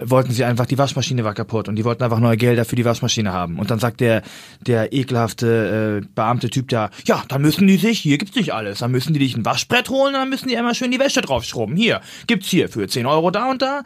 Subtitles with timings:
[0.00, 2.84] wollten sie einfach, die Waschmaschine war kaputt und die wollten einfach neue Gelder für die
[2.84, 3.58] Waschmaschine haben.
[3.58, 4.22] Und dann sagt der,
[4.60, 8.80] der ekelhafte äh, beamte Typ da, ja, dann müssen die sich, hier gibt's nicht alles,
[8.80, 11.20] dann müssen die dich ein Waschbrett holen und dann müssen die einmal schön die Wäsche
[11.20, 11.76] draufschrubben.
[11.76, 13.82] Hier, gibt's hier für 10 Euro da und da.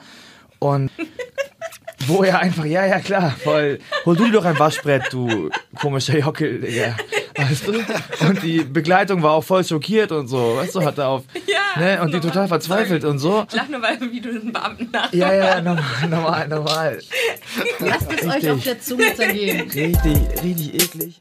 [0.58, 0.90] Und
[2.06, 6.18] wo er einfach, ja, ja, klar, voll, hol du dir doch ein Waschbrett, du komischer
[6.18, 6.96] Jockel, Digga.
[7.36, 8.26] Weißt du?
[8.26, 11.80] Und die Begleitung war auch voll schockiert und so, weißt du, hat er auf, Ja,
[11.80, 13.44] ne, und die total verzweifelt und so.
[13.48, 15.12] Ich lach nur, weil wie du den Beamten nach.
[15.12, 16.98] Ja, ja, normal, normal, normal.
[17.78, 19.60] Lasst es euch auf der Zunge zergehen.
[19.70, 21.18] Richtig, richtig eklig.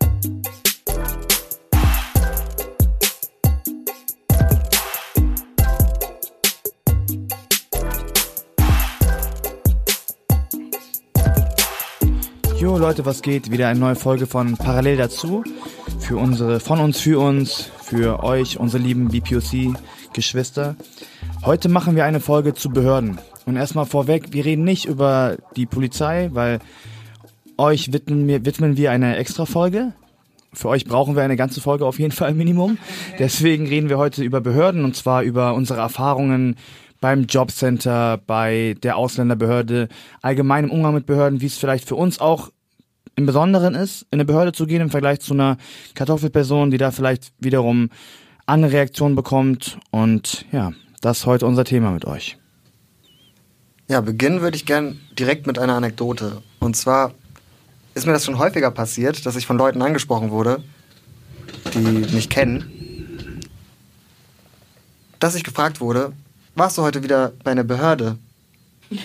[12.59, 13.51] Jo Leute, was geht?
[13.51, 15.43] Wieder eine neue Folge von Parallel dazu.
[15.99, 20.75] Für unsere, von uns, für uns, für euch, unsere lieben BPOC-Geschwister.
[21.45, 23.19] Heute machen wir eine Folge zu Behörden.
[23.45, 26.57] Und erstmal vorweg, wir reden nicht über die Polizei, weil
[27.59, 29.93] euch widmen wir, widmen wir eine extra Folge.
[30.51, 32.79] Für euch brauchen wir eine ganze Folge auf jeden Fall Minimum.
[33.19, 36.55] Deswegen reden wir heute über Behörden und zwar über unsere Erfahrungen
[36.99, 39.89] beim Jobcenter, bei der Ausländerbehörde,
[40.21, 42.51] allgemein im Umgang mit Behörden, wie es vielleicht für uns auch
[43.15, 45.57] im Besonderen ist, in eine Behörde zu gehen im Vergleich zu einer
[45.95, 47.89] Kartoffelperson, die da vielleicht wiederum
[48.45, 49.79] andere Reaktionen bekommt.
[49.91, 52.37] Und ja, das ist heute unser Thema mit euch.
[53.87, 56.43] Ja, beginnen würde ich gern direkt mit einer Anekdote.
[56.59, 57.13] Und zwar
[57.95, 60.63] ist mir das schon häufiger passiert, dass ich von Leuten angesprochen wurde,
[61.73, 63.41] die mich kennen,
[65.19, 66.13] dass ich gefragt wurde,
[66.57, 68.17] warst du heute wieder bei einer Behörde?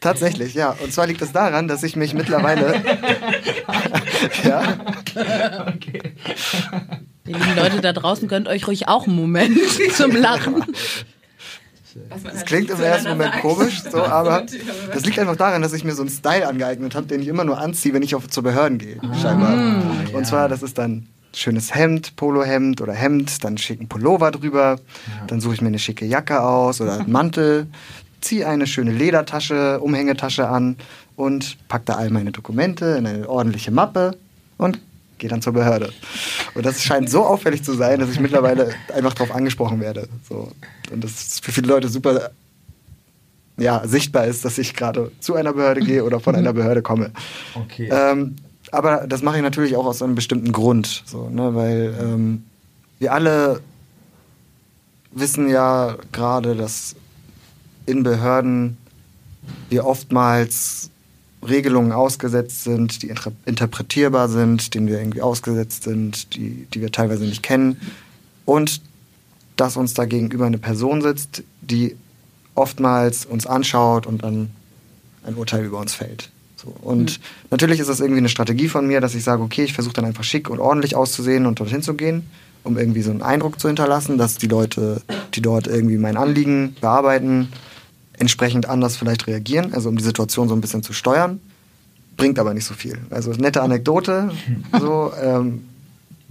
[0.00, 0.76] Tatsächlich, ja.
[0.82, 2.82] Und zwar liegt es daran, dass ich mich mittlerweile.
[4.44, 4.78] ja,
[7.28, 9.58] Ihr lieben Leute da draußen könnt euch ruhig auch einen Moment
[9.92, 10.64] zum Lachen.
[12.24, 14.46] Das klingt im ersten Moment komisch, so, aber
[14.92, 17.44] das liegt einfach daran, dass ich mir so einen Style angeeignet habe, den ich immer
[17.44, 19.82] nur anziehe, wenn ich auf, zu Behörden gehe, scheinbar.
[20.12, 24.78] Und zwar, das ist dann schönes Hemd, Polohemd oder Hemd, dann schicken Pullover drüber,
[25.26, 27.66] dann suche ich mir eine schicke Jacke aus oder einen Mantel,
[28.20, 30.76] ziehe eine schöne Ledertasche, Umhängetasche an
[31.16, 34.16] und pack da all meine Dokumente in eine ordentliche Mappe
[34.56, 34.80] und
[35.18, 35.92] gehe dann zur Behörde.
[36.54, 40.08] Und das scheint so auffällig zu sein, dass ich mittlerweile einfach darauf angesprochen werde.
[40.28, 40.50] So.
[40.92, 42.30] Und das für viele Leute super
[43.58, 47.10] ja, sichtbar ist, dass ich gerade zu einer Behörde gehe oder von einer Behörde komme.
[47.54, 47.88] Okay.
[47.90, 48.36] Ähm,
[48.72, 51.54] aber das mache ich natürlich auch aus einem bestimmten Grund, so, ne?
[51.54, 52.44] weil ähm,
[52.98, 53.60] wir alle
[55.12, 56.94] wissen ja gerade, dass
[57.86, 58.76] in Behörden
[59.70, 60.90] wir oftmals
[61.46, 66.90] Regelungen ausgesetzt sind, die inter interpretierbar sind, denen wir irgendwie ausgesetzt sind, die, die wir
[66.90, 67.80] teilweise nicht kennen.
[68.44, 68.80] Und
[69.56, 71.96] dass uns da gegenüber eine Person sitzt, die
[72.54, 74.50] oftmals uns anschaut und dann
[75.24, 76.30] ein Urteil über uns fällt.
[76.58, 76.74] So.
[76.82, 77.20] Und
[77.50, 80.04] natürlich ist das irgendwie eine Strategie von mir, dass ich sage, okay, ich versuche dann
[80.04, 82.24] einfach schick und ordentlich auszusehen und dorthin zu gehen,
[82.64, 85.00] um irgendwie so einen Eindruck zu hinterlassen, dass die Leute,
[85.34, 87.48] die dort irgendwie mein Anliegen bearbeiten,
[88.18, 91.40] entsprechend anders vielleicht reagieren, also um die Situation so ein bisschen zu steuern.
[92.16, 92.98] Bringt aber nicht so viel.
[93.10, 94.32] Also nette Anekdote,
[94.80, 95.62] so, ähm,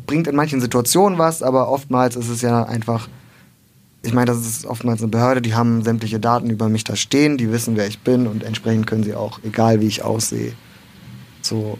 [0.06, 3.08] bringt in manchen Situationen was, aber oftmals ist es ja einfach,
[4.08, 7.38] ich meine, das ist oftmals eine Behörde, die haben sämtliche Daten über mich da stehen,
[7.38, 10.54] die wissen, wer ich bin und entsprechend können sie auch, egal wie ich aussehe,
[11.42, 11.78] so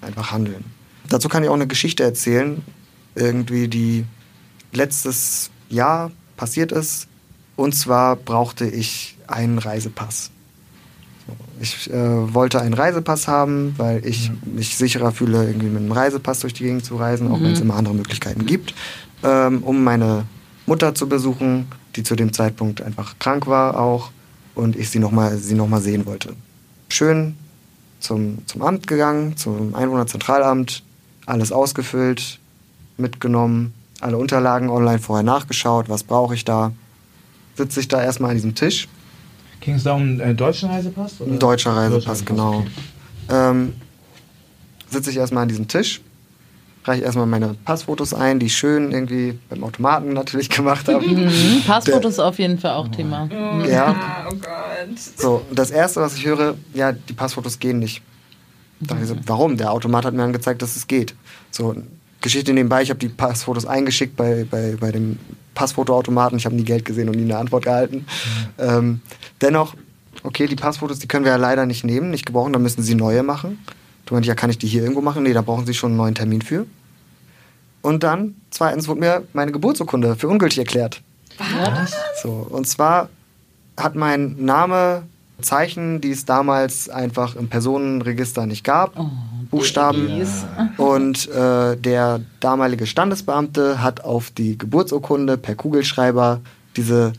[0.00, 0.64] einfach handeln.
[1.10, 2.62] Dazu kann ich auch eine Geschichte erzählen,
[3.14, 4.06] irgendwie, die
[4.72, 7.06] letztes Jahr passiert ist.
[7.54, 10.30] Und zwar brauchte ich einen Reisepass.
[11.60, 16.40] Ich äh, wollte einen Reisepass haben, weil ich mich sicherer fühle, irgendwie mit einem Reisepass
[16.40, 18.74] durch die Gegend zu reisen, auch wenn es immer andere Möglichkeiten gibt,
[19.22, 20.24] ähm, um meine
[20.66, 21.66] Mutter zu besuchen,
[21.96, 24.10] die zu dem Zeitpunkt einfach krank war auch
[24.54, 26.34] und ich sie nochmal sie noch mal sehen wollte.
[26.88, 27.36] Schön
[28.00, 30.82] zum, zum Amt gegangen, zum Einwohnerzentralamt,
[31.26, 32.38] alles ausgefüllt,
[32.96, 36.72] mitgenommen, alle Unterlagen online vorher nachgeschaut, was brauche ich da.
[37.56, 38.88] Sitze ich da erstmal an diesem Tisch
[39.64, 41.20] Ging es da um einen äh, deutschen Reisepass?
[41.20, 41.32] Oder?
[41.32, 42.58] Ein deutscher Reisepass, Deutscher genau.
[42.58, 42.70] okay.
[43.30, 43.72] Ähm,
[44.90, 46.02] sitze ich erstmal an diesem Tisch,
[46.84, 51.06] reiche erstmal meine Passfotos ein, die ich schön irgendwie beim Automaten natürlich gemacht habe.
[51.06, 53.28] Mhm, Passfotos ist auf jeden Fall auch Thema.
[53.68, 54.98] ja, Oh Gott.
[55.16, 55.42] so.
[55.52, 58.02] Das erste, was ich höre, ja, die Passfotos gehen nicht.
[58.80, 59.56] Da dachte ich so, warum?
[59.56, 61.14] Der Automat hat mir angezeigt, dass es geht.
[61.50, 61.74] So,
[62.20, 65.18] Geschichte nebenbei, ich habe die Passfotos eingeschickt bei, bei, bei dem
[65.54, 66.36] Passfotoautomaten.
[66.38, 68.06] Ich habe nie Geld gesehen und nie eine Antwort erhalten.
[68.58, 69.00] Ähm,
[69.40, 69.74] dennoch,
[70.22, 72.94] okay, die Passfotos, die können wir ja leider nicht nehmen, nicht gebrauchen, dann müssen Sie
[72.94, 73.58] neue machen.
[74.06, 75.22] Du meinte, ja, kann ich die hier irgendwo machen?
[75.22, 76.66] Nee, da brauchen Sie schon einen neuen Termin für.
[77.82, 81.02] Und dann, zweitens, wurde mir meine Geburtsurkunde für ungültig erklärt.
[81.38, 81.92] Was?
[82.22, 83.08] So, und zwar
[83.76, 85.02] hat mein Name
[85.40, 88.94] Zeichen, die es damals einfach im Personenregister nicht gab,
[89.50, 90.06] Buchstaben.
[90.06, 90.44] Babys.
[90.76, 96.40] Und äh, der damalige Standesbeamte hat auf die Geburtsurkunde per Kugelschreiber
[96.76, 97.12] diese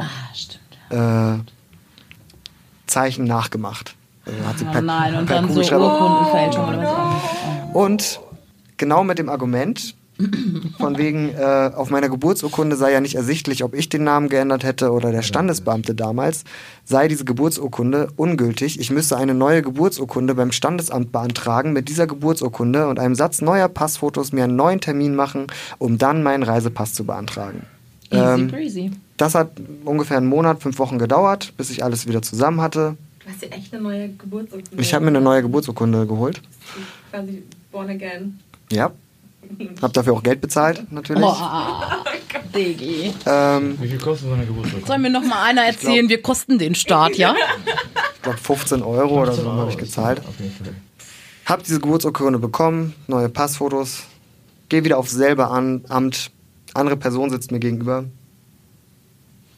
[0.92, 1.40] Ah, äh,
[2.88, 3.96] Zeichen nachgemacht.
[4.26, 7.74] Also hat sie Oh nein, und dann so Kugelschreiber- Urkundenfälschung oder was auch.
[7.74, 7.80] Oh.
[7.84, 8.20] Und
[8.78, 9.96] genau mit dem Argument,
[10.80, 14.64] von wegen, äh, auf meiner Geburtsurkunde sei ja nicht ersichtlich, ob ich den Namen geändert
[14.64, 16.46] hätte oder der Standesbeamte damals,
[16.86, 18.80] sei diese Geburtsurkunde ungültig.
[18.80, 23.68] Ich müsste eine neue Geburtsurkunde beim Standesamt beantragen, mit dieser Geburtsurkunde und einem Satz neuer
[23.68, 25.48] Passfotos mir einen neuen Termin machen,
[25.80, 27.66] um dann meinen Reisepass zu beantragen.
[28.10, 28.92] Easy Ähm, breezy.
[29.18, 29.50] das hat
[29.84, 32.96] ungefähr einen Monat, fünf Wochen gedauert, bis ich alles wieder zusammen hatte.
[33.26, 34.82] Du hast dir echt eine neue Geburtsurkunde.
[34.82, 36.42] Ich habe mir eine neue Geburtsurkunde geholt.
[37.10, 37.42] Quasi
[37.72, 38.40] born again.
[38.72, 38.92] Ja.
[39.82, 41.22] Hab dafür auch Geld bezahlt, natürlich.
[41.24, 42.04] Boah,
[42.54, 43.14] Diggi.
[43.26, 44.88] Ähm, Wie viel kostet so eine Geburtsurkunde?
[44.88, 47.36] Soll mir noch mal einer erzählen, wir kosten den Staat, ja?
[48.16, 50.20] ich glaube 15 Euro oder so habe ich gezahlt.
[50.20, 50.76] Auf jeden Fall.
[51.46, 54.04] Hab diese Geburtsurkunde bekommen, neue Passfotos,
[54.70, 56.32] gehe wieder aufs selbe Amt,
[56.76, 58.06] andere Person sitzt mir gegenüber.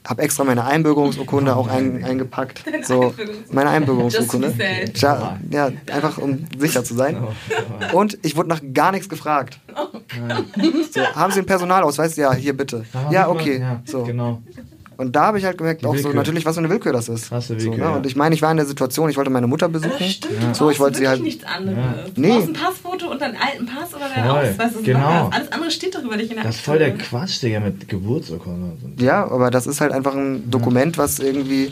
[0.08, 2.64] Hab extra meine Einbürgerungsurkunde auch ein, eingepackt.
[2.84, 3.14] So,
[3.52, 4.48] meine Einbürgerungsurkunde.
[4.48, 5.40] Just to be safe.
[5.52, 7.18] Ja, ja, einfach um sicher zu sein.
[7.92, 9.60] Und ich wurde nach gar nichts gefragt.
[10.94, 12.16] So, haben Sie einen Personalausweis?
[12.16, 12.86] Ja, hier bitte.
[13.12, 13.62] Ja, okay.
[13.84, 14.04] So.
[14.04, 14.42] Genau.
[14.98, 16.14] Und da habe ich halt gemerkt, Die auch so Willkür.
[16.16, 17.30] natürlich, was für eine Willkür das ist.
[17.30, 17.92] Krasse so, Willkür, ne?
[17.92, 17.96] ja.
[17.98, 19.92] Und ich meine, ich war in der Situation, ich wollte meine Mutter besuchen.
[20.10, 21.22] Stimmt, So, du ich wollte sie halt.
[21.22, 21.78] nichts anderes.
[21.78, 22.06] Ja.
[22.16, 22.30] Du Nee.
[22.30, 24.58] brauchst ein Passfoto und deinen alten Pass oder deinen Ausweis.
[24.58, 25.30] Das ist genau.
[25.32, 25.52] alles.
[25.52, 26.98] andere steht doch über dich in der Das ist voll der.
[26.98, 28.72] Quatsch, Digga, mit Geburtsurkunde.
[28.84, 29.06] und so.
[29.06, 31.72] Ja, aber das ist halt einfach ein Dokument, was irgendwie.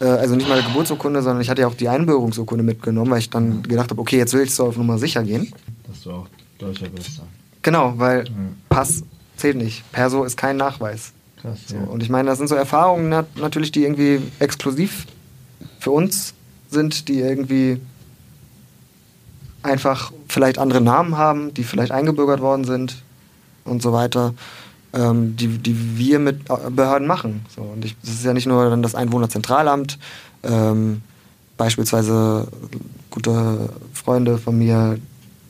[0.00, 3.20] äh, Also nicht mal eine Geburtsurkunde, sondern ich hatte ja auch die Einbürgerungsurkunde mitgenommen, weil
[3.20, 5.50] ich dann gedacht habe, okay, jetzt will ich so auf Nummer sicher gehen.
[5.88, 6.28] Dass du auch
[6.58, 7.22] Deutscher bist.
[7.62, 8.24] Genau, weil
[8.68, 9.02] Pass
[9.36, 9.90] zählt nicht.
[9.92, 11.12] Perso ist kein Nachweis.
[11.46, 11.82] Krass, So, ja.
[11.84, 15.06] und ich meine, das sind so Erfahrungen nat natürlich, die irgendwie exklusiv
[15.78, 16.34] für uns
[16.70, 17.80] sind, die irgendwie
[19.62, 22.96] einfach vielleicht andere Namen haben, die vielleicht eingebürgert worden sind
[23.64, 24.34] und so weiter,
[24.92, 27.44] ähm, die, die wir mit äh, Behörden machen.
[27.54, 29.98] So, und ich, das ist ja nicht nur dann das Einwohnerzentralamt,
[30.42, 31.02] ähm,
[31.56, 32.48] beispielsweise
[33.10, 34.98] gute Freunde von mir,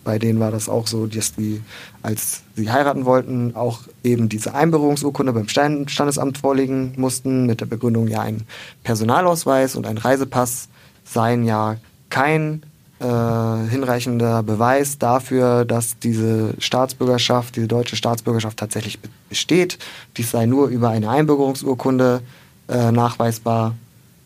[0.06, 1.60] bei denen war das auch so, dass die,
[2.00, 8.06] als sie heiraten wollten, auch eben diese Einbürgerungsurkunde beim Standesamt vorlegen mussten, mit der Begründung,
[8.06, 8.44] ja, ein
[8.84, 10.68] Personalausweis und ein Reisepass
[11.04, 11.76] seien ja
[12.08, 12.62] kein
[13.00, 13.04] äh,
[13.68, 19.78] hinreichender Beweis dafür, dass diese Staatsbürgerschaft, diese deutsche Staatsbürgerschaft tatsächlich be- besteht.
[20.16, 22.22] Dies sei nur über eine Einbürgerungsurkunde
[22.68, 23.74] äh, nachweisbar.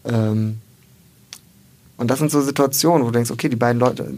[0.04, 0.58] Ähm,
[1.96, 4.12] und das sind so Situationen, wo du denkst, okay, die beiden Leute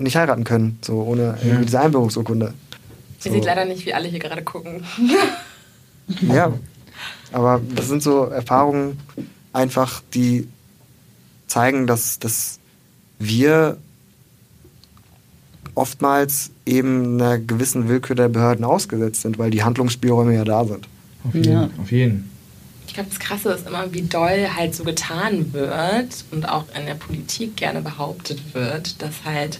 [0.00, 2.54] nicht heiraten können, so ohne irgendwie diese Einbürgerungsurkunde.
[3.24, 4.84] Ihr seht leider nicht, wie alle hier gerade gucken.
[6.20, 6.52] Ja,
[7.32, 8.98] aber das sind so Erfahrungen
[9.52, 10.46] einfach, die
[11.46, 12.58] zeigen, dass, dass
[13.18, 13.78] wir
[15.74, 20.88] oftmals eben einer gewissen Willkür der Behörden ausgesetzt sind, weil die Handlungsspielräume ja da sind.
[21.24, 21.52] Auf jeden.
[21.52, 21.70] Ja.
[21.80, 22.30] Auf jeden.
[22.94, 26.86] Ich glaube, das Krasse ist immer, wie doll halt so getan wird und auch in
[26.86, 29.58] der Politik gerne behauptet wird, dass halt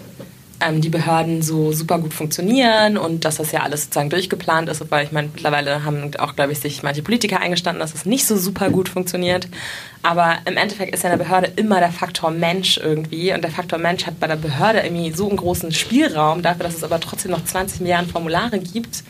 [0.61, 4.89] ähm, die Behörden so super gut funktionieren und dass das ja alles sozusagen durchgeplant ist,
[4.89, 8.25] weil ich meine, mittlerweile haben auch, glaube ich, sich manche Politiker eingestanden, dass es nicht
[8.25, 9.49] so super gut funktioniert.
[10.05, 13.51] Aber im Endeffekt ist ja in der Behörde immer der Faktor Mensch irgendwie und der
[13.51, 17.01] Faktor Mensch hat bei der Behörde irgendwie so einen großen Spielraum dafür, dass es aber
[17.01, 19.03] trotzdem noch 20 Milliarden Formulare gibt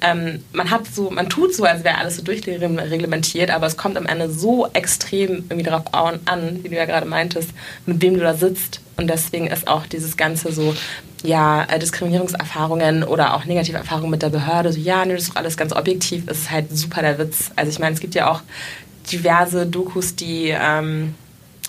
[0.00, 3.96] ähm, man hat so, man tut so, als wäre alles so durchreglementiert, aber es kommt
[3.96, 7.50] am Ende so extrem irgendwie darauf an, wie du ja gerade meintest,
[7.86, 8.80] mit wem du da sitzt.
[8.96, 10.74] Und deswegen ist auch dieses ganze so,
[11.22, 15.30] ja, äh, Diskriminierungserfahrungen oder auch negative Erfahrungen mit der Behörde, so, ja, nee, das ist
[15.30, 17.50] doch alles ganz objektiv, ist halt super der Witz.
[17.56, 18.42] Also ich meine, es gibt ja auch
[19.10, 21.14] diverse Dokus, die ähm,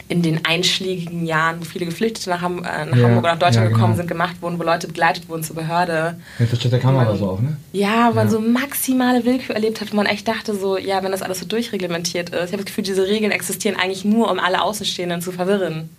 [0.10, 3.40] in den einschlägigen Jahren, wo viele Geflüchtete nach, Ham äh, nach Ja, Hamburg oder nach
[3.40, 3.98] Deutschland ja, gekommen genau.
[3.98, 6.20] sind, gemacht wurden, wo Leute begleitet wurden zur Behörde.
[6.40, 7.58] Mit versteckter Kamera so auch, ne?
[7.74, 11.12] Ja, wo man so maximale Willkür erlebt hat, wo man echt dachte, so, ja, wenn
[11.12, 12.48] das alles so durchreglementiert ist.
[12.48, 15.90] Ich habe das Gefühl, diese Regeln existieren eigentlich nur, um alle Außenstehenden zu verwirren.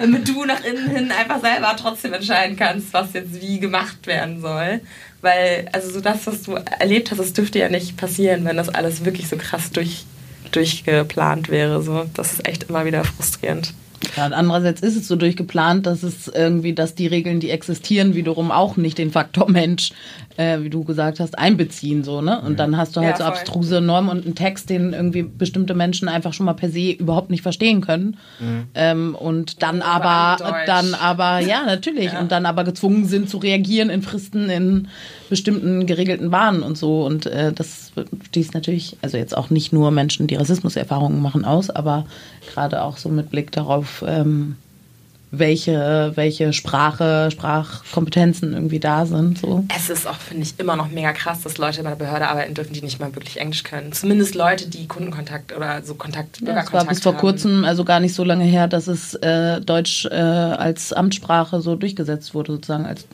[0.00, 4.40] Damit du nach innen hin einfach selber trotzdem entscheiden kannst, was jetzt wie gemacht werden
[4.40, 4.80] soll.
[5.20, 8.68] Weil, also so das, was du erlebt hast, das dürfte ja nicht passieren, wenn das
[8.68, 10.04] alles wirklich so krass durch,
[10.52, 11.82] durchgeplant wäre.
[11.82, 12.04] So.
[12.14, 13.74] Das ist echt immer wieder frustrierend.
[14.16, 18.50] Ja, andererseits ist es so durchgeplant, dass es irgendwie, dass die Regeln, die existieren, wiederum
[18.50, 19.92] auch nicht den Faktor Mensch
[20.36, 22.40] äh, wie du gesagt hast, einbeziehen so, ne?
[22.40, 23.32] Und dann hast du halt Ja, so voll.
[23.32, 27.30] abstruse Normen und einen Text, den irgendwie bestimmte Menschen einfach schon mal per se überhaupt
[27.30, 28.16] nicht verstehen können.
[28.74, 32.16] Ähm, und dann Ja, aber, dann aber, ja, natürlich.
[32.18, 34.88] Und dann aber gezwungen sind zu reagieren in Fristen in
[35.28, 37.04] bestimmten geregelten Bahnen und so.
[37.04, 37.92] Und äh, das
[38.28, 42.06] stieß natürlich, also jetzt auch nicht nur Menschen, die Rassismuserfahrungen machen, aus, aber
[42.52, 44.56] gerade auch so mit Blick darauf, ähm,
[45.34, 49.38] welche, welche Sprache, Sprachkompetenzen irgendwie da sind.
[49.38, 49.64] So.
[49.74, 52.52] Es ist auch, finde ich, immer noch mega krass, dass Leute bei der Behörde arbeiten
[52.52, 53.92] dürfen, die nicht mal wirklich Englisch können.
[53.92, 57.20] Zumindest Leute, die Kundenkontakt oder so Kontakt, Ja, es war bis vor haben.
[57.20, 61.76] kurzem, also gar nicht so lange her, dass es äh, Deutsch äh, als Amtssprache so
[61.76, 63.06] durchgesetzt wurde, sozusagen als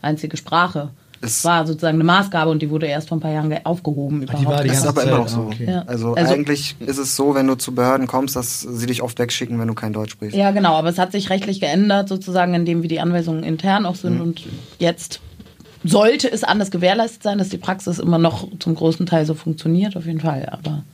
[0.00, 0.88] einzige Sprache.
[1.22, 4.20] Es- war sozusagen eine Maßgabe und die wurde erst vor ein paar Jahren ge- aufgehoben.
[4.20, 4.46] die Überhaupt.
[4.46, 5.40] war die Das ist ganze aber immer noch so.
[5.40, 5.66] ah, okay.
[5.68, 5.82] Ja.
[5.86, 9.18] Also, Also- eigentlich ist es so, wenn du zu Behörden kommst, dass sie dich oft
[9.18, 10.36] wegschicken, wenn du kein Deutsch sprichst.
[10.36, 13.94] Ja, genau, aber es hat sich rechtlich geändert, sozusagen, indem wie die Anweisungen intern auch
[13.94, 13.98] Mhm.
[13.98, 14.42] sind und
[14.78, 15.20] jetzt
[15.84, 19.96] sollte es anders gewährleistet sein, dass die Praxis immer noch zum großen Teil so funktioniert,
[19.96, 20.84] auf jeden Fall, aber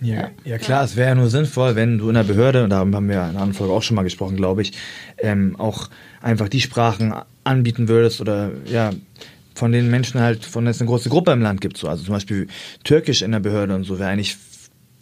[0.00, 2.78] Ja, ja klar, es wäre ja nur sinnvoll, wenn du in der Behörde, und da
[2.78, 4.72] haben wir in einer anderen Folge auch schon mal gesprochen, glaube ich,
[5.18, 5.90] ähm, auch
[6.22, 7.12] einfach die Sprachen
[7.44, 8.90] anbieten würdest oder ja,
[9.60, 11.76] von den Menschen halt, von denen es eine große Gruppe im Land gibt.
[11.76, 11.86] So.
[11.86, 12.48] Also zum Beispiel
[12.82, 14.36] Türkisch in der Behörde und so wäre eigentlich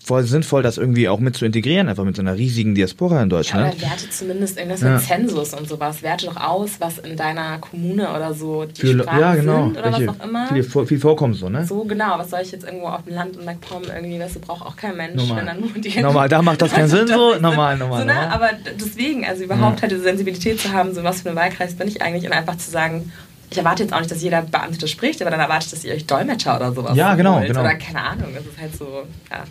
[0.04, 3.28] voll sinnvoll, das irgendwie auch mit zu integrieren, einfach mit so einer riesigen Diaspora in
[3.28, 3.66] Ja, Deutschland.
[3.74, 4.94] aber werte zumindest irgendwas Ja.
[4.94, 6.02] mit Zensus und sowas.
[6.02, 9.64] Werte doch aus, was in deiner Kommune oder so die Für, Sprachen ja, genau.
[9.66, 10.46] sind oder Welche, was auch immer.
[10.48, 11.64] Viel, viel vorkommt so, ne?
[11.66, 14.64] So genau, was soll ich jetzt irgendwo auf dem Land in MacPom irgendwie, das braucht
[14.66, 15.36] auch kein Mensch, Normal.
[15.36, 17.34] wenn dann nur die Normal, da macht das keinen Sinn so.
[17.38, 18.00] Normal, normal.
[18.00, 18.14] so, ne?
[18.14, 18.28] normal.
[18.32, 18.50] Aber
[18.80, 22.00] deswegen, also überhaupt halt diese Sensibilität zu haben, so was für ein Wahlkreis bin ich
[22.02, 23.12] eigentlich und einfach zu sagen,
[23.50, 25.84] ich erwarte jetzt auch nicht, dass jeder Beamte das spricht, aber dann erwarte ich, dass
[25.84, 27.46] ihr euch Dolmetscher oder sowas Ja, genau, holt.
[27.48, 27.60] genau.
[27.60, 29.44] Oder keine Ahnung, das ist halt so, ja.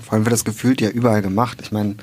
[0.00, 1.58] Vor allem wird das gefühlt ja überall gemacht.
[1.62, 1.96] Ich meine,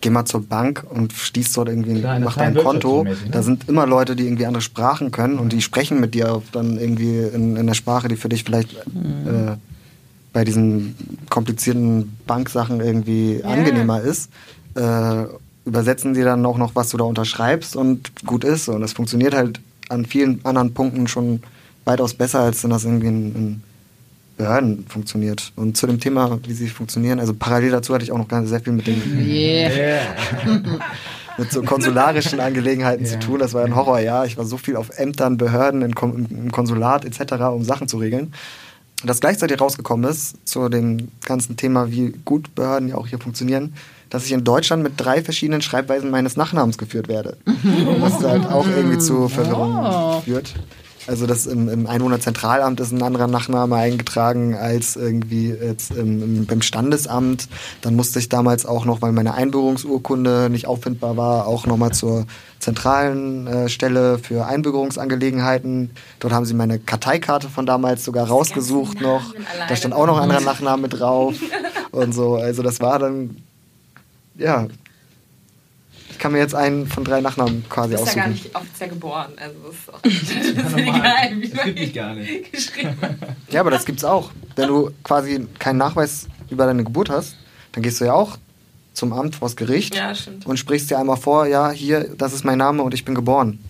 [0.00, 3.04] geh mal zur Bank und schließt dort irgendwie, Klar, mach dein Konto.
[3.04, 3.16] Ne?
[3.30, 6.78] Da sind immer Leute, die irgendwie andere Sprachen können und die sprechen mit dir dann
[6.78, 9.26] irgendwie in, in der Sprache, die für dich vielleicht Mhm.
[9.52, 9.56] äh,
[10.32, 10.94] bei diesen
[11.30, 14.30] komplizierten Banksachen irgendwie angenehmer ist.
[14.74, 15.24] Äh,
[15.64, 18.68] übersetzen die dann auch noch, was du da unterschreibst und gut ist.
[18.68, 21.42] Und das funktioniert halt an vielen anderen Punkten schon
[21.84, 23.62] weitaus besser, als wenn das irgendwie in, in
[24.36, 25.52] Behörden funktioniert.
[25.56, 28.48] Und zu dem Thema, wie sie funktionieren, also parallel dazu hatte ich auch noch ganz
[28.48, 30.00] sehr viel mit den yeah.
[31.38, 33.12] mit so konsularischen Angelegenheiten Ja.
[33.12, 33.38] zu tun.
[33.40, 34.26] Das war ein Horrorjahr.
[34.26, 37.98] Ich war so viel auf Ämtern, Behörden, in Kom im Konsulat etc., um Sachen zu
[37.98, 38.32] regeln.
[39.00, 43.20] Und das gleichzeitig rausgekommen ist zu dem ganzen Thema, wie gut Behörden ja auch hier
[43.20, 43.74] funktionieren,
[44.10, 47.36] dass ich in Deutschland mit drei verschiedenen Schreibweisen meines Nachnamens geführt werde.
[48.00, 50.20] Was halt auch irgendwie zu Verwirrung Oh.
[50.20, 50.54] führt.
[51.06, 56.44] Also das im, im Einwohnerzentralamt ist ein anderer Nachname eingetragen als irgendwie jetzt im, im,
[56.46, 57.48] beim Standesamt.
[57.80, 62.26] Dann musste ich damals auch noch, weil meine Einbürgerungsurkunde nicht auffindbar war, auch nochmal zur
[62.58, 65.90] zentralen äh, Stelle für Einbürgerungsangelegenheiten.
[66.20, 69.34] Dort haben sie meine Karteikarte von damals sogar rausgesucht noch.
[69.68, 71.34] Da stand auch noch ein anderer Nachname drauf
[71.90, 72.34] und so.
[72.36, 73.36] Also das war dann,
[74.38, 74.66] ja.
[76.10, 78.42] Ich kann mir jetzt einen von drei Nachnamen quasi Du bist ja gar aussuchen.
[78.44, 82.14] nicht offiziell geboren, also das ist auch das ist egal, wie Das gibt mich gar
[82.14, 82.52] nicht.
[82.52, 82.96] geschrieben
[83.50, 84.30] Ja, aber das gibt's auch.
[84.56, 87.36] Wenn du quasi keinen Nachweis über deine Geburt hast,
[87.72, 88.36] dann gehst du ja auch
[88.94, 90.12] zum Amt vors Gericht Ja,
[90.44, 93.60] und sprichst dir einmal vor, ja, hier, das ist mein Name und ich bin geboren.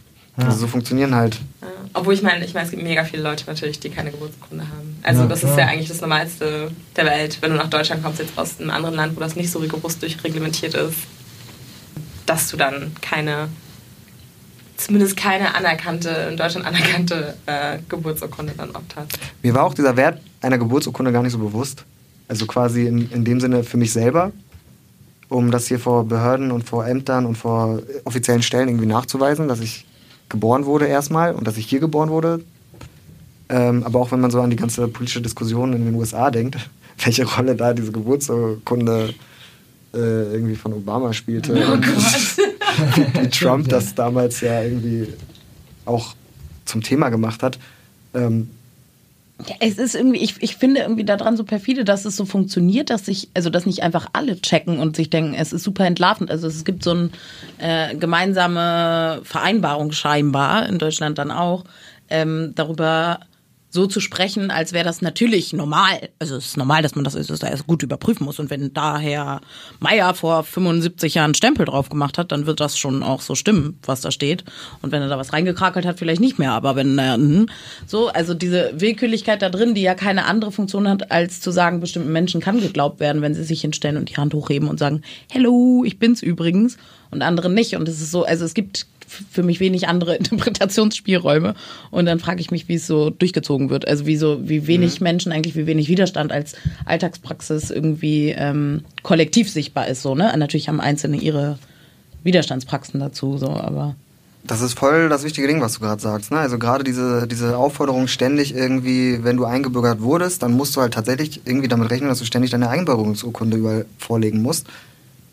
[0.46, 1.34] Also so funktionieren halt.
[1.60, 1.68] Ja.
[1.94, 4.98] Obwohl ich meine, ich meine, es gibt mega viele Leute natürlich, die keine Geburtsurkunde haben.
[5.02, 5.52] Also Ja, das klar.
[5.52, 8.70] ist ja eigentlich das Normalste der Welt, wenn du nach Deutschland kommst, jetzt aus einem
[8.70, 10.98] anderen Land, wo das nicht so rigoros durchreglementiert ist,
[12.26, 13.48] dass du dann keine,
[14.76, 19.18] zumindest keine anerkannte, in Deutschland anerkannte äh, Geburtsurkunde dann oft hast.
[19.42, 21.84] Mir war auch dieser Wert einer Geburtsurkunde gar nicht so bewusst.
[22.28, 24.30] Also quasi in, in dem Sinne für mich selber,
[25.30, 29.60] um das hier vor Behörden und vor Ämtern und vor offiziellen Stellen irgendwie nachzuweisen, dass
[29.60, 29.86] ich
[30.28, 32.44] geboren wurde erstmal und dass ich hier geboren wurde.
[33.48, 36.56] Ähm, aber auch wenn man so an die ganze politische Diskussion in den USA denkt,
[37.04, 39.14] welche Rolle da diese Geburtsurkunde
[39.94, 41.52] äh, irgendwie von Obama spielte.
[41.72, 41.86] und
[43.14, 45.08] wie Trump das damals ja irgendwie
[45.84, 46.14] auch
[46.64, 47.58] zum Thema gemacht hat.
[48.14, 48.50] Ähm,
[49.46, 52.90] Ja, es ist irgendwie, ich, ich finde irgendwie daran so perfide, dass es so funktioniert,
[52.90, 56.30] dass sich, also dass nicht einfach alle checken und sich denken, es ist super entlarvend.
[56.30, 57.10] Also es gibt so eine
[57.58, 61.64] äh, gemeinsame Vereinbarung scheinbar in Deutschland dann auch,
[62.10, 63.20] ähm, darüber
[63.70, 66.08] so zu sprechen, als wäre das natürlich normal.
[66.18, 68.38] Also es ist normal, dass man das, das erst gut überprüfen muss.
[68.38, 69.40] Und wenn daher
[69.78, 73.78] Meier vor 75 Jahren Stempel drauf gemacht hat, dann wird das schon auch so stimmen,
[73.84, 74.44] was da steht.
[74.80, 76.52] Und wenn er da was reingekrakelt hat, vielleicht nicht mehr.
[76.52, 77.48] Aber wenn er hm,
[77.86, 81.80] so, also diese Willkürlichkeit da drin, die ja keine andere Funktion hat, als zu sagen,
[81.80, 85.02] bestimmten Menschen kann geglaubt werden, wenn sie sich hinstellen und die Hand hochheben und sagen,
[85.30, 86.78] Hello, ich bin's übrigens.
[87.10, 87.74] Und anderen nicht.
[87.74, 91.54] Und es ist so, also es gibt für mich wenig andere Interpretationsspielräume.
[91.90, 93.88] Und dann frage ich mich, wie es so durchgezogen wird.
[93.88, 95.04] Also wie so, wie wenig mhm.
[95.04, 100.02] Menschen eigentlich, wie wenig Widerstand als Alltagspraxis irgendwie ähm, kollektiv sichtbar ist.
[100.02, 100.32] So, ne?
[100.36, 101.58] Natürlich haben Einzelne ihre
[102.22, 103.96] Widerstandspraxen dazu, so, aber.
[104.44, 106.30] Das ist voll das wichtige Ding, was du gerade sagst.
[106.30, 106.38] Ne?
[106.38, 110.94] Also gerade diese, diese Aufforderung ständig irgendwie, wenn du eingebürgert wurdest, dann musst du halt
[110.94, 114.66] tatsächlich irgendwie damit rechnen, dass du ständig deine Einbürgerungsurkunde überall vorlegen musst.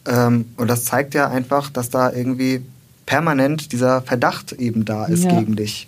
[0.05, 2.61] Ähm, und das zeigt ja einfach, dass da irgendwie
[3.05, 5.39] permanent dieser Verdacht eben da ist ja.
[5.39, 5.87] gegen dich.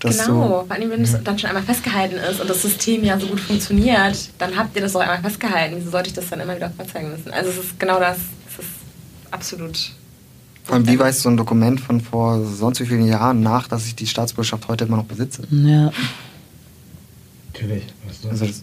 [0.00, 3.26] Genau, vor allem wenn es dann schon einmal festgehalten ist und das System ja so
[3.26, 5.76] gut funktioniert, dann habt ihr das auch einmal festgehalten.
[5.78, 7.30] Wieso sollte ich das dann immer wieder vorzeigen müssen?
[7.32, 8.70] Also es ist genau das, es ist
[9.30, 9.92] absolut.
[10.64, 13.86] Vor allem, wie weist so ein Dokument von vor sonst wie vielen Jahren nach, dass
[13.86, 15.44] ich die Staatsbürgerschaft heute immer noch besitze?
[15.50, 15.92] Ja.
[17.52, 17.84] Natürlich.
[18.28, 18.62] Also das,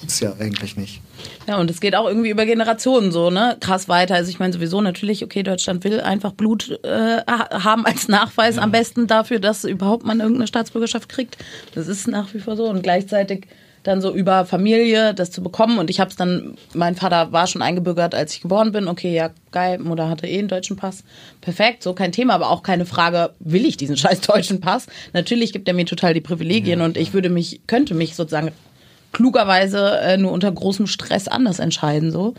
[0.00, 1.00] tut es ja eigentlich nicht.
[1.46, 3.56] Ja, und es geht auch irgendwie über Generationen so, ne?
[3.60, 4.14] Krass weiter.
[4.14, 8.62] Also ich meine sowieso natürlich, okay, Deutschland will einfach Blut äh, haben als Nachweis ja.
[8.62, 11.38] am besten dafür, dass überhaupt man irgendeine Staatsbürgerschaft kriegt.
[11.74, 12.64] Das ist nach wie vor so.
[12.64, 13.46] Und gleichzeitig
[13.86, 15.78] dann so über Familie das zu bekommen.
[15.78, 18.88] Und ich habe es dann, mein Vater war schon eingebürgert, als ich geboren bin.
[18.88, 21.04] Okay, ja, geil, Mutter hatte eh einen deutschen Pass.
[21.40, 24.86] Perfekt, so kein Thema, aber auch keine Frage, will ich diesen scheiß deutschen Pass?
[25.12, 28.52] Natürlich gibt er mir total die Privilegien ja, und ich würde mich, könnte mich sozusagen
[29.12, 32.34] klugerweise äh, nur unter großem Stress anders entscheiden, so.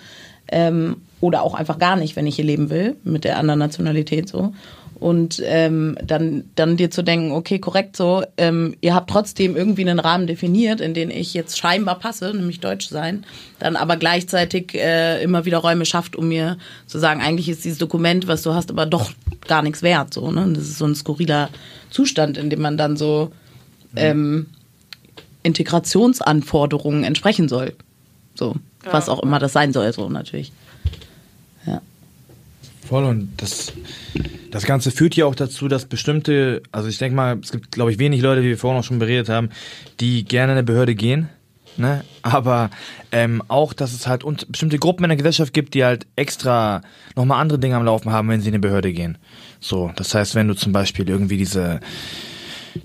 [0.50, 4.30] Ähm, oder auch einfach gar nicht, wenn ich hier leben will, mit der anderen Nationalität
[4.30, 4.54] so.
[5.00, 9.88] Und ähm, dann, dann dir zu denken, okay, korrekt so, ähm, ihr habt trotzdem irgendwie
[9.88, 13.24] einen Rahmen definiert, in den ich jetzt scheinbar passe, nämlich Deutsch sein,
[13.60, 16.58] dann aber gleichzeitig äh, immer wieder Räume schafft, um mir
[16.88, 19.12] zu sagen, eigentlich ist dieses Dokument, was du hast, aber doch
[19.48, 20.16] gar nichts wert.
[20.16, 20.48] So, ne?
[20.56, 21.50] Das ist so ein skurriler
[21.92, 23.32] Zustand, in dem man dann so
[23.96, 24.48] ähm,
[25.48, 27.74] Integrationsanforderungen entsprechen soll.
[28.36, 28.94] So, ja.
[28.94, 30.52] was auch immer das sein soll, so natürlich.
[31.66, 31.82] Ja.
[32.86, 33.74] Voll und das,
[34.52, 37.92] das Ganze führt ja auch dazu, dass bestimmte, also ich denke mal, es gibt, glaube
[37.92, 39.50] ich, wenig Leute, wie wir vorhin auch schon beredet haben,
[40.00, 41.30] die gerne in eine Behörde gehen.
[41.78, 42.04] Ne?
[42.24, 42.70] Aber
[43.12, 46.82] ähm, auch, dass es halt und bestimmte Gruppen in der Gesellschaft gibt, die halt extra
[47.16, 49.18] nochmal andere Dinge am Laufen haben, wenn sie in eine Behörde gehen.
[49.60, 51.80] So, das heißt, wenn du zum Beispiel irgendwie diese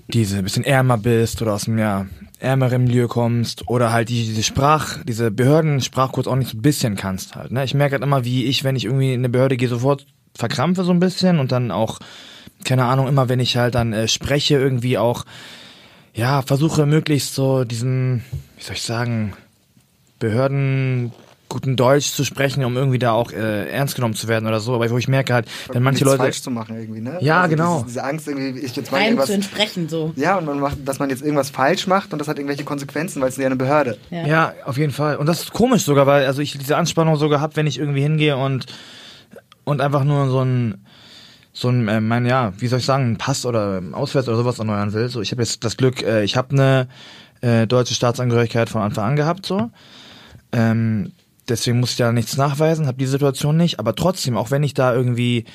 [0.07, 2.05] diese bisschen ärmer bist oder aus einem ja,
[2.39, 6.95] ärmeren Milieu kommst oder halt die, diese Sprach, diese Behördensprachkurs auch nicht so ein bisschen
[6.95, 7.51] kannst halt.
[7.51, 7.63] Ne?
[7.63, 10.83] Ich merke halt immer, wie ich, wenn ich irgendwie in eine Behörde gehe, sofort verkrampfe
[10.83, 11.99] so ein bisschen und dann auch,
[12.63, 15.25] keine Ahnung, immer wenn ich halt dann äh, spreche, irgendwie auch,
[16.13, 18.23] ja, versuche möglichst so diesen,
[18.57, 19.33] wie soll ich sagen,
[20.19, 21.11] Behörden
[21.53, 24.73] guten Deutsch zu sprechen, um irgendwie da auch äh, ernst genommen zu werden oder so.
[24.73, 27.19] Aber wo ich merke halt, wenn manche Leute falsch zu machen irgendwie, ne?
[27.21, 27.75] Ja, also genau.
[27.75, 30.13] Diese, diese, Angst irgendwie, ich jetzt mal Rein irgendwas zu entsprechen so.
[30.15, 33.21] Ja, und man macht, dass man jetzt irgendwas falsch macht und das hat irgendwelche Konsequenzen,
[33.21, 33.99] weil es ja eine Behörde.
[34.09, 34.25] Ja.
[34.25, 35.17] ja, auf jeden Fall.
[35.17, 38.01] Und das ist komisch sogar, weil also ich diese Anspannung sogar habe, wenn ich irgendwie
[38.01, 38.65] hingehe und
[39.63, 40.83] und einfach nur so ein
[41.55, 44.57] so ein, äh, mein, ja, wie soll ich sagen, ein Pass oder Auswärts oder sowas
[44.57, 45.07] erneuern will.
[45.09, 46.87] So, ich habe jetzt das Glück, äh, ich habe eine
[47.41, 49.69] äh, deutsche Staatsangehörigkeit von Anfang an gehabt, so.
[50.51, 51.11] Ähm,
[51.49, 54.73] deswegen muss ich da nichts nachweisen, habe die Situation nicht, aber trotzdem, auch wenn ich
[54.73, 55.45] da irgendwie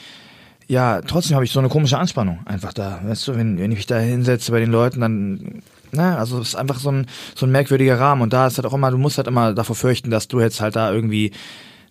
[0.69, 3.01] ja, trotzdem habe ich so eine komische Anspannung einfach da.
[3.03, 6.49] Weißt du, wenn, wenn ich mich da hinsetze bei den Leuten, dann, na, also es
[6.49, 8.21] ist einfach so ein, so ein merkwürdiger Rahmen.
[8.21, 10.61] Und da ist halt auch immer, du musst halt immer davor fürchten, dass du jetzt
[10.61, 11.33] halt da irgendwie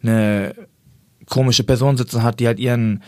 [0.03, 0.53] eine
[1.27, 3.01] komische Person sitzen hat, die halt ihren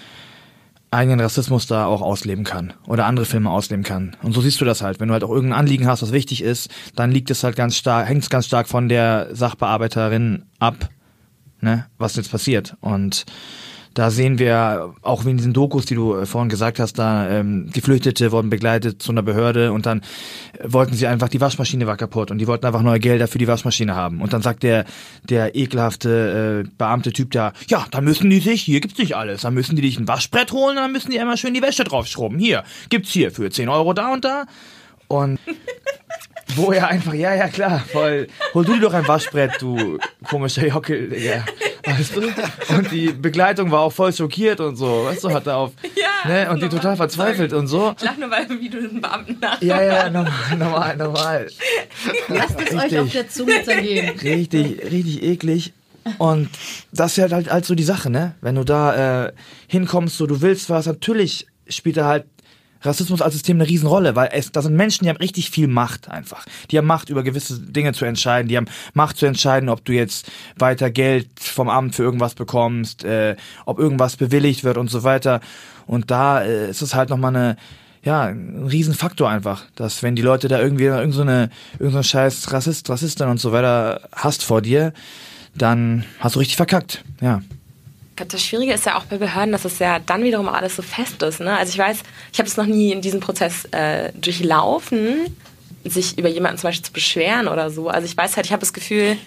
[0.91, 4.15] eigenen Rassismus da auch ausleben kann oder andere Filme ausleben kann.
[4.23, 4.99] Und so siehst du das halt.
[4.99, 7.75] Wenn du halt auch irgendein Anliegen hast, was wichtig ist, dann liegt es halt ganz
[7.75, 10.89] stark, hängt es ganz stark von der Sachbearbeiterin ab,
[11.61, 12.75] ne, was jetzt passiert.
[12.81, 13.25] Und
[13.99, 17.69] da sehen wir auch in diesen Dokus, die du äh, vorhin gesagt hast, da ähm,
[17.73, 19.99] Geflüchtete wurden begleitet zu einer Behörde und dann
[20.63, 23.47] wollten sie einfach, die Waschmaschine war kaputt und die wollten einfach neue Gelder für die
[23.49, 24.21] Waschmaschine haben.
[24.21, 24.85] Und dann sagt der,
[25.25, 29.41] der ekelhafte äh, Beamte Typ da, ja, dann müssen die sich, hier gibt's nicht alles,
[29.41, 31.83] dann müssen die dich ein Waschbrett holen und dann müssen die einmal schön die Wäsche
[31.83, 32.39] draufschrubben.
[32.39, 34.45] Hier, gibt's hier für 10 Euro da und da.
[35.09, 35.39] Und
[36.55, 40.67] wo er einfach, ja, ja, klar, voll, hol du dir doch ein Waschbrett, du komischer
[40.67, 41.45] Jockel, Digga.
[41.85, 42.21] Weißt du?
[42.75, 46.29] Und die Begleitung war auch voll schockiert und so, weißt du, hat er auf, ja,
[46.29, 47.93] ne, und die total verzweifelt und so.
[47.97, 49.61] Ich lach nur, weil wie du den Beamten nach.
[49.61, 51.47] Ja, ja, normal, normal, normal.
[52.27, 54.17] Lasst es euch auf der Zunge zergehen.
[54.19, 55.73] Richtig, richtig eklig.
[56.17, 56.49] Und
[56.91, 58.35] das ist halt, halt so die Sache, ne?
[58.41, 59.33] Wenn du da äh,
[59.67, 62.25] hinkommst, so du willst was, natürlich spielt er halt
[62.81, 66.09] Rassismus als System eine Riesenrolle, weil es, da sind Menschen, die haben richtig viel Macht
[66.09, 66.45] einfach.
[66.71, 68.47] Die haben Macht, über gewisse Dinge zu entscheiden.
[68.47, 73.03] Die haben Macht zu entscheiden, ob du jetzt weiter Geld vom Amt für irgendwas bekommst,
[73.03, 75.41] äh, ob irgendwas bewilligt wird und so weiter.
[75.87, 77.57] Und da äh, ist es halt nochmal eine,
[78.03, 83.27] ja, ein Riesenfaktor einfach, dass wenn die Leute da irgendwie irgend so scheiß Rassist, Rassistin
[83.27, 84.93] und so weiter hast vor dir,
[85.55, 87.41] dann hast du richtig verkackt, ja.
[88.19, 90.81] Glaube, das Schwierige ist ja auch bei Behörden, dass es ja dann wiederum alles so
[90.81, 91.39] fest ist.
[91.39, 91.57] Ne?
[91.57, 91.99] Also ich weiß,
[92.31, 95.35] ich habe es noch nie in diesem Prozess äh, durchlaufen,
[95.85, 97.89] sich über jemanden zum Beispiel zu beschweren oder so.
[97.89, 99.17] Also ich weiß halt, ich habe das Gefühl,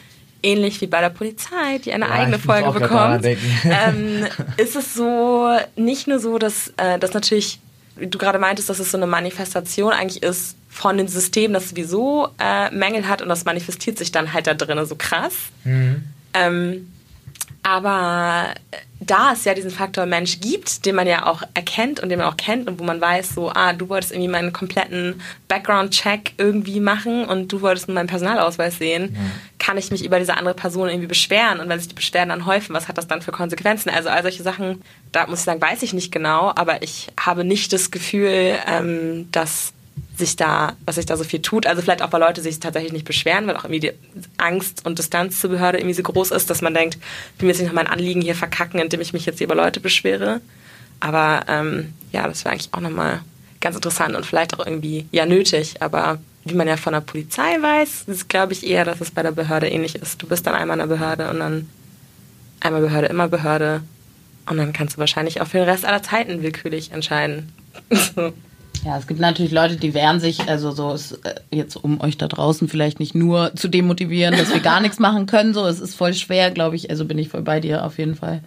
[0.43, 4.27] ähnlich wie bei der Polizei, die eine ja, eigene Folge bekommt, ähm,
[4.59, 7.61] ist es so nicht nur so, dass äh, das natürlich,
[7.97, 11.71] wie du gerade meintest, dass es so eine Manifestation eigentlich ist von dem System, das
[11.71, 15.35] sowieso äh, Mängel hat und das manifestiert sich dann halt da drinnen so krass.
[15.65, 16.05] Mhm.
[16.35, 16.89] Ähm,
[17.63, 18.55] aber
[19.01, 22.29] da es ja diesen Faktor Mensch gibt, den man ja auch erkennt und den man
[22.29, 26.81] auch kennt und wo man weiß, so, ah, du wolltest irgendwie meinen kompletten Background-Check irgendwie
[26.81, 29.21] machen und du wolltest nur meinen Personalausweis sehen, ja.
[29.59, 32.47] kann ich mich über diese andere Person irgendwie beschweren und wenn sich die Beschwerden dann
[32.47, 33.91] häufen, was hat das dann für Konsequenzen?
[33.91, 37.45] Also all solche Sachen, da muss ich sagen, weiß ich nicht genau, aber ich habe
[37.45, 39.73] nicht das Gefühl, ähm, dass
[40.17, 41.67] sich da, was sich da so viel tut.
[41.67, 43.93] Also vielleicht auch, weil Leute sich tatsächlich nicht beschweren, weil auch irgendwie die
[44.39, 46.99] Angst und Distanz zur Behörde irgendwie so groß ist, dass man denkt,
[47.37, 49.55] ich will jetzt nicht noch mein Anliegen hier verkacken, indem ich mich jetzt hier über
[49.55, 50.41] Leute beschwere.
[51.01, 53.21] Aber ähm, ja, das wäre eigentlich auch nochmal
[53.61, 55.83] ganz interessant und vielleicht auch irgendwie ja nötig.
[55.83, 59.23] Aber wie man ja von der Polizei weiß, ist glaube ich eher, dass es bei
[59.23, 60.23] der Behörde ähnlich ist.
[60.23, 61.69] Du bist dann einmal in der Behörde und dann
[62.61, 63.83] einmal Behörde, immer Behörde.
[64.47, 67.53] Und dann kannst du wahrscheinlich auch für den Rest aller Zeiten willkürlich entscheiden.
[68.85, 72.19] Ja, es gibt natürlich Leute, die wehren sich, also so ist äh, jetzt um euch
[72.19, 75.81] da draußen vielleicht nicht nur zu demotivieren, dass wir gar nichts machen können, so es
[75.81, 78.41] ist voll schwer, glaube ich, also bin ich voll bei dir auf jeden Fall.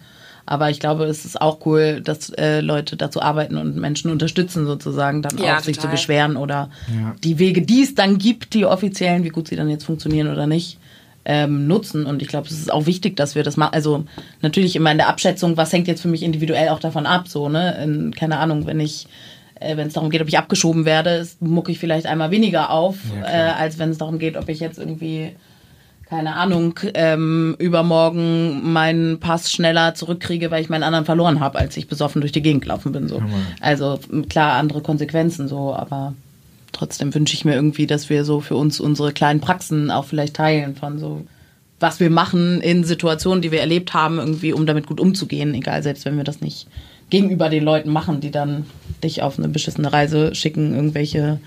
[0.48, 4.64] Aber ich glaube, es ist auch cool, dass äh, Leute dazu arbeiten und Menschen unterstützen,
[4.66, 7.16] sozusagen, dann ja, auch sich zu beschweren oder ja.
[7.24, 10.46] die Wege, die es dann gibt, die offiziellen, wie gut sie dann jetzt funktionieren oder
[10.46, 10.78] nicht,
[11.24, 12.06] ähm, nutzen.
[12.06, 13.74] Und ich glaube, es ist auch wichtig, dass wir das machen.
[13.74, 14.04] Also
[14.40, 17.48] natürlich immer in der Abschätzung, was hängt jetzt für mich individuell auch davon ab, so,
[17.48, 17.82] ne?
[17.82, 19.08] In, keine Ahnung, wenn ich
[19.60, 22.96] äh, wenn es darum geht, ob ich abgeschoben werde, mucke ich vielleicht einmal weniger auf,
[23.20, 25.32] ja, äh, als wenn es darum geht, ob ich jetzt irgendwie,
[26.08, 31.76] keine Ahnung, ähm, übermorgen meinen Pass schneller zurückkriege, weil ich meinen anderen verloren habe, als
[31.76, 33.08] ich besoffen durch die Gegend gelaufen bin.
[33.08, 33.18] So.
[33.18, 33.24] Ja,
[33.60, 36.14] also klar, andere Konsequenzen so, aber
[36.72, 40.36] trotzdem wünsche ich mir irgendwie, dass wir so für uns unsere kleinen Praxen auch vielleicht
[40.36, 41.24] teilen von so
[41.78, 45.82] was wir machen in Situationen, die wir erlebt haben, irgendwie, um damit gut umzugehen, egal,
[45.82, 46.68] selbst wenn wir das nicht
[47.10, 48.66] gegenüber den Leuten machen, die dann
[49.02, 51.40] dich auf eine beschissene Reise schicken, irgendwelche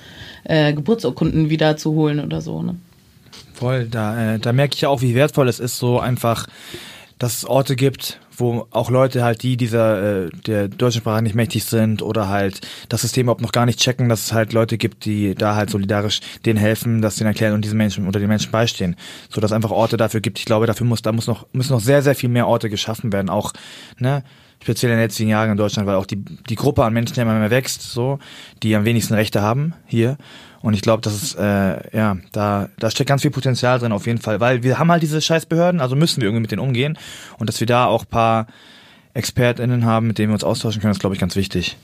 [0.43, 2.61] äh, Geburtsurkunden wieder zu holen oder so.
[2.61, 2.75] Ne?
[3.53, 6.47] Voll, da, äh, da merke ich ja auch, wie wertvoll es ist, so einfach,
[7.17, 11.35] dass es Orte gibt, wo auch Leute halt, die dieser äh, der deutschen Sprache nicht
[11.35, 14.77] mächtig sind oder halt das System überhaupt noch gar nicht checken, dass es halt Leute
[14.77, 18.29] gibt, die da halt solidarisch denen helfen, dass denen erklären und diesen Menschen oder den
[18.29, 18.95] Menschen beistehen.
[19.29, 20.39] So dass einfach Orte dafür gibt.
[20.39, 23.11] Ich glaube, dafür muss, da muss noch, müssen noch sehr, sehr viel mehr Orte geschaffen
[23.11, 23.29] werden.
[23.29, 23.51] Auch,
[23.97, 24.23] ne,
[24.61, 27.37] speziell in den letzten Jahren in Deutschland, weil auch die, die Gruppe an Menschen immer
[27.37, 28.19] mehr wächst, so,
[28.61, 30.17] die am wenigsten Rechte haben hier.
[30.61, 34.05] Und ich glaube, das ist, äh, ja, da, da steckt ganz viel Potenzial drin auf
[34.05, 36.97] jeden Fall, weil wir haben halt diese Scheißbehörden, also müssen wir irgendwie mit denen umgehen.
[37.37, 38.47] Und dass wir da auch paar
[39.13, 41.77] ExpertInnen haben, mit denen wir uns austauschen können, ist, glaube ich, ganz wichtig.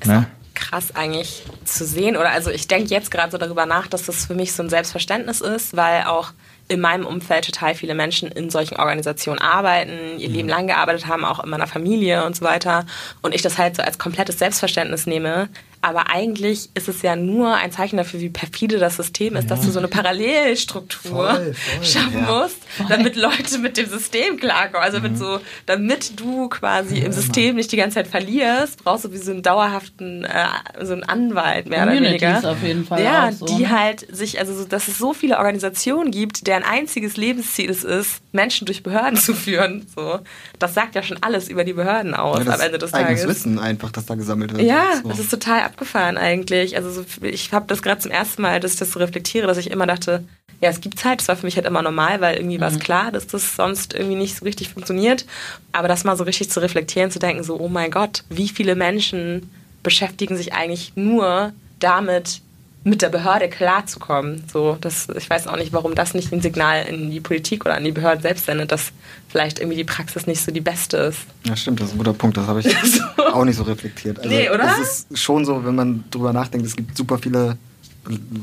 [0.00, 0.26] Ist ne?
[0.56, 2.16] krass eigentlich zu sehen.
[2.16, 4.70] Oder also ich denke jetzt gerade so darüber nach, dass das für mich so ein
[4.70, 6.32] Selbstverständnis ist, weil auch
[6.68, 11.24] in meinem Umfeld total viele Menschen in solchen Organisationen arbeiten, ihr Leben lang gearbeitet haben,
[11.24, 12.86] auch in meiner Familie und so weiter.
[13.22, 15.48] Und ich das halt so als komplettes Selbstverständnis nehme,
[15.86, 19.50] aber eigentlich ist es ja nur ein Zeichen dafür, wie perfide das System ist, ja.
[19.50, 22.42] dass du so eine Parallelstruktur voll, voll, schaffen ja.
[22.42, 24.82] musst, damit Leute mit dem System klarkommen.
[24.82, 25.04] Also mhm.
[25.04, 29.12] mit so, damit du quasi ja, im System nicht die ganze Zeit verlierst, brauchst du
[29.12, 30.48] wie so einen dauerhaften, äh,
[30.82, 32.50] so einen Anwalt mehr Communities oder weniger.
[32.50, 33.04] auf jeden Fall.
[33.04, 37.16] Ja, so, die halt sich, also so, dass es so viele Organisationen gibt, deren einziges
[37.16, 39.86] Lebensziel es ist, Menschen durch Behörden zu führen.
[39.94, 40.18] So,
[40.58, 43.28] das sagt ja schon alles über die Behörden aus am Ende des Tages.
[43.28, 44.62] Wissen einfach, dass da gesammelt wird.
[44.62, 45.08] Ja, so.
[45.08, 46.76] das ist total abgefahren eigentlich.
[46.76, 49.58] Also so, ich habe das gerade zum ersten Mal, dass ich das so reflektiere, dass
[49.58, 50.24] ich immer dachte,
[50.62, 51.20] ja, es gibt Zeit.
[51.20, 52.62] Das war für mich halt immer normal, weil irgendwie mhm.
[52.62, 55.26] war es klar, dass das sonst irgendwie nicht so richtig funktioniert.
[55.72, 58.74] Aber das mal so richtig zu reflektieren, zu denken, so, oh mein Gott, wie viele
[58.74, 59.50] Menschen
[59.82, 62.40] beschäftigen sich eigentlich nur damit,
[62.86, 64.44] mit der Behörde klarzukommen.
[64.50, 67.74] So, das, ich weiß auch nicht, warum das nicht ein Signal in die Politik oder
[67.74, 68.92] an die Behörden selbst sendet, dass
[69.28, 71.18] vielleicht irgendwie die Praxis nicht so die beste ist.
[71.44, 72.36] Ja, stimmt, das ist ein guter Punkt.
[72.36, 73.24] Das habe ich so.
[73.24, 74.18] auch nicht so reflektiert.
[74.18, 74.76] Also, nee, oder?
[74.80, 77.58] Es ist schon so, wenn man drüber nachdenkt, es gibt super viele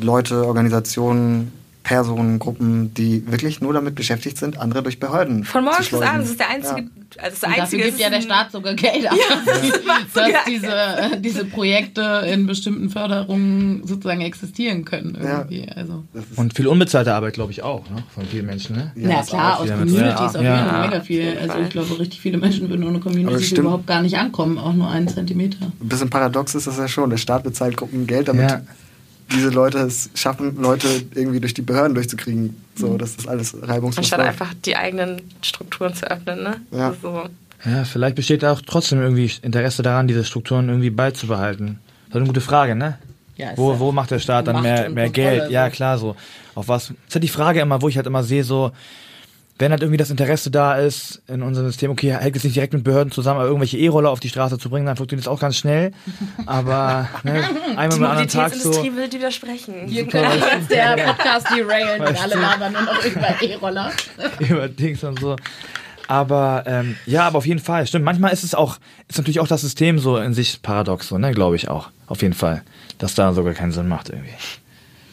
[0.02, 5.90] Leute, Organisationen, Personen, Gruppen, die wirklich nur damit beschäftigt sind, andere durch Behörden Von morgens
[5.90, 6.24] bis abends.
[6.24, 6.82] Das ist der einzige.
[6.82, 7.24] Ja.
[7.24, 9.62] Also das einzige dafür gibt ja der Staat sogar Geld ab, ja, das
[10.14, 15.16] dass diese, diese Projekte in bestimmten Förderungen sozusagen existieren können.
[15.22, 15.66] Irgendwie.
[15.66, 15.74] Ja.
[15.74, 16.04] Also.
[16.38, 18.04] Und viel unbezahlte Arbeit, glaube ich, auch, ne?
[18.16, 18.78] von vielen Menschen.
[18.78, 18.92] Ne?
[18.96, 20.26] Ja, ja klar, aus Communities ja.
[20.26, 21.38] auf jeden Fall mega viel.
[21.40, 24.90] Also ich glaube, richtig viele Menschen würden ohne Community überhaupt gar nicht ankommen, auch nur
[24.90, 25.58] einen Zentimeter.
[25.66, 27.10] Ein bisschen paradox ist das ja schon.
[27.10, 28.64] Der Staat bezahlt Gruppen Geld, damit
[29.34, 32.56] diese Leute es schaffen, Leute irgendwie durch die Behörden durchzukriegen.
[32.76, 32.98] So, mhm.
[32.98, 36.62] dass das alles reibungslos Anstatt einfach die eigenen Strukturen zu öffnen, ne?
[36.72, 36.94] Ja.
[37.02, 37.24] So.
[37.66, 41.80] Ja, vielleicht besteht auch trotzdem irgendwie Interesse daran, diese Strukturen irgendwie beizubehalten.
[42.08, 42.98] Das ist eine gute Frage, ne?
[43.36, 45.50] Ja, wo, wo macht der Staat dann mehr, mehr Geld?
[45.50, 46.16] Ja, klar, so.
[46.56, 46.88] Auf was?
[46.88, 48.72] Das ist halt die Frage immer, wo ich halt immer sehe, so,
[49.64, 52.74] wenn halt irgendwie das Interesse da ist in unserem System, okay, hängt es nicht direkt
[52.74, 55.40] mit Behörden zusammen, aber irgendwelche E-Roller auf die Straße zu bringen, dann funktioniert das auch
[55.40, 55.94] ganz schnell.
[56.46, 57.46] Aber ne,
[57.78, 58.68] einmal am anderen Tag so.
[58.68, 59.74] Mobilitätsindustrie will widersprechen.
[59.88, 63.92] Hier ist jetzt der Podcast derailen und alle labern nur noch über E-Roller.
[64.40, 65.38] über Dings und so.
[66.10, 68.04] Aber ähm, ja, aber auf jeden Fall, stimmt.
[68.04, 71.32] Manchmal ist es auch, ist natürlich auch das System so in sich paradox, so, ne,
[71.32, 71.90] glaube ich auch.
[72.08, 72.64] Auf jeden Fall.
[72.98, 74.34] Dass da sogar keinen Sinn macht irgendwie.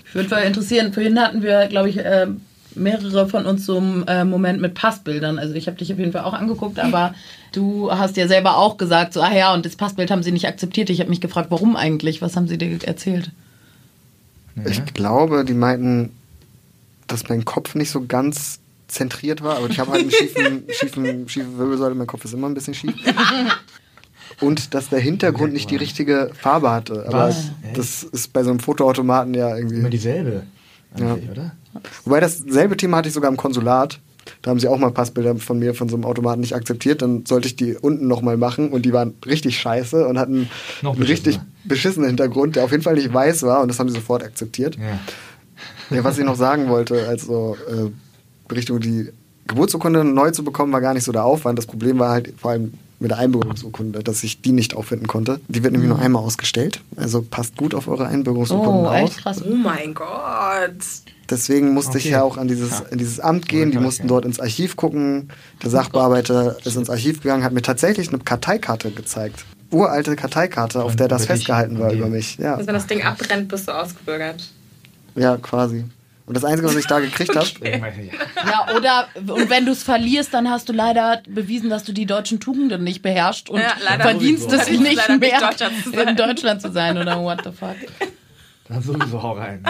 [0.08, 2.26] Ich würde mal interessieren, vorhin hatten wir, glaube ich, äh,
[2.74, 5.38] mehrere von uns so einen äh, Moment mit Passbildern.
[5.38, 7.14] Also ich habe dich auf jeden Fall auch angeguckt, aber
[7.52, 10.46] du hast ja selber auch gesagt, so, ah ja, und das Passbild haben sie nicht
[10.46, 10.90] akzeptiert.
[10.90, 12.22] Ich habe mich gefragt, warum eigentlich?
[12.22, 13.30] Was haben sie dir erzählt?
[14.64, 16.11] Ich glaube, die meinten,
[17.06, 21.28] dass mein Kopf nicht so ganz zentriert war, aber ich habe halt einen schiefen, schiefen,
[21.28, 22.94] schiefe Wirbelsäule, mein Kopf ist immer ein bisschen schief.
[24.40, 27.04] Und dass der Hintergrund nicht die richtige Farbe hatte.
[27.06, 27.50] Aber Was?
[27.74, 29.90] das ist bei so einem Fotoautomaten ja irgendwie.
[29.90, 30.44] dieselbe.
[30.98, 31.16] Ja.
[31.30, 31.52] oder?
[32.04, 34.00] Wobei dasselbe Thema hatte ich sogar im Konsulat.
[34.42, 37.02] Da haben sie auch mal Passbilder von mir von so einem Automaten nicht akzeptiert.
[37.02, 40.48] Dann sollte ich die unten nochmal machen und die waren richtig scheiße und hatten
[40.83, 43.88] Noch einen richtig beschissenen Hintergrund, der auf jeden Fall nicht weiß war und das haben
[43.88, 44.76] sie sofort akzeptiert.
[44.76, 44.98] Ja.
[45.96, 49.11] Ja, was ich noch sagen wollte, also äh, Richtung die
[49.48, 51.59] Geburtsurkunde neu zu bekommen, war gar nicht so der Aufwand.
[51.59, 55.40] Das Problem war halt vor allem mit der Einbürgerungsurkunde, dass ich die nicht auffinden konnte.
[55.48, 56.80] Die wird nämlich nur einmal ausgestellt.
[56.96, 58.94] Also passt gut auf eure Einbürgerungsurkunden Oh, auf.
[58.94, 59.42] echt krass.
[59.44, 60.76] Oh mein Gott.
[61.31, 62.12] Deswegen musste ich Okay.
[62.14, 63.71] ja auch an dieses, in dieses Amt gehen.
[63.71, 65.29] Die mussten ich, dort ins Archiv gucken.
[65.62, 69.45] Der Sachbearbeiter ist ins Archiv gegangen, hat mir tatsächlich eine Karteikarte gezeigt.
[69.71, 72.37] Uralte Karteikarte, auf Und der das festgehalten war über mich.
[72.38, 74.49] Ja, Also wenn das Ding abbrennt, bist du ausgebürgert.
[75.14, 75.85] ja quasi.
[76.27, 80.33] Und das Einzige, was ich da gekriegt habe, Ja, oder und wenn du es verlierst,
[80.33, 84.53] dann hast du leider bewiesen, dass du die deutschen Tugenden nicht beherrschst und Ja, verdienst
[84.53, 86.09] es nicht nicht mehr, Deutschland zu sein.
[86.09, 87.75] in Deutschland zu sein oder what the fuck.
[88.70, 89.62] Dann sowieso hau rein.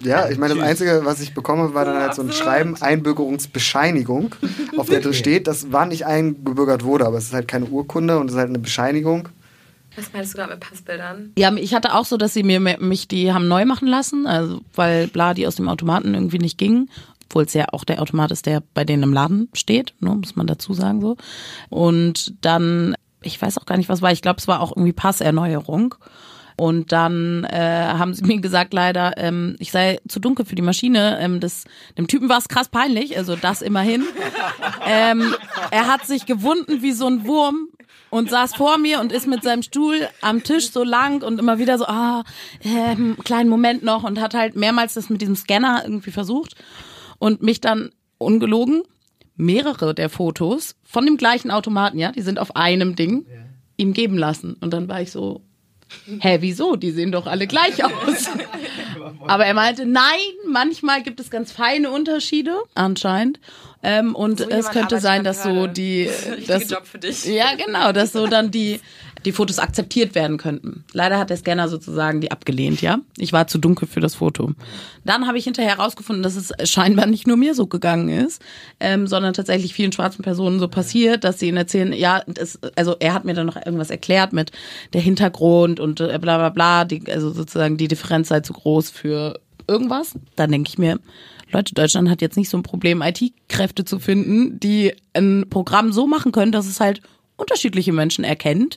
[0.00, 4.34] Ja, ich meine, das Einzige, was ich bekomme, war dann halt so ein Schreiben, Einbürgerungsbescheinigung,
[4.76, 8.18] auf der drin steht, dass wann ich eingebürgert wurde, aber es ist halt keine Urkunde
[8.18, 9.28] und es ist halt eine Bescheinigung.
[9.94, 11.32] Was meinst du gerade mit Passbildern?
[11.38, 14.62] Ja, ich hatte auch so, dass sie mir mich die haben neu machen lassen, also
[14.74, 16.90] weil bla die aus dem Automaten irgendwie nicht gingen,
[17.26, 20.34] obwohl es ja auch der Automat ist, der bei denen im Laden steht, ne, muss
[20.34, 21.16] man dazu sagen so.
[21.68, 24.10] Und dann, ich weiß auch gar nicht, was war.
[24.10, 25.94] Ich glaube, es war auch irgendwie Passerneuerung.
[26.62, 30.62] Und dann äh, haben sie mir gesagt, leider, ähm, ich sei zu dunkel für die
[30.62, 31.18] Maschine.
[31.20, 31.64] Ähm, das,
[31.98, 34.04] dem Typen war es krass peinlich, also das immerhin.
[34.86, 35.34] ähm,
[35.72, 37.66] er hat sich gewunden wie so ein Wurm
[38.10, 41.58] und saß vor mir und ist mit seinem Stuhl am Tisch so lang und immer
[41.58, 42.22] wieder so, ah,
[42.62, 46.54] ähm, kleinen Moment noch und hat halt mehrmals das mit diesem Scanner irgendwie versucht
[47.18, 48.82] und mich dann ungelogen
[49.34, 53.26] mehrere der Fotos von dem gleichen Automaten, ja, die sind auf einem Ding,
[53.78, 54.54] ihm geben lassen.
[54.60, 55.42] Und dann war ich so,
[56.20, 56.76] hä, wieso?
[56.76, 58.28] Die sehen doch alle gleich aus.
[59.26, 60.02] Aber er meinte, nein,
[60.46, 63.38] manchmal gibt es ganz feine Unterschiede, anscheinend.
[63.82, 66.08] Ähm, und So es könnte sein, dass so die,
[66.46, 67.24] Das Job für dich.
[67.24, 68.80] ja, genau, dass so dann die,
[69.24, 70.84] die Fotos akzeptiert werden könnten.
[70.92, 72.98] Leider hat der Scanner sozusagen die abgelehnt, ja.
[73.16, 74.52] Ich war zu dunkel für das Foto.
[75.04, 78.42] Dann habe ich hinterher herausgefunden, dass es scheinbar nicht nur mir so gegangen ist,
[78.80, 82.96] ähm, sondern tatsächlich vielen schwarzen Personen so passiert, dass sie ihnen erzählen, ja, das, also
[82.98, 84.52] er hat mir dann noch irgendwas erklärt mit
[84.92, 88.90] der Hintergrund und äh, bla bla bla, die, also sozusagen die Differenz sei zu groß
[88.90, 90.14] für irgendwas.
[90.36, 90.98] Dann denke ich mir,
[91.52, 96.06] Leute, Deutschland hat jetzt nicht so ein Problem, IT-Kräfte zu finden, die ein Programm so
[96.06, 97.02] machen können, dass es halt
[97.36, 98.76] unterschiedliche Menschen erkennt,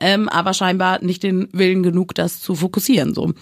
[0.00, 3.14] ähm, aber scheinbar nicht den Willen genug, das zu fokussieren.
[3.14, 3.32] So.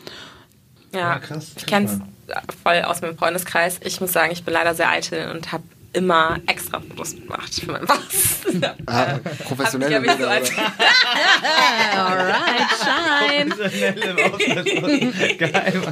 [0.94, 1.52] Ja, krass.
[1.56, 3.80] ich kenne es voll aus meinem Freundeskreis.
[3.84, 7.72] Ich muss sagen, ich bin leider sehr eitel und habe immer extra Fotos gemacht für
[7.72, 8.38] meinen Pass.
[8.86, 10.52] Ah, professionelle Hab ich Bilder, so als-?
[11.96, 13.54] Alright, shine.
[15.38, 15.82] Geil.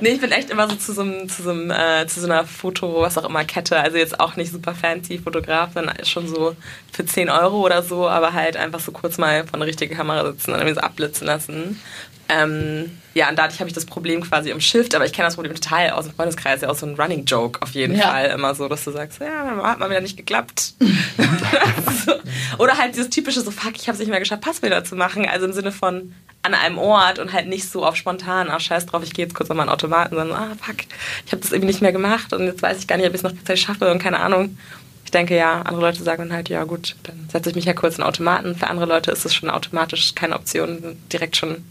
[0.00, 2.26] Nee, ich bin echt immer so zu so, einem, zu, so einem, äh, zu so
[2.26, 3.78] einer Foto, was auch immer, Kette.
[3.78, 6.56] Also jetzt auch nicht super fancy Fotograf, dann schon so
[6.92, 10.24] für 10 Euro oder so, aber halt einfach so kurz mal vor eine richtige Kamera
[10.26, 11.80] sitzen und irgendwie so abblitzen lassen.
[12.28, 15.34] Ähm, ja, und dadurch habe ich das Problem quasi im Shift, aber ich kenne das
[15.34, 18.08] Problem total aus dem Freundeskreis, ja auch so ein Running Joke auf jeden Ja.
[18.08, 18.30] Fall.
[18.30, 20.74] Immer so, dass du sagst, ja, hat mal wieder nicht geklappt.
[22.06, 22.12] so.
[22.58, 25.26] Oder halt dieses typische so, fuck, ich habe es nicht mehr geschafft, Passbilder zu machen.
[25.28, 28.86] Also im Sinne von an einem Ort und halt nicht so auf spontan, ach scheiß
[28.86, 30.76] drauf, ich gehe jetzt kurz an meinen Automaten, sondern ah fuck,
[31.24, 33.18] ich habe das irgendwie nicht mehr gemacht und jetzt weiß ich gar nicht, ob ich
[33.20, 34.58] es noch rechtzeitig schaffe und keine Ahnung.
[35.04, 37.74] Ich denke ja, andere Leute sagen dann halt, ja gut, dann setze ich mich ja
[37.74, 38.56] kurz in Automaten.
[38.56, 41.62] Für andere Leute ist es schon automatisch keine Option, direkt schon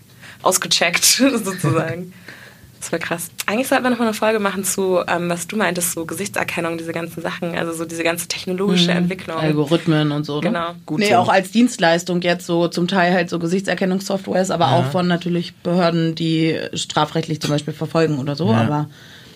[0.41, 1.03] ausgecheckt
[1.43, 2.13] sozusagen.
[2.81, 3.29] Das wäre krass.
[3.45, 6.79] Eigentlich sollten wir noch mal eine Folge machen zu, ähm, was du meintest, so Gesichtserkennung,
[6.79, 9.37] diese ganzen Sachen, also so diese ganze technologische Entwicklung.
[9.37, 10.37] Algorithmen und so.
[10.37, 10.47] Ne?
[10.47, 10.73] Genau.
[10.87, 11.17] Gut nee, so.
[11.17, 16.15] auch als Dienstleistung jetzt so zum Teil halt so Gesichtserkennungssoftwares, aber auch von natürlich Behörden,
[16.15, 18.89] die strafrechtlich zum Beispiel verfolgen oder so, aber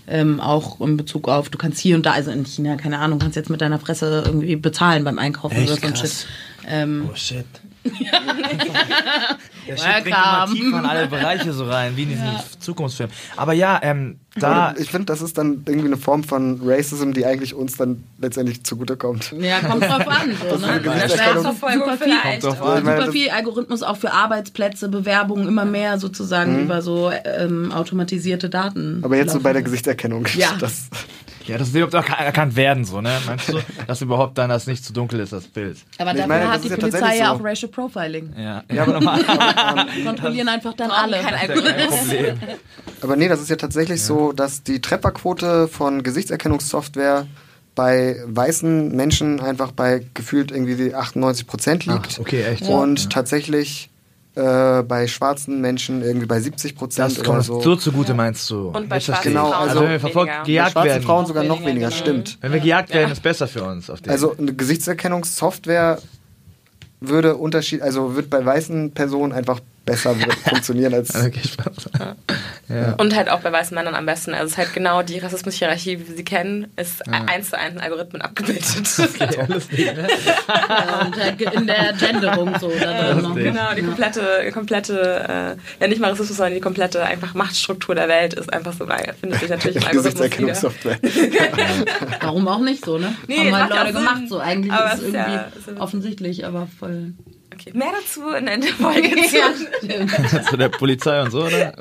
[0.07, 3.19] ähm, auch in Bezug auf, du kannst hier und da, also in China, keine Ahnung,
[3.19, 6.21] kannst jetzt mit deiner Fresse irgendwie bezahlen beim Einkaufen Echt oder so ein krass.
[6.21, 6.27] Shit.
[6.67, 7.45] Ähm, Oh shit.
[9.67, 12.27] Der bringt immer tiefer in alle Bereiche so rein, wie in diesen
[12.59, 13.15] Zukunftsfilmen.
[13.35, 14.73] Aber ja, ähm, da.
[14.77, 18.63] Ich finde, das ist dann irgendwie eine Form von Racism, die eigentlich uns dann letztendlich
[18.63, 19.33] zugutekommt.
[19.39, 20.35] ja, kommt drauf an.
[20.49, 20.81] So, ne?
[20.81, 22.85] Das wäre super viel, drauf an.
[22.85, 29.01] Super viel Algorithmus auch für Arbeitsplätze, Bewerbungen, immer mehr sozusagen über so ähm, automatisierte Daten.
[29.03, 29.65] Aber jetzt so bei der laufen.
[29.65, 30.27] Gesichtserkennung.
[30.35, 30.49] Ja.
[30.65, 30.87] Das,
[31.47, 33.17] Ja, das will überhaupt auch erkannt werden, so, ne?
[33.25, 35.77] Meinst du, dass überhaupt dann das nicht zu dunkel ist, das Bild?
[35.97, 37.33] Aber dafür meine, hat die ja Polizei tatsächlich ja so.
[37.33, 38.33] auch Racial Profiling.
[38.37, 39.21] Ja, ja aber nochmal.
[39.95, 41.19] Die kontrollieren einfach dann alle.
[41.19, 41.99] kein Algorithmus.
[43.01, 47.27] Aber nee, das ist ja tatsächlich so, dass die Trefferquote von Gesichtserkennungssoftware
[47.75, 52.13] bei weißen Menschen einfach bei gefühlt irgendwie 98 Prozent liegt.
[52.13, 52.63] Ach, okay, echt.
[52.63, 53.89] Und tatsächlich
[54.35, 57.61] äh, bei schwarzen Menschen irgendwie bei 70 Prozent Das oder kommt so.
[57.61, 58.69] so zugute, meinst du?
[58.69, 59.29] Und bei schwarzen.
[59.29, 60.43] Genau, Frauen also wenn wir verfolgt, weniger.
[60.43, 61.03] bei gejagt schwarzen werden.
[61.03, 62.37] Frauen sogar noch Weniger, weniger, stimmt.
[62.41, 63.89] Wenn wir gejagt werden, ist besser für uns.
[63.89, 65.99] Also eine Gesichtserkennungssoftware
[66.99, 70.15] würde Unterschied, also wird bei weißen Personen einfach besser
[70.47, 71.41] funktionieren als Okay.
[72.67, 72.93] Ja.
[72.93, 74.33] Und halt auch bei weißen Männern am besten.
[74.33, 77.75] Also es ist halt genau die Rassismus-Hierarchie, wie wir sie kennen, ist eins zu eins
[77.75, 78.65] in Algorithmen abgebildet.
[79.19, 80.07] Ja, lustig, ne?
[80.47, 83.35] Ja, und halt in der Genderung so da drin noch.
[83.35, 83.43] ne?
[83.43, 88.07] Genau, die komplette, komplette, äh, ja nicht mal Rassismus, sondern die komplette einfach Machtstruktur der
[88.07, 88.87] Welt ist einfach so,
[89.21, 90.65] findet sich natürlich im Algorithmus.
[92.21, 93.15] Warum auch nicht so, ne?
[93.27, 94.39] Nee, Haben halt ja Leute gemacht so.
[94.39, 97.13] Eigentlich Aber ist es irgendwie ja- ist- offensichtlich, aber voll.
[97.67, 100.43] Okay, mehr dazu in der Folge zu, Ja.
[100.43, 101.73] Zu der Polizei und so, oder?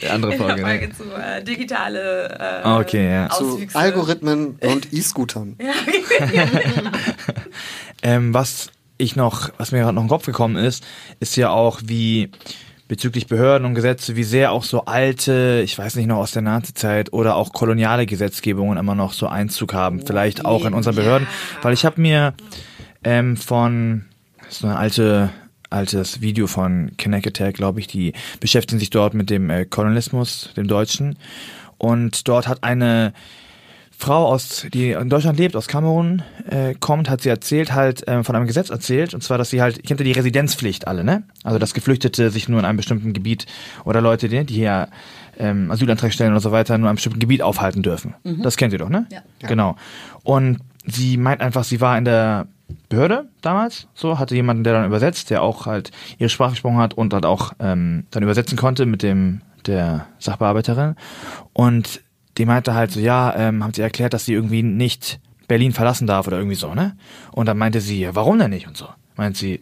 [0.00, 0.94] Die andere in der Folge, Folge ne?
[0.94, 3.28] zu äh, digitale äh, Ah, okay, ja.
[3.30, 3.60] Zu.
[3.74, 5.56] Algorithmen und E-Scootern.
[8.02, 10.84] Ähm, was ich noch, was mir gerade noch in den Kopf gekommen ist,
[11.20, 12.30] ist ja auch wie
[12.88, 16.42] bezüglich Behörden und Gesetze, wie sehr auch so alte, ich weiß nicht noch aus der
[16.42, 21.28] Nazizeit oder auch koloniale Gesetzgebungen immer noch so Einzug haben, vielleicht auch in unseren Behörden,
[21.62, 22.34] weil ich habe mir
[23.04, 24.04] ähm, von
[24.52, 25.30] so eine alte
[25.70, 30.50] altes Video von Connect Attack, glaube ich, die beschäftigen sich dort mit dem äh, Kolonialismus,
[30.54, 31.16] dem Deutschen
[31.78, 33.14] und dort hat eine
[34.02, 38.24] Frau aus, die in Deutschland lebt, aus Kamerun, äh, kommt, hat sie erzählt, halt äh,
[38.24, 41.04] von einem Gesetz erzählt, und zwar, dass sie halt, ich kennt ja die Residenzpflicht alle,
[41.04, 41.22] ne?
[41.44, 43.46] Also, dass Geflüchtete sich nur in einem bestimmten Gebiet
[43.84, 44.88] oder Leute, die, die hier
[45.38, 48.14] ähm, Asylantrag stellen oder so weiter, nur in einem bestimmten Gebiet aufhalten dürfen.
[48.42, 49.06] Das kennt ihr doch, ne?
[49.12, 49.22] Ja.
[49.46, 49.76] Genau.
[50.24, 52.48] Und sie meint einfach, sie war in der
[52.88, 56.94] Behörde damals, so, hatte jemanden, der dann übersetzt, der auch halt ihre Sprache gesprochen hat
[56.94, 60.96] und halt auch ähm, dann übersetzen konnte mit dem der Sachbearbeiterin.
[61.52, 62.00] Und
[62.38, 66.06] die meinte halt so, ja, ähm, haben sie erklärt, dass sie irgendwie nicht Berlin verlassen
[66.06, 66.96] darf oder irgendwie so, ne?
[67.32, 68.88] Und dann meinte sie, warum denn nicht und so.
[69.16, 69.60] Meint sie,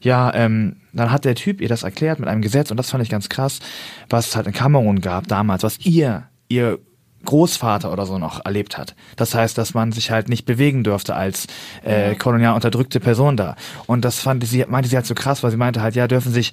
[0.00, 3.02] ja, ähm, dann hat der Typ ihr das erklärt mit einem Gesetz und das fand
[3.02, 3.60] ich ganz krass,
[4.08, 6.78] was es halt in Kamerun gab damals, was ihr, ihr
[7.24, 8.94] Großvater oder so noch erlebt hat.
[9.16, 11.46] Das heißt, dass man sich halt nicht bewegen dürfte als
[11.82, 13.56] äh, kolonial unterdrückte Person da.
[13.86, 16.32] Und das fand sie, meinte sie halt so krass, weil sie meinte halt, ja, dürfen
[16.32, 16.52] sich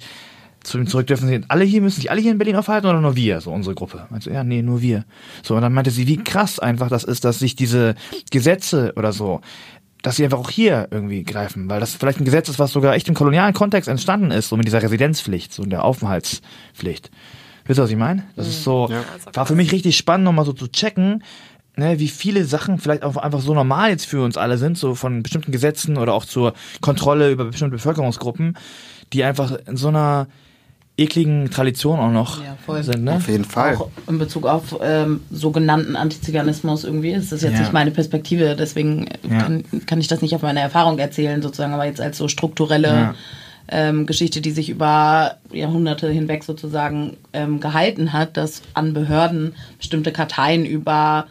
[0.62, 3.00] zu ihm zurück dürfen sie alle hier, müssen sich alle hier in Berlin aufhalten oder
[3.00, 4.06] nur wir, so unsere Gruppe?
[4.10, 5.04] Meinte sie, ja, nee, nur wir.
[5.42, 7.94] So, und dann meinte sie, wie krass einfach das ist, dass sich diese
[8.30, 9.40] Gesetze oder so,
[10.02, 12.94] dass sie einfach auch hier irgendwie greifen, weil das vielleicht ein Gesetz ist, was sogar
[12.94, 17.10] echt im kolonialen Kontext entstanden ist, so mit dieser Residenzpflicht, so in der Aufenthaltspflicht.
[17.70, 18.24] Wisst ihr, was ich meine?
[18.34, 19.04] Das ist so, Ja.
[19.32, 21.22] war für mich richtig spannend, nochmal so zu checken,
[21.76, 24.96] ne, wie viele Sachen vielleicht auch einfach so normal jetzt für uns alle sind, so
[24.96, 28.58] von bestimmten Gesetzen oder auch zur Kontrolle über bestimmte Bevölkerungsgruppen,
[29.12, 30.26] die einfach in so einer
[30.98, 32.82] ekligen Tradition auch noch Ja, voll.
[32.82, 33.12] sind, ne?
[33.14, 33.76] Auf jeden Fall.
[33.76, 37.60] Auch in Bezug auf ähm, sogenannten Antiziganismus irgendwie ist das jetzt Ja.
[37.60, 39.38] nicht meine Perspektive, deswegen Ja.
[39.44, 42.88] kann, kann ich das nicht auf meine Erfahrung erzählen, sozusagen, aber jetzt als so strukturelle
[42.88, 43.14] Ja.
[43.70, 50.12] Ähm, Geschichte, die sich über Jahrhunderte hinweg sozusagen ähm, gehalten hat, dass an Behörden bestimmte
[50.12, 51.26] Karteien über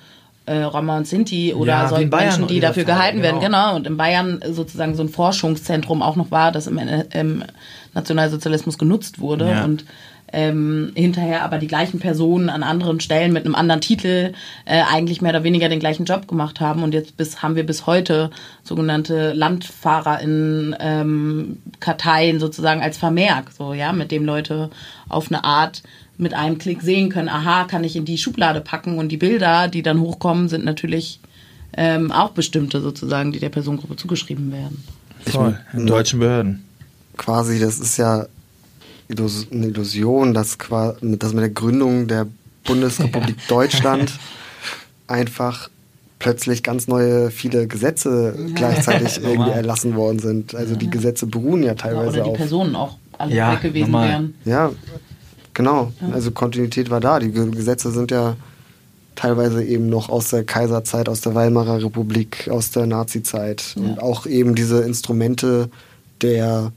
[0.45, 3.65] äh, Roma und Sinti oder Ja, solche Menschen, die dafür Zeit, gehalten werden, genau.
[3.67, 3.75] genau.
[3.75, 6.79] Und in Bayern sozusagen so ein Forschungszentrum auch noch war, das im,
[7.13, 7.43] im
[7.93, 9.63] Nationalsozialismus genutzt wurde Ja.
[9.65, 9.85] und
[10.33, 14.33] ähm, hinterher aber die gleichen Personen an anderen Stellen mit einem anderen Titel
[14.65, 17.65] äh, eigentlich mehr oder weniger den gleichen Job gemacht haben und jetzt bis haben wir
[17.65, 18.29] bis heute
[18.63, 24.69] sogenannte Landfahrer in ähm, Karteien sozusagen als Vermerk, so ja, mit dem Leute
[25.07, 25.83] auf eine Art
[26.17, 29.69] mit einem Klick sehen können, aha, kann ich in die Schublade packen und die Bilder,
[29.69, 31.21] die dann hochkommen, sind natürlich
[31.73, 34.83] ähm, auch bestimmte sozusagen, die der Personengruppe zugeschrieben werden.
[35.25, 36.65] Voll, in deutschen Behörden.
[37.15, 38.25] quasi, das ist ja
[39.09, 42.27] Illus- eine Illusion, dass, qua- dass mit der Gründung der
[42.65, 44.11] Bundesrepublik Deutschland
[45.07, 45.69] einfach
[46.19, 50.53] plötzlich ganz neue, viele Gesetze gleichzeitig irgendwie erlassen worden sind.
[50.53, 52.37] Also die Gesetze beruhen ja teilweise Oder die auf.
[52.37, 54.09] Personen auch alle Ja, weg gewesen normal.
[54.09, 54.33] wären.
[54.45, 54.71] Ja,
[55.53, 55.91] genau.
[56.11, 57.19] Also Kontinuität war da.
[57.19, 58.35] Die Ge- Gesetze sind ja
[59.15, 63.75] teilweise eben noch aus der Kaiserzeit, aus der Weimarer Republik, aus der Nazizeit.
[63.77, 65.69] Und auch eben diese Instrumente
[66.21, 66.71] der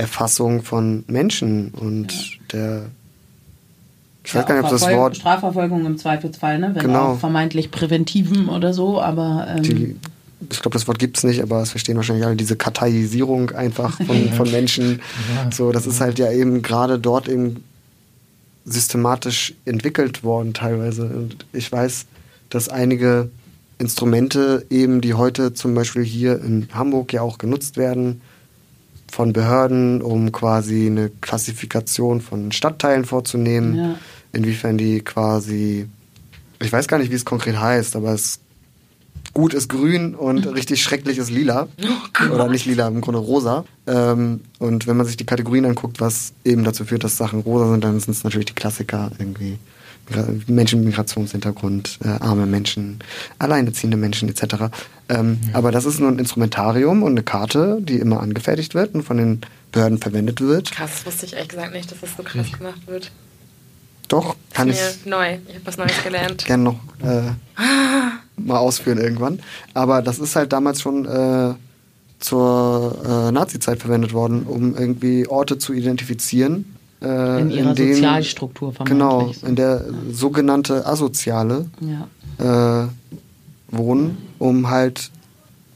[0.00, 2.86] Erfassung von Menschen und der
[4.22, 6.74] ich weiß gar nicht, ob das Wort Strafverfolgung im Zweifelsfall, ne?
[6.74, 7.12] wenn Genau.
[7.12, 9.96] auch vermeintlich präventiven oder so, aber ähm, die,
[10.50, 13.96] ich glaube, das Wort gibt es nicht, aber es verstehen wahrscheinlich alle, diese Karteiisierung einfach
[14.02, 15.00] von, von Menschen.
[15.50, 17.64] So, das ist halt ja eben gerade dort eben
[18.64, 21.06] systematisch entwickelt worden teilweise.
[21.06, 22.06] Und ich weiß,
[22.50, 23.30] dass einige
[23.78, 28.20] Instrumente eben, die heute zum Beispiel hier in Hamburg ja auch genutzt werden,
[29.10, 33.94] von Behörden, um quasi eine Klassifikation von Stadtteilen vorzunehmen, Ja.
[34.32, 35.86] inwiefern die quasi,
[36.60, 38.38] ich weiß gar nicht, wie es konkret heißt, aber es
[39.32, 41.68] gut ist grün und richtig schrecklich ist lila.
[42.32, 43.64] Oder nicht lila, im Grunde rosa.
[43.86, 47.70] Ähm, und wenn man sich die Kategorien anguckt, was eben dazu führt, dass Sachen rosa
[47.70, 49.58] sind, dann sind es natürlich die Klassiker irgendwie.
[50.46, 52.98] Menschen mit Migrationshintergrund, äh, arme Menschen,
[53.38, 54.70] alleinerziehende Menschen etc.
[55.08, 59.02] Ähm, Aber das ist nur ein Instrumentarium und eine Karte, die immer angefertigt wird und
[59.02, 59.40] von den
[59.72, 60.70] Behörden verwendet wird.
[60.72, 63.10] Krass, das wusste ich ehrlich gesagt nicht, dass das so krass gemacht wird.
[64.08, 65.38] Doch, kann ich Ist mir neu.
[65.48, 66.44] Ich habe was Neues gelernt.
[66.44, 67.30] gerne noch äh,
[68.36, 69.40] mal ausführen irgendwann.
[69.74, 71.54] Aber das ist halt damals schon äh,
[72.18, 76.76] zur äh, Nazi-Zeit verwendet worden, um irgendwie Orte zu identifizieren.
[77.02, 79.42] Äh, In ihrer denen- Sozialstruktur Genau, vermeintlich.
[79.48, 81.66] in der sogenannte Asoziale
[82.38, 82.84] ja.
[82.84, 82.88] äh,
[83.70, 85.10] wohnen, um halt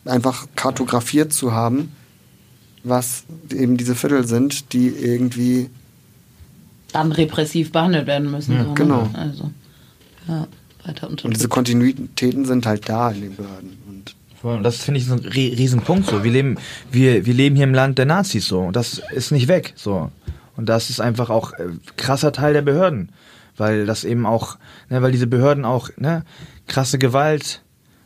[0.04, 1.92] einfach kartografiert zu haben,
[2.82, 5.70] was eben diese Viertel sind, die irgendwie
[6.92, 8.52] dann repressiv behandelt werden müssen.
[8.54, 8.74] Ja, so, ne?
[8.74, 9.08] genau.
[9.14, 9.50] Also,
[10.28, 10.46] ja,
[10.84, 11.48] weiter und diese.
[11.48, 13.78] Kontinuitäten sind halt da in den Behörden.
[14.42, 16.22] Und das finde ich so ein rie- Riesenpunkt so.
[16.22, 16.56] Wir leben,
[16.92, 18.60] wir, wir leben hier im Land der Nazis so.
[18.60, 20.10] Und das ist nicht weg so.
[20.56, 23.10] Und das ist einfach auch äh, krasser Teil der Behörden.
[23.56, 26.24] Weil das eben auch, ne, weil diese Behörden auch, ne,
[26.66, 27.62] krasse Gewalt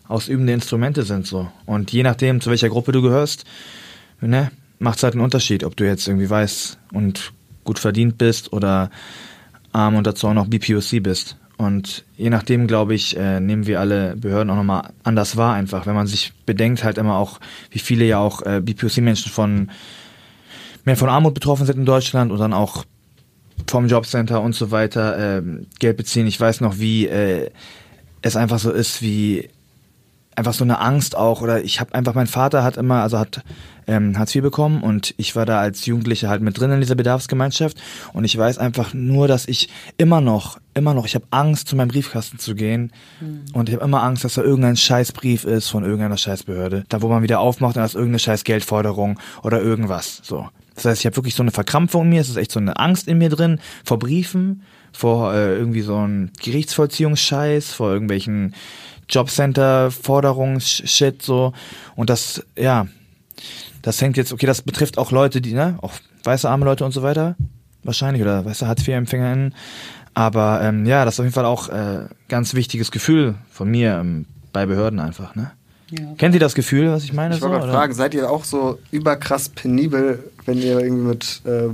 [0.06, 1.50] ausübende Instrumente sind so.
[1.66, 3.44] Und je nachdem, zu welcher Gruppe du gehörst,
[4.20, 7.32] ne, macht es halt einen Unterschied, ob du jetzt irgendwie weiß und
[7.64, 8.90] gut verdient bist oder
[9.72, 11.36] arm und dazu auch noch BPOC bist.
[11.58, 15.86] Und je nachdem, glaube ich, äh, nehmen wir alle Behörden auch nochmal anders wahr, einfach.
[15.86, 17.40] Wenn man sich bedenkt, halt immer auch,
[17.70, 19.70] wie viele ja auch äh, BPOC-Menschen von
[20.88, 22.84] mehr von Armut betroffen sind in Deutschland und dann auch
[23.66, 26.26] vom Jobcenter und so weiter ähm, Geld beziehen.
[26.26, 27.50] Ich weiß noch, wie äh,
[28.22, 29.50] es einfach so ist, wie
[30.34, 33.42] einfach so eine Angst auch oder ich habe einfach mein Vater hat immer also hat
[33.88, 36.94] ähm, Hartz IV bekommen und ich war da als Jugendlicher halt mit drin in dieser
[36.94, 37.76] Bedarfsgemeinschaft
[38.12, 41.74] und ich weiß einfach nur, dass ich immer noch immer noch ich habe Angst zu
[41.74, 42.92] meinem Briefkasten zu gehen
[43.52, 47.08] und ich habe immer Angst, dass da irgendein Scheißbrief ist von irgendeiner Scheißbehörde, da wo
[47.08, 50.48] man wieder aufmacht und da ist irgendeine scheiß Geldforderung oder irgendwas so.
[50.78, 52.78] Das heißt, ich habe wirklich so eine Verkrampfung in mir, es ist echt so eine
[52.78, 54.62] Angst in mir drin vor Briefen,
[54.92, 58.54] vor äh, irgendwie so einem Gerichtsvollziehungsscheiß, vor irgendwelchen
[59.08, 61.52] Jobcenter-Forderungs-Shit so.
[61.96, 62.86] Und das, ja,
[63.82, 66.92] das hängt jetzt, okay, das betrifft auch Leute, die, ne, auch weiße arme Leute und
[66.92, 67.34] so weiter,
[67.82, 69.56] wahrscheinlich, oder weiße Hartz-IV-EmpfängerInnen.
[70.14, 73.98] Aber ähm, ja, das ist auf jeden Fall auch äh, ganz wichtiges Gefühl von mir
[73.98, 75.50] ähm, bei Behörden einfach, ne?
[75.90, 76.14] Ja.
[76.18, 77.34] Kennt ihr das Gefühl, was ich meine?
[77.34, 81.40] Ich wollte so, gerade fragen, seid ihr auch so überkrass penibel, wenn ihr irgendwie mit
[81.44, 81.68] äh,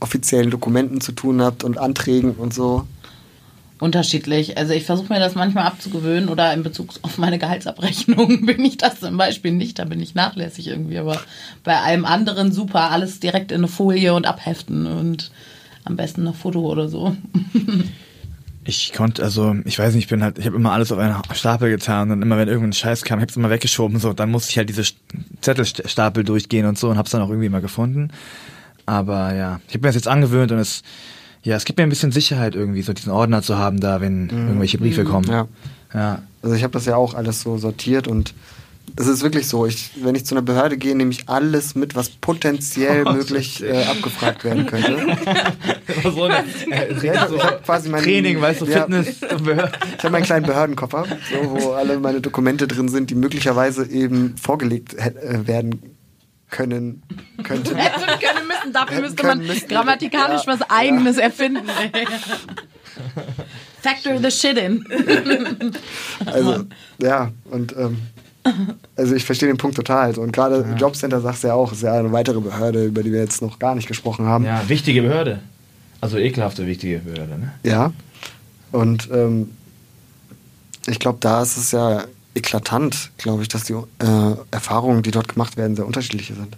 [0.00, 2.86] offiziellen Dokumenten zu tun habt und Anträgen und so?
[3.78, 4.58] Unterschiedlich.
[4.58, 8.78] Also ich versuche mir das manchmal abzugewöhnen oder in Bezug auf meine Gehaltsabrechnung bin ich
[8.78, 11.20] das zum Beispiel nicht, da bin ich nachlässig irgendwie, aber
[11.64, 15.30] bei allem anderen super, alles direkt in eine Folie und abheften und
[15.84, 17.16] am besten ein Foto oder so.
[18.64, 21.16] Ich konnte, also, ich weiß nicht, ich bin halt, ich habe immer alles auf einen
[21.34, 24.50] Stapel getan und immer wenn irgendein Scheiß kam, ich hab's immer weggeschoben, so, dann musste
[24.50, 24.94] ich halt diese St-
[25.40, 28.10] Zettelstapel durchgehen und so und hab's dann auch irgendwie immer gefunden.
[28.86, 30.82] Aber ja, ich habe mir das jetzt angewöhnt und es,
[31.42, 34.28] ja, es gibt mir ein bisschen Sicherheit irgendwie, so diesen Ordner zu haben da, wenn
[34.30, 35.28] irgendwelche Briefe kommen.
[35.28, 35.48] Ja.
[35.92, 36.22] Ja.
[36.40, 38.32] Also ich habe das ja auch alles so sortiert und
[38.96, 41.94] es ist wirklich so, ich, wenn ich zu einer Behörde gehe, nehme ich alles mit,
[41.94, 45.16] was potenziell Oh, möglich äh, abgefragt werden könnte.
[46.02, 46.44] so eine,
[47.02, 48.80] ich hab quasi mein- Training, weißt du, ja.
[48.82, 49.16] Fitness.
[49.22, 54.36] Ich habe meinen kleinen Behördenkoffer, so, wo alle meine Dokumente drin sind, die möglicherweise eben
[54.36, 55.96] vorgelegt äh, werden
[56.50, 57.02] können,
[57.44, 57.74] könnten.
[57.76, 59.68] Hätten können müssen, dafür müsste man müssen.
[59.68, 60.52] grammatikalisch Ja.
[60.58, 61.62] was Eigenes erfinden.
[63.80, 64.84] Factor the shit in.
[66.26, 66.64] Also,
[67.00, 67.98] ja, und ähm,
[68.96, 70.16] also ich verstehe den Punkt total.
[70.18, 73.20] Und gerade Jobcenter sagst du ja auch, ist ja eine weitere Behörde, über die wir
[73.20, 74.44] jetzt noch gar nicht gesprochen haben.
[74.44, 75.40] Ja, wichtige Behörde.
[76.00, 77.52] Also ekelhafte wichtige Behörde, ne?
[77.62, 77.92] Ja.
[78.72, 79.50] Und ähm,
[80.86, 85.28] ich glaube, da ist es ja eklatant, glaube ich, dass die äh, Erfahrungen, die dort
[85.28, 86.56] gemacht werden, sehr unterschiedliche sind.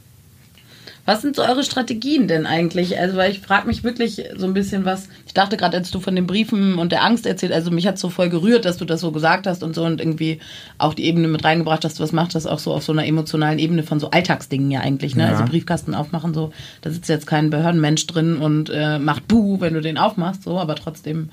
[1.06, 2.98] Was sind so eure Strategien denn eigentlich?
[2.98, 5.08] Also, weil ich frage mich wirklich so ein bisschen was.
[5.26, 7.98] Ich dachte gerade, als du von den Briefen und der Angst erzählt, also mich hat
[7.98, 10.40] so voll gerührt, dass du das so gesagt hast und so und irgendwie
[10.78, 13.58] auch die Ebene mit reingebracht hast, was macht das auch so auf so einer emotionalen
[13.58, 15.24] Ebene von so Alltagsdingen ja eigentlich, ne?
[15.24, 15.30] Ja.
[15.30, 19.74] Also Briefkasten aufmachen, so, da sitzt jetzt kein Behördenmensch drin und äh, macht Buh, wenn
[19.74, 21.28] du den aufmachst, so, aber trotzdem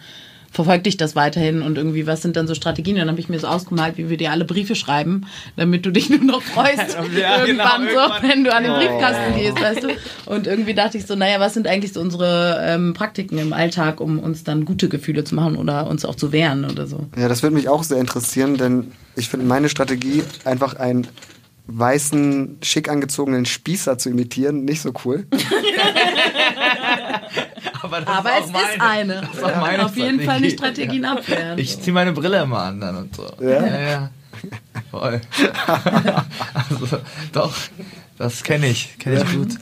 [0.51, 2.97] verfolgt dich das weiterhin und irgendwie, was sind dann so Strategien?
[2.97, 5.25] Dann habe ich mir so ausgemalt, wie wir dir alle Briefe schreiben,
[5.55, 8.29] damit du dich nur noch freust, Ja, genau, irgendwann so, irgendwann.
[8.29, 8.75] wenn du an den Oh.
[8.75, 9.87] Briefkasten gehst, weißt du?
[10.25, 14.01] Und irgendwie dachte ich so, naja, was sind eigentlich so unsere ähm, Praktiken im Alltag,
[14.01, 17.07] um uns dann gute Gefühle zu machen oder uns auch zu wehren oder so?
[17.17, 21.07] Ja, das würde mich auch sehr interessieren, denn ich finde meine Strategie, einfach einen
[21.67, 25.25] weißen, schick angezogenen Spießer zu imitieren, nicht so cool.
[27.91, 28.65] Aber, das Aber ist es meine.
[28.73, 29.21] ist eine.
[29.21, 30.83] Das ist auch meine Auf jeden Fall eine Strategie.
[30.83, 31.59] Strategien abwehren.
[31.59, 33.27] Ich ziehe meine Brille immer an dann und so.
[33.41, 33.65] Ja?
[33.65, 33.89] ja.
[33.89, 34.09] ja.
[34.89, 35.21] Voll.
[36.53, 36.97] also,
[37.31, 37.53] doch,
[38.17, 39.57] das kenne ich, kenne ich gut.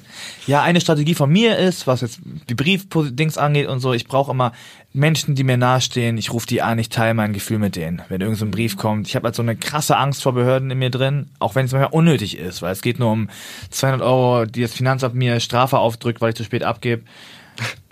[0.47, 2.19] Ja, eine Strategie von mir ist, was jetzt
[2.49, 4.53] die Briefdings angeht und so, ich brauche immer
[4.93, 8.01] Menschen, die mir nahestehen, ich rufe die an, ich teile mein Gefühl mit denen.
[8.09, 10.71] Wenn irgend so ein Brief kommt, ich habe halt so eine krasse Angst vor Behörden
[10.71, 13.29] in mir drin, auch wenn es manchmal unnötig ist, weil es geht nur um
[13.69, 17.03] 200 Euro, die das Finanzamt mir Strafe aufdrückt, weil ich zu spät abgebe.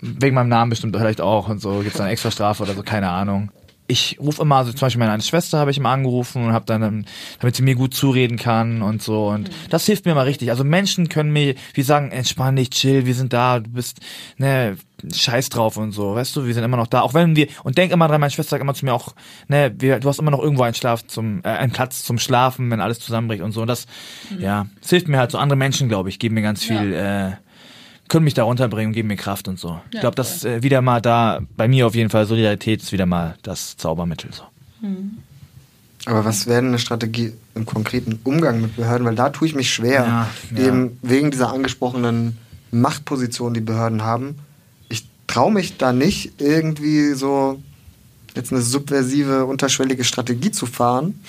[0.00, 2.82] Wegen meinem Namen bestimmt vielleicht auch und so, gibt's dann eine extra Strafe oder so,
[2.82, 3.50] keine Ahnung.
[3.90, 6.66] Ich rufe immer, also zum Beispiel meine eine Schwester habe ich immer angerufen und habe
[6.66, 7.04] dann, ähm,
[7.40, 9.28] damit sie mir gut zureden kann und so.
[9.28, 10.50] Und das hilft mir mal richtig.
[10.50, 14.00] Also Menschen können mir, wie sagen, entspann dich, chill, wir sind da, du bist,
[14.36, 14.76] ne,
[15.10, 17.00] scheiß drauf und so, weißt du, wir sind immer noch da.
[17.00, 19.14] Auch wenn wir, und denk immer dran, meine Schwester sagt immer zu mir auch,
[19.48, 22.70] ne, wir, du hast immer noch irgendwo einen Schlaf zum, äh, einen Platz zum Schlafen,
[22.70, 23.62] wenn alles zusammenbricht und so.
[23.62, 23.86] Und das,
[24.38, 25.38] ja, es hilft mir halt so.
[25.38, 27.32] Andere Menschen, glaube ich, geben mir ganz viel, äh,
[28.08, 29.80] können mich da runterbringen und geben mir Kraft und so.
[29.92, 32.92] ich glaube, das ist äh, wieder mal da, bei mir auf jeden Fall, Solidarität ist
[32.92, 34.30] wieder mal das Zaubermittel.
[34.32, 34.42] So.
[36.06, 39.06] Aber was wäre denn eine Strategie im konkreten Umgang mit Behörden?
[39.06, 40.66] Weil da tue ich mich schwer, Ja, ja.
[40.66, 42.38] eben wegen dieser angesprochenen
[42.70, 44.38] Machtposition, die Behörden haben.
[44.88, 47.60] Ich traue mich da nicht irgendwie so
[48.34, 51.20] jetzt eine subversive, unterschwellige Strategie zu fahren,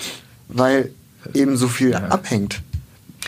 [0.48, 0.90] weil
[1.34, 2.62] eben so viel abhängt.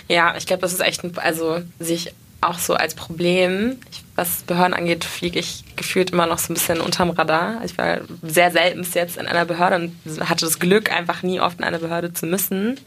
[0.08, 2.12] Ja, ich glaube, das ist echt, ein, also sich
[2.42, 6.54] auch so als Problem, ich, was Behörden angeht, fliege ich gefühlt immer noch so ein
[6.54, 7.64] bisschen unterm Radar.
[7.64, 11.40] Ich war sehr selten bis jetzt in einer Behörde und hatte das Glück, einfach nie
[11.40, 12.78] oft in eine Behörde zu müssen.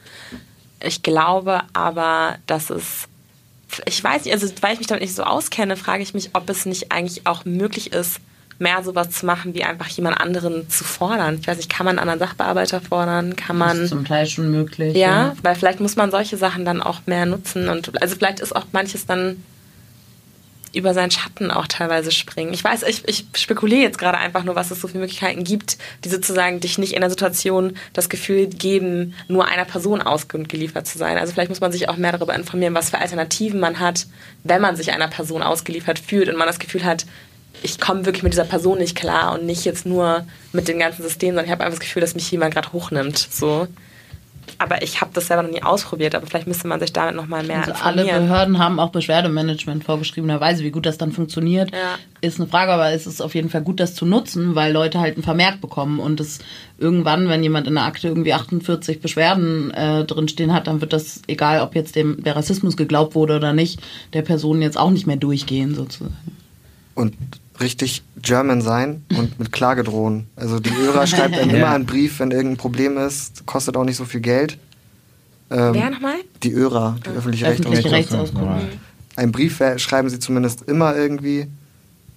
[0.81, 3.07] Ich glaube aber, dass es,
[3.85, 6.49] ich weiß nicht, also weil ich mich damit nicht so auskenne, frage ich mich, ob
[6.49, 8.19] es nicht eigentlich auch möglich ist,
[8.59, 11.37] mehr sowas zu machen, wie einfach jemand anderen zu fordern.
[11.41, 13.35] Ich weiß nicht, kann man einen anderen Sachbearbeiter fordern?
[13.35, 14.95] Kann Das man ist zum Teil schon möglich.
[14.95, 18.55] ja, weil vielleicht muss man solche Sachen dann auch mehr nutzen und also vielleicht ist
[18.55, 19.43] auch manches dann
[20.73, 22.53] über seinen Schatten auch teilweise springen.
[22.53, 25.77] Ich weiß, ich, ich spekuliere jetzt gerade einfach nur, was es so viele Möglichkeiten gibt,
[26.03, 30.97] die sozusagen dich nicht in der Situation das Gefühl geben, nur einer Person ausgeliefert zu
[30.97, 31.17] sein.
[31.17, 34.05] Also vielleicht muss man sich auch mehr darüber informieren, was für Alternativen man hat,
[34.43, 37.05] wenn man sich einer Person ausgeliefert fühlt und man das Gefühl hat,
[37.63, 41.03] ich komme wirklich mit dieser Person nicht klar und nicht jetzt nur mit dem ganzen
[41.03, 43.17] System, sondern ich habe einfach das Gefühl, dass mich jemand gerade hochnimmt.
[43.17, 43.67] So.
[44.57, 47.43] Aber ich habe das selber noch nie ausprobiert, aber vielleicht müsste man sich damit nochmal
[47.43, 48.05] mehr Also alle.
[48.05, 50.63] Behörden haben auch Beschwerdemanagement vorgeschriebenerweise.
[50.63, 51.97] Wie gut das dann funktioniert, Ja.
[52.21, 54.99] ist eine Frage, aber es ist auf jeden Fall gut, das zu nutzen, weil Leute
[54.99, 56.39] halt einen Vermerk bekommen und es
[56.77, 61.21] irgendwann, wenn jemand in der Akte irgendwie 48 Beschwerden äh, drinstehen hat, dann wird das,
[61.27, 63.81] egal ob jetzt dem der Rassismus geglaubt wurde oder nicht,
[64.13, 66.15] der Person jetzt auch nicht mehr durchgehen sozusagen.
[66.93, 67.15] Und
[67.59, 70.27] richtig German sein und mit Klage drohen.
[70.35, 73.97] Also die ÖRA schreibt einem immer einen Brief, wenn irgendein Problem ist, kostet auch nicht
[73.97, 74.57] so viel Geld.
[75.49, 76.15] Ähm, Wer nochmal?
[76.43, 77.63] Die ÖRA, die öffentliche Rechte.
[77.63, 78.67] Öffentliche Ja, Rechtsauskunft.
[79.15, 81.47] Einen Brief äh, schreiben sie zumindest immer irgendwie,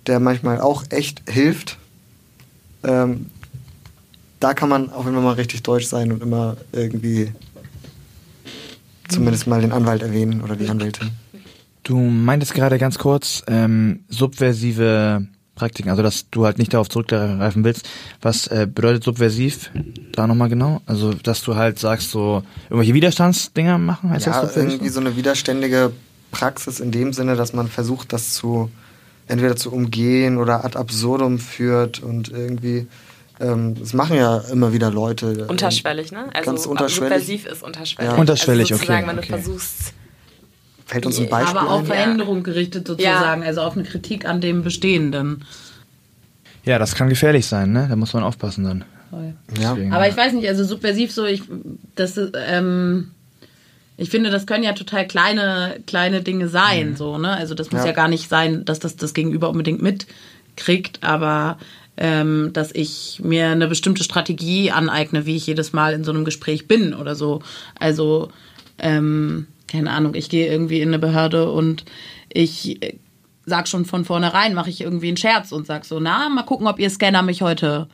[0.07, 1.78] der manchmal auch echt hilft.
[2.82, 3.26] Ähm,
[4.41, 7.32] da kann man jeden Fall mal richtig deutsch sein und immer irgendwie
[9.09, 11.11] zumindest mal den Anwalt erwähnen oder die Anwältin.
[11.89, 17.64] Du meintest gerade ganz kurz ähm, subversive Praktiken, also dass du halt nicht darauf zurückgreifen
[17.64, 17.89] willst.
[18.20, 19.70] Was äh, bedeutet subversiv
[20.12, 20.82] da nochmal genau?
[20.84, 25.16] Also dass du halt sagst, so irgendwelche Widerstandsdinger machen, heißt ja, das irgendwie so eine
[25.16, 25.93] widerständige
[26.30, 28.70] Praxis in dem Sinne, dass man versucht, das zu
[29.26, 32.86] entweder zu umgehen oder ad absurdum führt und irgendwie
[33.41, 35.32] ähm, das machen ja immer wieder Leute.
[35.32, 36.26] ähm, Unterschwellig, ne?
[36.34, 37.14] Also Ganz unterschwellig.
[37.14, 38.12] subversiv ist unterschwellig.
[38.12, 38.18] Ja.
[38.18, 39.28] Unterschwellig, also sozusagen, okay, wenn okay.
[39.28, 39.95] du versuchst,
[40.89, 41.86] Fällt uns ein Beispiel aber auf ein?
[41.86, 45.45] Veränderung gerichtet sozusagen, also auf eine Kritik an dem Bestehenden.
[46.64, 47.86] Ja, das kann gefährlich sein, ne?
[47.89, 48.84] Da muss man aufpassen dann.
[49.61, 49.76] Ja.
[49.91, 51.43] Aber ich weiß nicht, also subversiv so, ich,
[51.95, 53.11] das ähm,
[53.99, 57.36] ich finde, das können ja total kleine, kleine Dinge sein, so, ne?
[57.36, 57.89] Also das muss ja.
[57.89, 57.93] Ja.
[57.93, 61.59] gar nicht sein, dass das das Gegenüber unbedingt mitkriegt, aber
[61.99, 66.24] ähm, dass ich mir eine bestimmte Strategie aneigne, wie ich jedes Mal in so einem
[66.24, 67.43] Gespräch bin oder so.
[67.78, 68.30] Also,
[68.78, 71.84] ähm, keine Ahnung, ich gehe irgendwie in eine Behörde und
[72.32, 72.80] ich
[73.46, 76.66] sag schon von vornherein, mache ich irgendwie einen Scherz und sag so, na, mal gucken,
[76.66, 77.88] ob ihr Scanner mich heute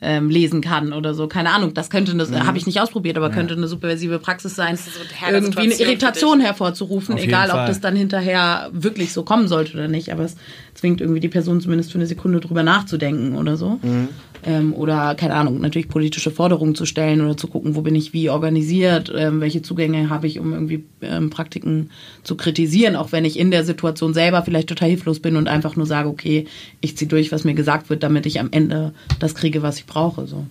[0.00, 1.26] ähm, lesen kann oder so.
[1.26, 2.46] Keine Ahnung, das könnte eine, mhm.
[2.46, 3.34] habe ich nicht ausprobiert, aber ja.
[3.34, 4.90] könnte eine superversive Praxis sein, so
[5.28, 9.88] irgendwie eine Irritation hervorzurufen, Auf egal ob das dann hinterher wirklich so kommen sollte oder
[9.88, 10.12] nicht.
[10.12, 10.36] Aber es
[10.74, 13.80] zwingt irgendwie die Person zumindest für eine Sekunde drüber nachzudenken oder so.
[13.82, 14.08] Mhm
[14.48, 18.14] ähm, oder keine Ahnung, natürlich politische Forderungen zu stellen oder zu gucken, wo bin ich
[18.14, 21.90] wie organisiert, ähm, welche Zugänge habe ich, um irgendwie ähm, Praktiken
[22.22, 25.76] zu kritisieren, auch wenn ich in der Situation selber vielleicht total hilflos bin und einfach
[25.76, 26.46] nur sage, okay,
[26.80, 29.84] ich ziehe durch, was mir gesagt wird, damit ich am Ende das kriege, was ich
[29.84, 30.26] brauche.
[30.26, 30.46] So.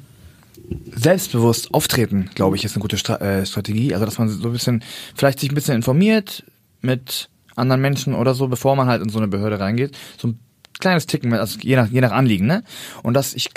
[0.96, 3.96] Selbstbewusst auftreten, glaube ich, ist eine gute Stra äh, Strategie.
[3.96, 4.84] Also, dass man so ein bisschen,
[5.16, 6.44] vielleicht sich ein bisschen informiert
[6.82, 9.98] mit anderen Menschen oder so, bevor man halt in so eine Behörde reingeht.
[10.18, 10.40] So ein
[10.80, 12.64] kleines Ticken, also je nach, je nach Anliegen, ne?
[13.02, 13.50] Und das, ich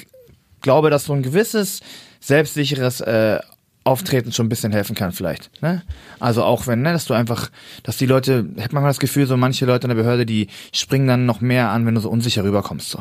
[0.61, 1.81] glaube, dass so ein gewisses
[2.21, 3.39] selbstsicheres äh,
[3.83, 5.51] Auftreten schon ein bisschen helfen kann vielleicht.
[5.63, 5.83] Ne?
[6.19, 7.51] Also auch wenn, ne, dass du einfach,
[7.83, 10.49] dass die Leute, hat man mal das Gefühl, so manche Leute in der Behörde, die
[10.73, 12.91] springen dann noch mehr an, wenn du so unsicher rüberkommst.
[12.91, 12.99] So.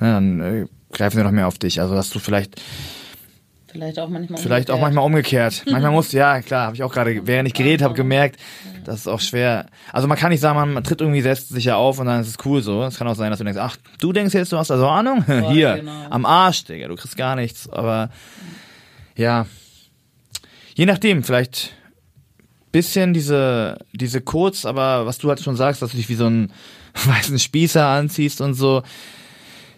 [0.00, 1.80] Ne, dann äh, greifen sie noch mehr auf dich.
[1.80, 2.60] Also dass du vielleicht
[3.72, 4.78] Vielleicht auch manchmal Vielleicht umgekehrt.
[4.78, 5.62] auch manchmal umgekehrt.
[5.70, 8.38] manchmal muss, ja, klar, habe ich auch gerade, während ich geredet habe, gemerkt,
[8.84, 9.66] das ist auch schwer.
[9.92, 12.62] Also man kann nicht sagen, man tritt irgendwie selbstsicher auf und dann ist es cool
[12.62, 12.82] so.
[12.82, 15.24] Es kann auch sein, dass du denkst, ach, du denkst jetzt, du hast also Ahnung?
[15.50, 16.06] Hier, genau.
[16.10, 17.68] am Arsch, Digga, du kriegst gar nichts.
[17.68, 18.10] Aber
[19.16, 19.46] ja,
[20.74, 21.72] je nachdem, vielleicht
[22.72, 26.26] bisschen diese, diese kurz, aber was du halt schon sagst, dass du dich wie so
[26.26, 26.52] einen
[27.04, 28.82] weißen Spießer anziehst und so.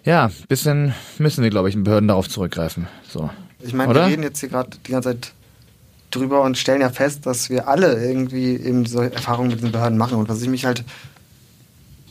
[0.05, 2.88] Ja, bisschen müssen wir, glaube ich, in Behörden darauf zurückgreifen.
[3.09, 3.30] So.
[3.66, 5.32] Ich meine, wir reden jetzt hier gerade die ganze Zeit
[6.10, 9.98] drüber und stellen ja fest, dass wir alle irgendwie eben so Erfahrungen mit den Behörden
[9.98, 10.18] machen.
[10.18, 10.84] Und was ich mich halt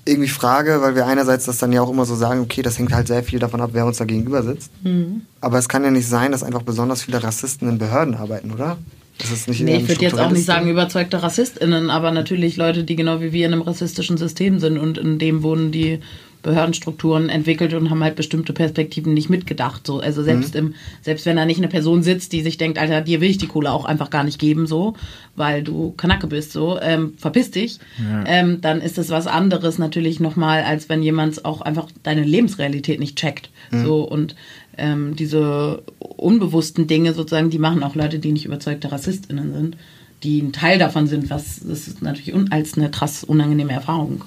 [0.06, 2.92] irgendwie frage, weil wir einerseits das dann ja auch immer so sagen, okay, das hängt
[2.92, 4.72] halt sehr viel davon ab, wer uns da gegenüber sitzt.
[4.84, 5.22] Mhm.
[5.40, 8.78] Aber es kann ja nicht sein, dass einfach besonders viele Rassisten in Behörden arbeiten, oder?
[9.20, 12.84] Das ist nicht nee, ich würde jetzt auch nicht sagen überzeugte RassistInnen, aber natürlich Leute,
[12.84, 16.00] die genau wie wir in einem rassistischen System sind und in dem wohnen, die
[16.44, 19.88] Behördenstrukturen entwickelt und haben halt bestimmte Perspektiven nicht mitgedacht.
[19.88, 20.00] So.
[20.00, 20.60] Also selbst, mhm.
[20.60, 23.38] im, selbst wenn da nicht eine Person sitzt, die sich denkt, Alter, dir will ich
[23.38, 24.94] die Kohle auch einfach gar nicht geben, so,
[25.36, 28.24] weil du Kanacke bist, so, ähm, verpiss dich, ja.
[28.28, 33.00] ähm, dann ist das was anderes natürlich nochmal, als wenn jemand auch einfach deine Lebensrealität
[33.00, 33.50] nicht checkt.
[33.72, 33.86] Mhm.
[33.86, 34.36] So und
[34.78, 39.78] ähm, diese unbewussten Dinge sozusagen, die machen auch Leute, die nicht überzeugte RassistInnen sind,
[40.24, 44.24] die ein Teil davon sind, was das ist natürlich als eine krass unangenehme Erfahrung.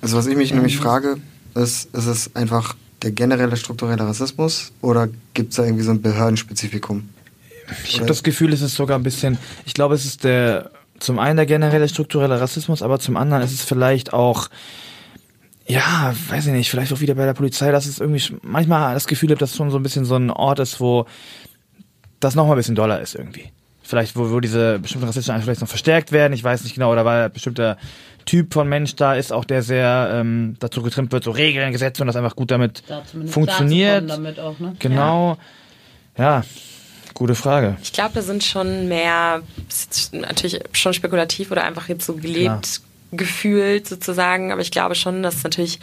[0.00, 1.16] Also was ich mich nämlich ähm, frage,
[1.56, 6.02] ist, ist es einfach der generelle strukturelle Rassismus oder gibt es da irgendwie so ein
[6.02, 7.08] Behördenspezifikum?
[7.84, 11.18] Ich habe das Gefühl, es ist sogar ein bisschen, ich glaube, es ist der, zum
[11.18, 14.48] einen der generelle strukturelle Rassismus, aber zum anderen ist es vielleicht auch,
[15.66, 19.06] ja, weiß ich nicht, vielleicht auch wieder bei der Polizei, dass es irgendwie manchmal das
[19.06, 21.06] Gefühl habe, dass es schon so ein bisschen so ein Ort ist, wo
[22.20, 23.50] das nochmal ein bisschen doller ist irgendwie.
[23.82, 27.04] Vielleicht, wo, wo diese bestimmten rassistischen vielleicht noch verstärkt werden, ich weiß nicht genau, oder
[27.04, 27.76] weil bestimmter
[28.26, 32.02] Typ von Mensch da ist, auch der sehr ähm, dazu getrimmt wird, so Regeln, Gesetze
[32.02, 34.10] und das einfach gut damit da funktioniert.
[34.10, 34.74] Damit auch, ne?
[34.80, 35.38] Genau.
[36.18, 36.40] Ja.
[36.40, 36.44] ja.
[37.14, 37.76] gute Frage.
[37.82, 39.42] Ich glaube, da sind schon mehr,
[40.12, 42.62] natürlich schon spekulativ oder einfach jetzt so gelebt, Klar.
[43.12, 45.78] gefühlt sozusagen, aber ich glaube schon, dass natürlich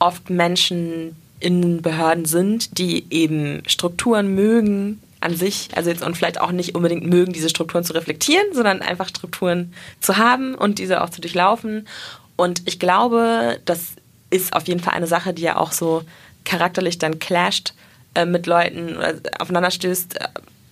[0.00, 6.40] oft Menschen in Behörden sind, die eben Strukturen mögen, an sich, also jetzt und vielleicht
[6.40, 11.02] auch nicht unbedingt mögen, diese Strukturen zu reflektieren, sondern einfach Strukturen zu haben und diese
[11.02, 11.88] auch zu durchlaufen.
[12.36, 13.94] Und ich glaube, das
[14.30, 16.04] ist auf jeden Fall eine Sache, die ja auch so
[16.44, 17.74] charakterlich dann clasht
[18.14, 20.18] äh, mit Leuten oder aufeinander stößt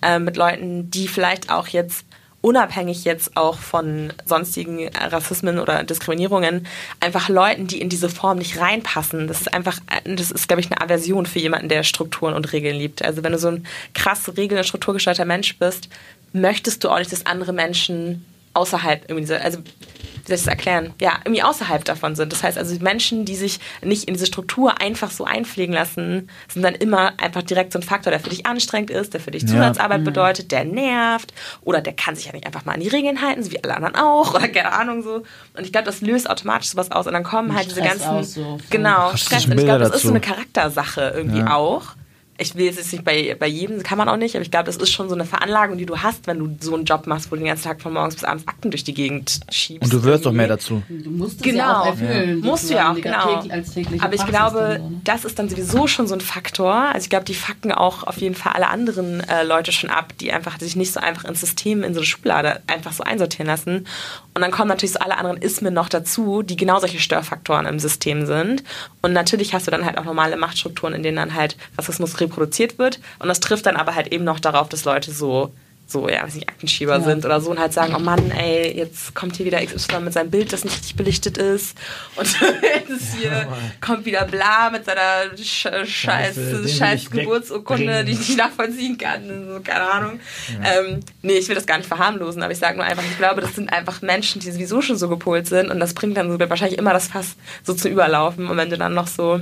[0.01, 2.05] äh, mit Leuten, die vielleicht auch jetzt
[2.41, 6.67] unabhängig jetzt auch von sonstigen Rassismen oder Diskriminierungen,
[6.99, 9.27] einfach Leuten, die in diese Form nicht reinpassen.
[9.27, 12.75] Das ist einfach, das ist, glaube ich, eine Aversion für jemanden, der Strukturen und Regeln
[12.75, 13.03] liebt.
[13.03, 15.89] Also wenn du so ein krass regeln- und strukturgestalter Mensch bist,
[16.33, 18.25] möchtest du auch nicht, dass andere Menschen
[18.57, 22.33] außerhalb irgendwie dieser, also wie soll ich das erklären, ja, irgendwie außerhalb davon sind.
[22.33, 26.63] Das heißt also, Menschen, die sich nicht in diese Struktur einfach so einpflegen lassen, sind
[26.63, 29.47] dann immer einfach direkt so ein Faktor, der für dich anstrengend ist, der für dich
[29.47, 30.01] Zusatzarbeit ja.
[30.01, 30.03] Mhm.
[30.03, 33.43] bedeutet, der nervt oder der kann sich ja nicht einfach mal an die Regeln halten,
[33.43, 35.23] so wie alle anderen auch oder keine Ahnung so.
[35.55, 38.57] Und ich glaube, das löst automatisch sowas aus und dann kommen halt diese ganzen, so
[38.69, 39.45] genau, Stress.
[39.45, 41.55] Und ich glaube, das ist so eine Charaktersache irgendwie ja.
[41.55, 41.95] auch
[42.39, 44.75] ich will jetzt nicht bei, bei jedem, kann man auch nicht, aber ich glaube, das
[44.77, 47.35] ist schon so eine Veranlagung, die du hast, wenn du so einen Job machst, wo
[47.35, 49.83] du den ganzen Tag von morgens bis abends Akten durch die Gegend schiebst.
[49.83, 50.83] Und du wirst doch mehr dazu.
[50.87, 51.57] Du musst es Genau.
[51.63, 52.39] ja auch erfüllen.
[52.41, 53.41] Musst du ja auch, genau.
[53.41, 55.01] täglich- Aber ich Praxis glaube, dann ne?
[55.03, 56.73] das ist dann sowieso schon so ein Faktor.
[56.73, 60.13] Also ich glaube, die fucken auch auf jeden Fall alle anderen äh, Leute schon ab,
[60.21, 63.47] die einfach sich nicht so einfach ins System, in so eine Schublade einfach so einsortieren
[63.47, 63.87] lassen.
[64.35, 67.79] Und dann kommen natürlich so alle anderen Ismen noch dazu, die genau solche Störfaktoren im
[67.79, 68.63] System sind.
[69.01, 72.77] Und natürlich hast du dann halt auch normale Machtstrukturen, in denen dann halt Rassismus reproduziert
[72.77, 72.99] wird.
[73.19, 75.51] Und das trifft dann aber halt eben noch darauf, dass Leute so
[75.89, 77.01] so, ja, weiß nicht, Aktenschieber Ja.
[77.01, 80.11] sind oder so und halt sagen, oh Mann, ey, jetzt kommt hier wieder XY mit
[80.11, 81.77] seinem Bild, das nicht richtig belichtet ist
[82.17, 82.27] und
[82.61, 83.47] jetzt hier
[83.79, 89.47] kommt wieder bla mit seiner Sch scheiß, Scheiße, scheiß Geburtsurkunde, die ich nicht nachvollziehen kann,
[89.47, 90.19] so, keine Ahnung.
[90.61, 93.39] Ähm, nee, ich will das gar nicht verharmlosen, aber ich sage nur einfach, ich glaube,
[93.39, 96.37] das sind einfach Menschen, die sowieso schon so gepolt sind und das bringt dann so
[96.37, 99.39] wahrscheinlich immer das Fass so zu überlaufen und wenn du dann noch so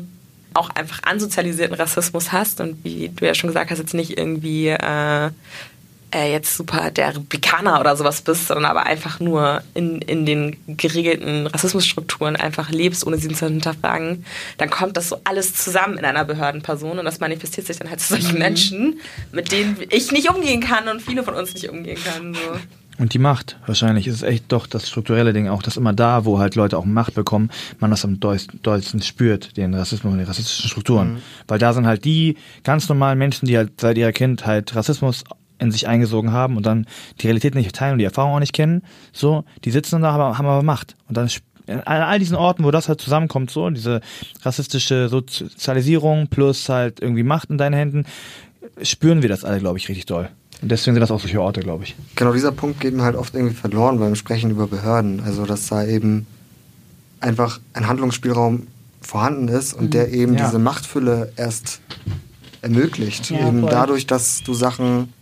[0.55, 4.69] auch einfach ansozialisierten Rassismus hast und wie du ja schon gesagt hast, jetzt nicht irgendwie
[4.69, 5.29] äh,
[6.15, 10.55] äh, jetzt super der Republikaner oder sowas bist, sondern aber einfach nur in, in den
[10.67, 14.25] geregelten Rassismusstrukturen einfach lebst, ohne sie zu hinterfragen,
[14.57, 17.99] dann kommt das so alles zusammen in einer Behördenperson und das manifestiert sich dann halt
[17.99, 18.99] zu solchen Menschen,
[19.31, 22.33] mit denen ich nicht umgehen kann und viele von uns nicht umgehen können.
[22.33, 22.39] So.
[22.97, 26.23] Und die Macht, wahrscheinlich ist es echt doch das strukturelle Ding, auch dass immer da,
[26.23, 30.25] wo halt Leute auch Macht bekommen, man das am dollsten spürt, den Rassismus und die
[30.25, 31.17] rassistischen Strukturen.
[31.47, 35.25] Weil da sind halt die ganz normalen Menschen, die halt seit ihrer Kindheit Rassismus
[35.59, 36.85] in sich eingesogen haben und dann
[37.21, 38.81] die Realität nicht teilen und die Erfahrung auch nicht kennen,
[39.11, 40.95] so, die sitzen da, aber haben aber Macht.
[41.07, 41.29] Und dann
[41.67, 44.01] an all diesen Orten, wo das halt zusammenkommt, so, diese
[44.43, 48.05] rassistische Sozialisierung plus halt irgendwie Macht in deinen Händen,
[48.81, 50.29] spüren wir das alle, glaube ich, richtig doll.
[50.61, 51.95] Und deswegen sind das auch solche Orte, glaube ich.
[52.15, 55.21] Genau dieser Punkt geht mir halt oft irgendwie verloren beim Sprechen über Behörden.
[55.25, 56.25] Also, dass da eben
[57.19, 58.67] einfach ein Handlungsspielraum
[59.01, 60.45] vorhanden ist und der eben Ja.
[60.45, 61.79] diese Machtfülle erst
[62.61, 63.29] ermöglicht.
[63.29, 63.69] Ja, eben voll.
[63.69, 65.13] dadurch, dass du Sachen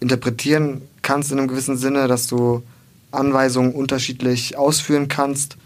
[0.00, 2.62] interpretieren kannst in einem gewissen Sinne, dass du
[3.10, 5.56] Anweisungen unterschiedlich ausführen kannst,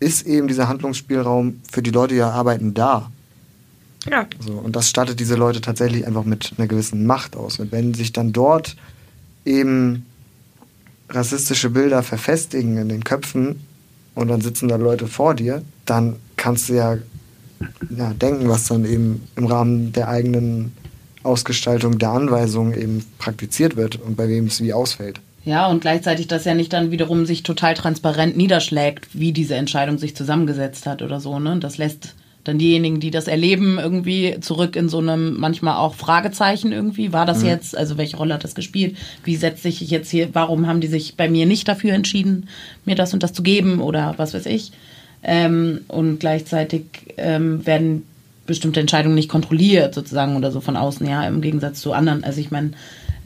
[0.00, 3.10] ist eben dieser Handlungsspielraum für die Leute, die da arbeiten, da.
[4.08, 4.26] Ja.
[4.40, 7.58] So, und das stattet diese Leute tatsächlich einfach mit einer gewissen Macht aus.
[7.58, 8.76] Und wenn sich dann dort
[9.44, 10.06] eben
[11.08, 13.60] rassistische Bilder verfestigen in den Köpfen
[14.14, 16.98] und dann sitzen da Leute vor dir, dann kannst du ja,
[17.90, 20.72] ja denken, was dann eben im Rahmen der eigenen
[21.22, 25.20] Ausgestaltung der Anweisungen eben praktiziert wird und bei wem es wie ausfällt.
[25.44, 29.98] Ja, und gleichzeitig das ja nicht dann wiederum sich total transparent niederschlägt, wie diese Entscheidung
[29.98, 31.38] sich zusammengesetzt hat oder so.
[31.38, 31.58] Ne?
[31.58, 32.14] Das lässt
[32.44, 37.12] dann diejenigen, die das erleben, irgendwie zurück in so einem manchmal auch Fragezeichen irgendwie.
[37.12, 38.96] War das jetzt, also welche Rolle hat das gespielt?
[39.24, 42.48] Wie setze ich jetzt hier, warum haben die sich bei mir nicht dafür entschieden,
[42.84, 44.72] mir das und das zu geben oder was weiß ich?
[45.22, 46.84] Ähm, und gleichzeitig
[47.16, 48.04] ähm, werden
[48.46, 52.24] bestimmte Entscheidungen nicht kontrolliert sozusagen oder so von außen, ja, im Gegensatz zu anderen.
[52.24, 52.70] Also ich meine,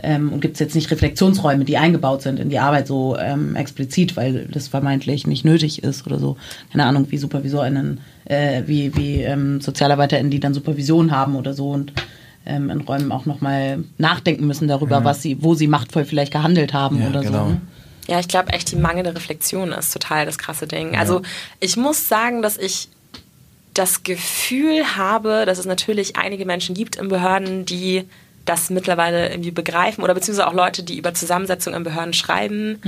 [0.03, 3.57] ähm, und gibt es jetzt nicht Reflexionsräume, die eingebaut sind in die Arbeit so ähm,
[3.57, 6.37] explizit, weil das vermeintlich nicht nötig ist oder so.
[6.71, 11.71] Keine Ahnung, wie SupervisorInnen, äh, wie, wie ähm, SozialarbeiterInnen, die dann Supervision haben oder so
[11.71, 11.93] und
[12.45, 16.73] ähm, in Räumen auch nochmal nachdenken müssen darüber, was sie, wo sie machtvoll vielleicht gehandelt
[16.75, 17.45] haben Ja, oder genau.
[17.45, 17.51] so.
[17.51, 17.61] Ne?
[18.09, 20.97] Ja, ich glaube echt, die mangelnde Reflexion ist total das krasse Ding.
[20.97, 21.23] Also
[21.61, 22.89] ich muss sagen, dass ich
[23.75, 28.05] das Gefühl habe, dass es natürlich einige Menschen gibt in Behörden, die
[28.45, 32.79] das mittlerweile irgendwie begreifen oder beziehungsweise auch Leute, die über Zusammensetzung in Behörden schreiben.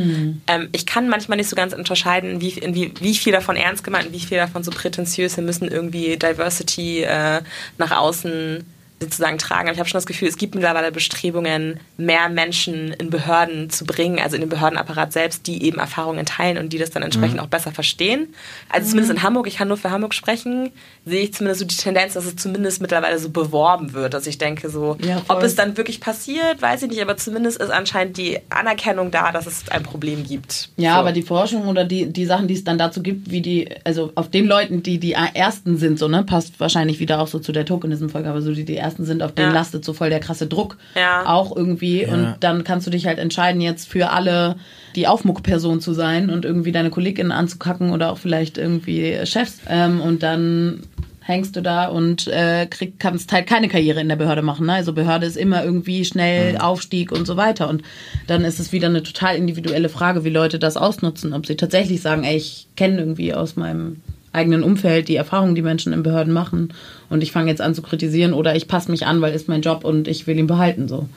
[0.46, 3.84] Ähm, ich kann manchmal nicht so ganz unterscheiden, wie, in wie, wie viel davon ernst
[3.84, 5.36] gemeint und wie viel davon so prätentiös.
[5.36, 7.42] Wir müssen irgendwie Diversity äh,
[7.78, 8.64] nach außen
[9.04, 9.68] sozusagen tragen.
[9.68, 13.84] Aber ich habe schon das Gefühl, es gibt mittlerweile Bestrebungen, mehr Menschen in Behörden zu
[13.84, 17.40] bringen, also in den Behördenapparat selbst, die eben Erfahrungen teilen und die das dann entsprechend
[17.40, 18.34] auch besser verstehen.
[18.68, 20.70] Also zumindest in Hamburg, ich kann nur für Hamburg sprechen,
[21.04, 24.38] sehe ich zumindest so die Tendenz, dass es zumindest mittlerweile so beworben wird, dass ich
[24.38, 28.16] denke so, Ja, ob es dann wirklich passiert, weiß ich nicht, aber zumindest ist anscheinend
[28.16, 30.70] die Anerkennung da, dass es ein Problem gibt.
[30.76, 31.00] Ja, so.
[31.00, 34.12] aber die Forschung oder die, die Sachen, die es dann dazu gibt, wie die, also
[34.14, 37.52] auf den Leuten, die die Ersten sind, so, ne, passt wahrscheinlich wieder auch so zu
[37.52, 39.54] der Tokenism-Folge, aber so die die Ersten sind, auf denen Ja.
[39.54, 41.24] lastet so voll der krasse Druck Ja.
[41.26, 42.12] auch irgendwie Ja.
[42.12, 44.56] und dann kannst du dich halt entscheiden, jetzt für alle
[44.94, 50.00] die Aufmuckperson zu sein und irgendwie deine KollegInnen anzukacken oder auch vielleicht irgendwie Chefs ähm,
[50.00, 50.80] und dann
[51.26, 54.66] hängst du da und äh, krieg, kannst halt keine Karriere in der Behörde machen.
[54.66, 54.74] Ne?
[54.74, 57.70] Also Behörde ist immer irgendwie schnell Aufstieg und so weiter.
[57.70, 57.82] Und
[58.26, 61.32] dann ist es wieder eine total individuelle Frage, wie Leute das ausnutzen.
[61.32, 65.62] Ob sie tatsächlich sagen, ey, ich kenne irgendwie aus meinem eigenen Umfeld die Erfahrungen, die
[65.62, 66.74] Menschen in Behörden machen
[67.10, 69.60] und ich fange jetzt an zu kritisieren oder ich passe mich an, weil ist mein
[69.62, 71.08] Job und ich will ihn behalten so.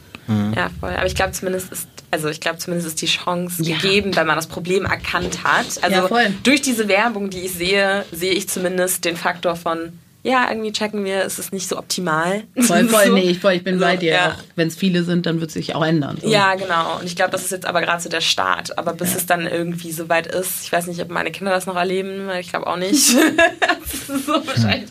[0.56, 0.90] Ja, voll.
[0.92, 3.78] Aber ich glaube zumindest ist, also ich glaube zumindest ist die Chance Ja.
[3.78, 5.82] gegeben, wenn man das Problem erkannt hat.
[5.82, 6.34] Also Ja, voll.
[6.44, 9.94] durch diese Werbung, die ich sehe, sehe ich zumindest den Faktor von,
[10.28, 12.44] ja, irgendwie checken wir, es ist nicht so optimal.
[12.60, 13.14] Voll, voll, so.
[13.14, 14.12] nee, ich, voll, ich bin So, bei dir.
[14.12, 14.36] ja.
[14.56, 16.18] Wenn es viele sind, dann wird es sich auch ändern.
[16.22, 16.28] So.
[16.28, 16.98] Ja, genau.
[17.00, 18.78] Und ich glaube, das ist jetzt aber gerade so der Start.
[18.78, 21.66] Aber bis es dann irgendwie so weit ist, ich weiß nicht, ob meine Kinder das
[21.66, 22.94] noch erleben, ich glaube auch nicht.
[23.60, 24.90] das ist so wahrscheinlich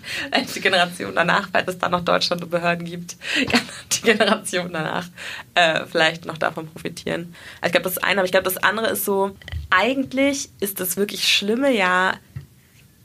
[0.55, 3.17] die Generation danach, falls es dann noch Deutschland und Behörden gibt,
[3.51, 3.61] kann
[3.93, 5.07] die Generation danach
[5.55, 7.35] äh, vielleicht noch davon profitieren.
[7.61, 9.37] Also ich glaube, das ist eine, aber ich glaube, das andere ist so,
[9.69, 12.15] eigentlich ist das wirklich Schlimme ja,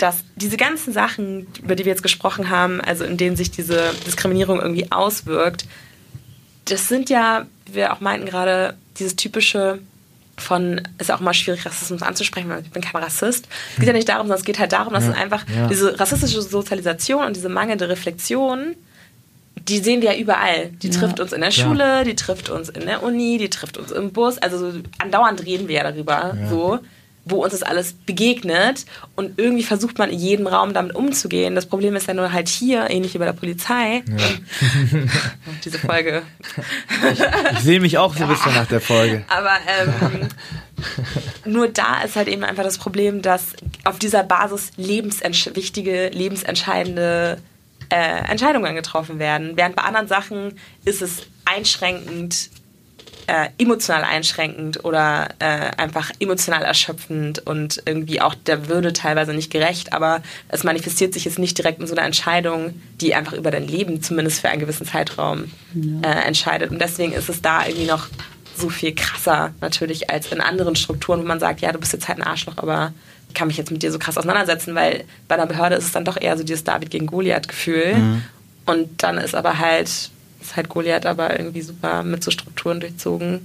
[0.02, 3.94] dass diese ganzen Sachen, über die wir jetzt gesprochen haben, also in denen sich diese
[4.06, 5.66] Diskriminierung irgendwie auswirkt,
[6.66, 9.80] das sind ja, wie wir auch meinten gerade, dieses typische
[10.38, 13.48] von, ist ja auch mal schwierig, Rassismus anzusprechen, weil ich bin kein Rassist.
[13.74, 15.68] Es geht ja nicht darum, sondern es geht halt darum, dass es einfach ja.
[15.68, 18.76] diese rassistische Sozialisation und diese mangelnde Reflexion,
[19.68, 20.70] die sehen wir ja überall.
[20.82, 21.00] Die Ja.
[21.00, 21.52] trifft uns in der.
[21.52, 24.40] Schule, die trifft uns in der Uni, die trifft uns im Bus.
[24.40, 26.80] Also so, andauernd reden wir ja darüber, so,
[27.26, 28.86] wo uns das alles begegnet.
[29.16, 31.56] Und irgendwie versucht man in jedem Raum damit umzugehen.
[31.56, 34.04] Das Problem ist ja nur halt hier, ähnlich wie bei der Polizei.
[35.66, 36.24] Diese Folge
[37.54, 39.24] Ich sehe mich auch so ein bisschen nach der Folge.
[39.30, 40.30] aber ähm,
[41.46, 43.54] nur da ist halt eben einfach das Problem, dass
[43.84, 47.38] auf dieser Basis lebensentsch wichtige, lebensentscheidende
[47.90, 49.52] äh, Entscheidungen getroffen werden.
[49.56, 50.54] Während bei anderen Sachen
[50.86, 52.50] ist es einschränkend,
[53.28, 59.52] äh, emotional einschränkend oder äh, einfach emotional erschöpfend und irgendwie auch der Würde teilweise nicht
[59.52, 59.94] gerecht.
[59.94, 63.68] Aber es manifestiert sich jetzt nicht direkt in so einer Entscheidung, die einfach über dein
[63.68, 65.52] Leben zumindest für einen gewissen Zeitraum
[66.04, 66.72] äh, entscheidet.
[66.72, 68.08] Und deswegen ist es da irgendwie noch
[68.56, 72.08] so viel krasser natürlich als in anderen Strukturen, wo man sagt, ja, du bist jetzt
[72.08, 72.94] halt ein Arschloch, aber
[73.30, 75.92] ich kann mich jetzt mit dir so krass auseinandersetzen, weil bei einer Behörde ist es
[75.94, 77.96] dann doch eher so dieses David gegen Goliath-Gefühl.
[78.66, 80.12] Und dann ist aber halt,
[80.42, 83.40] ist halt Goliath aber irgendwie super mit so Strukturen durchzogen,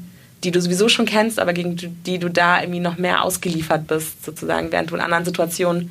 [0.45, 4.25] die du sowieso schon kennst, aber gegen die, du da irgendwie noch mehr ausgeliefert bist,
[4.25, 5.91] sozusagen, während du in anderen Situationen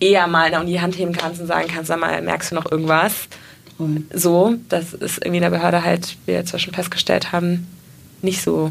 [0.00, 2.70] eher mal in die Hand heben kannst und sagen kannst, sag mal, merkst du noch
[2.70, 3.28] irgendwas?
[3.76, 4.02] Voll.
[4.12, 7.66] So, das ist irgendwie in der Behörde halt, wie wir jetzt schon festgestellt haben,
[8.22, 8.70] nicht so,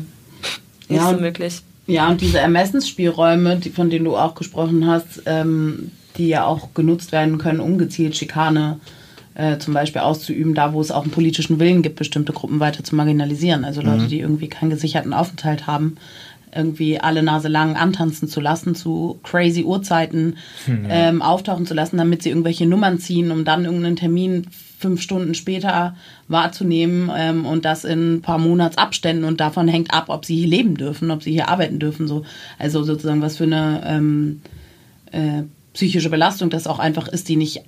[0.88, 1.62] nicht Ja, so und- möglich.
[1.90, 6.74] Ja, und diese Ermessensspielräume, die, von denen du auch gesprochen hast, ähm, die ja auch
[6.74, 8.97] genutzt werden können, um gezielt Schikane äh,
[9.60, 12.96] zum Beispiel auszuüben, da wo es auch einen politischen Willen gibt, bestimmte Gruppen weiter zu
[12.96, 13.66] marginalisieren.
[13.66, 15.98] Also Leute, die irgendwie keinen gesicherten Aufenthalt haben,
[16.56, 20.38] irgendwie alle Nase lang antanzen zu lassen, zu crazy Uhrzeiten
[20.90, 24.48] ähm, auftauchen zu lassen, damit sie irgendwelche Nummern ziehen, um dann irgendeinen Termin
[24.80, 25.96] fünf Stunden später
[26.28, 30.48] wahrzunehmen ähm, und das in ein paar Monatsabständen und davon hängt ab, ob sie hier
[30.48, 32.08] leben dürfen, ob sie hier arbeiten dürfen.
[32.08, 32.26] So.
[32.60, 34.42] Also sozusagen, was für eine ähm,
[35.12, 37.64] äh, psychische Belastung das auch einfach ist, die nicht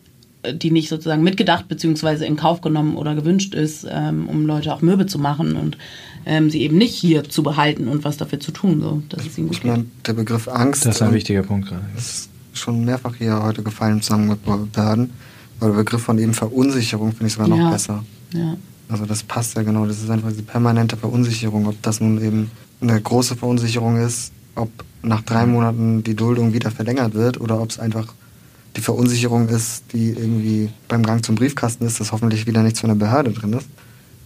[0.54, 4.82] die nicht sozusagen mitgedacht beziehungsweise in Kauf genommen oder gewünscht ist, ähm, um Leute auch
[4.82, 5.78] mürbe zu machen und
[6.26, 8.82] ähm, sie eben nicht hier zu behalten und was dafür zu tun.
[8.82, 9.72] So, dass es ihnen gut Ich geht.
[9.72, 11.84] meine, der Begriff Angst Das ist ein ähm, wichtiger Punkt gerade.
[11.98, 15.12] ist schon mehrfach hier heute gefallen im Zusammenhang mit Behörden.
[15.60, 17.70] Aber der Begriff von eben Verunsicherung finde ich sogar noch Ja.
[17.72, 18.04] besser.
[18.34, 18.56] Ja.
[18.88, 19.86] Also das passt ja genau.
[19.86, 21.68] Das ist einfach diese permanente Verunsicherung.
[21.68, 22.50] Ob das nun eben
[22.82, 24.70] eine große Verunsicherung ist, ob
[25.04, 28.14] nach drei Monaten die Duldung wieder verlängert wird oder ob es einfach
[28.76, 32.90] die Verunsicherung ist, die irgendwie beim Gang zum Briefkasten ist, dass hoffentlich wieder nichts von
[32.90, 33.68] der Behörde drin ist.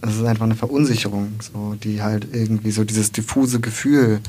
[0.00, 4.20] Das ist einfach eine Verunsicherung, so, die halt irgendwie so dieses diffuse Gefühl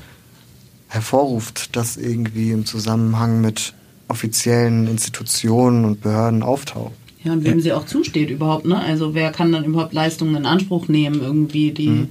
[0.87, 3.73] hervorruft, das irgendwie im Zusammenhang mit
[4.07, 6.93] offiziellen Institutionen und Behörden auftaucht.
[7.23, 8.79] Ja, und wem sie auch zusteht überhaupt, ne?
[8.79, 12.07] Also wer kann dann überhaupt Leistungen in Anspruch nehmen, irgendwie, die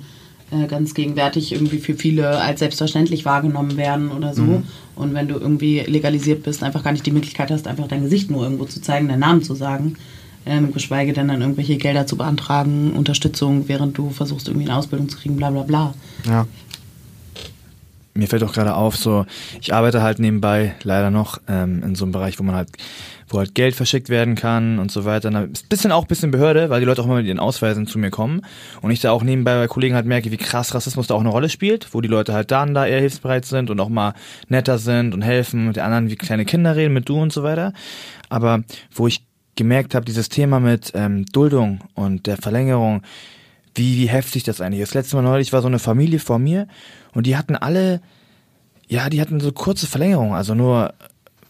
[0.50, 4.62] äh, ganz gegenwärtig irgendwie für viele als selbstverständlich wahrgenommen werden oder so.
[4.96, 8.30] Und wenn du irgendwie legalisiert bist, einfach gar nicht die Möglichkeit hast, einfach dein Gesicht
[8.30, 9.96] nur irgendwo zu zeigen, deinen Namen zu sagen.
[10.46, 15.08] Ähm, geschweige denn dann irgendwelche Gelder zu beantragen, Unterstützung, während du versuchst, irgendwie eine Ausbildung
[15.08, 15.94] zu kriegen, bla bla bla.
[16.26, 16.46] Ja.
[18.14, 19.26] Mir fällt auch gerade auf, so
[19.60, 22.68] ich arbeite halt nebenbei leider noch ähm, in so einem Bereich, wo man halt,
[23.28, 25.28] wo halt Geld verschickt werden kann und so weiter.
[25.28, 27.98] Und ist bisschen auch bisschen Behörde, weil die Leute auch immer mit ihren Ausweisen zu
[27.98, 28.42] mir kommen
[28.82, 31.28] und ich da auch nebenbei bei Kollegen halt merke, wie krass Rassismus da auch eine
[31.28, 34.14] Rolle spielt, wo die Leute halt dann da eher hilfsbereit sind und auch mal
[34.48, 37.42] netter sind und helfen und die anderen wie kleine Kinder reden mit du und so
[37.42, 37.72] weiter.
[38.28, 38.62] Aber
[38.92, 43.02] wo ich gemerkt habe, dieses Thema mit ähm, Duldung und der Verlängerung,
[43.74, 44.90] wie, wie heftig das eigentlich ist.
[44.90, 46.66] Das letzte Mal neulich war so eine Familie vor mir
[47.12, 48.00] und die hatten alle,
[48.88, 50.94] ja, die hatten so kurze Verlängerungen, also nur,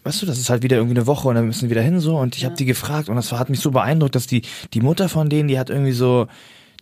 [0.03, 1.99] weißt du, das ist halt wieder irgendwie eine Woche und dann müssen die wieder hin
[1.99, 2.17] so.
[2.17, 4.81] Und ich habe die gefragt und das war, hat mich so beeindruckt, dass die, die
[4.81, 6.27] Mutter von denen, die hat irgendwie so,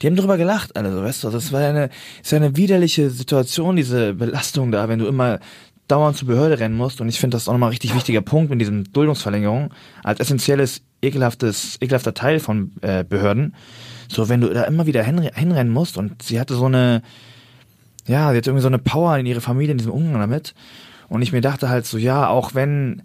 [0.01, 1.89] die haben drüber gelacht, alle so, weißt du, das war ja eine,
[2.21, 5.39] ist ja eine widerliche Situation, diese Belastung da, wenn du immer
[5.87, 7.01] dauernd zur Behörde rennen musst.
[7.01, 9.69] Und ich finde das auch nochmal ein richtig wichtiger Punkt mit diesen Duldungsverlängerungen
[10.03, 13.53] als essentielles, ekelhaftes, ekelhafter Teil von äh, Behörden.
[14.13, 17.01] So, wenn du da immer wieder hin, hinrennen musst und sie hatte so eine,
[18.05, 20.53] ja, sie hatte irgendwie so eine Power in ihre Familie, in diesem Umgang damit.
[21.09, 23.03] Und ich mir dachte halt so, ja, auch wenn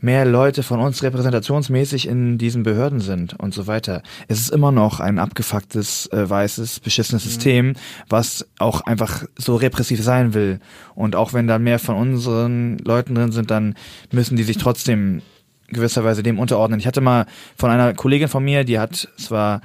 [0.00, 4.02] mehr Leute von uns repräsentationsmäßig in diesen Behörden sind und so weiter.
[4.28, 7.28] Es ist immer noch ein abgefucktes, äh, weißes, beschissenes Mhm.
[7.28, 7.72] System,
[8.08, 10.60] was auch einfach so repressiv sein will.
[10.94, 13.74] Und auch wenn da mehr von unseren Leuten drin sind, dann
[14.12, 15.22] müssen die sich trotzdem
[15.68, 16.78] gewisserweise dem unterordnen.
[16.78, 17.26] Ich hatte mal
[17.56, 19.60] von einer Kollegin von mir, die hat, es war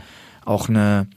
[0.52, 1.08] auch eine,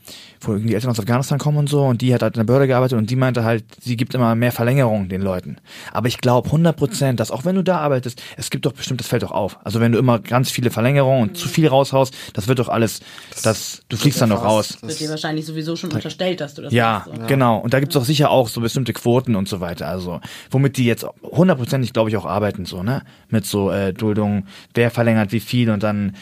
[0.40, 2.44] wo irgendwie die Eltern aus Afghanistan kommen und so, und die hat halt in der
[2.44, 5.56] Behörde gearbeitet und die meinte halt, sie gibt immer mehr Verlängerung den Leuten.
[5.92, 9.00] Aber ich glaube 100 Prozent, dass auch wenn du da arbeitest, es gibt doch bestimmt,
[9.00, 9.58] das fällt doch auf.
[9.64, 13.00] Also wenn du immer ganz viele Verlängerungen und zu viel raushaust, das wird doch alles,
[13.42, 14.78] das, du fliegst dann doch raus.
[14.82, 17.28] Wird dir wahrscheinlich sowieso schon unterstellt, dass du das Ja, machst.
[17.28, 17.58] genau.
[17.58, 19.88] Und da gibt's auch sicher auch so bestimmte Quoten und so weiter.
[19.88, 20.20] Also,
[20.50, 23.02] womit die jetzt hundertprozentig, glaube ich, auch arbeiten, so, ne?
[23.28, 26.14] Mit so äh, Duldung, wer verlängert wie viel und dann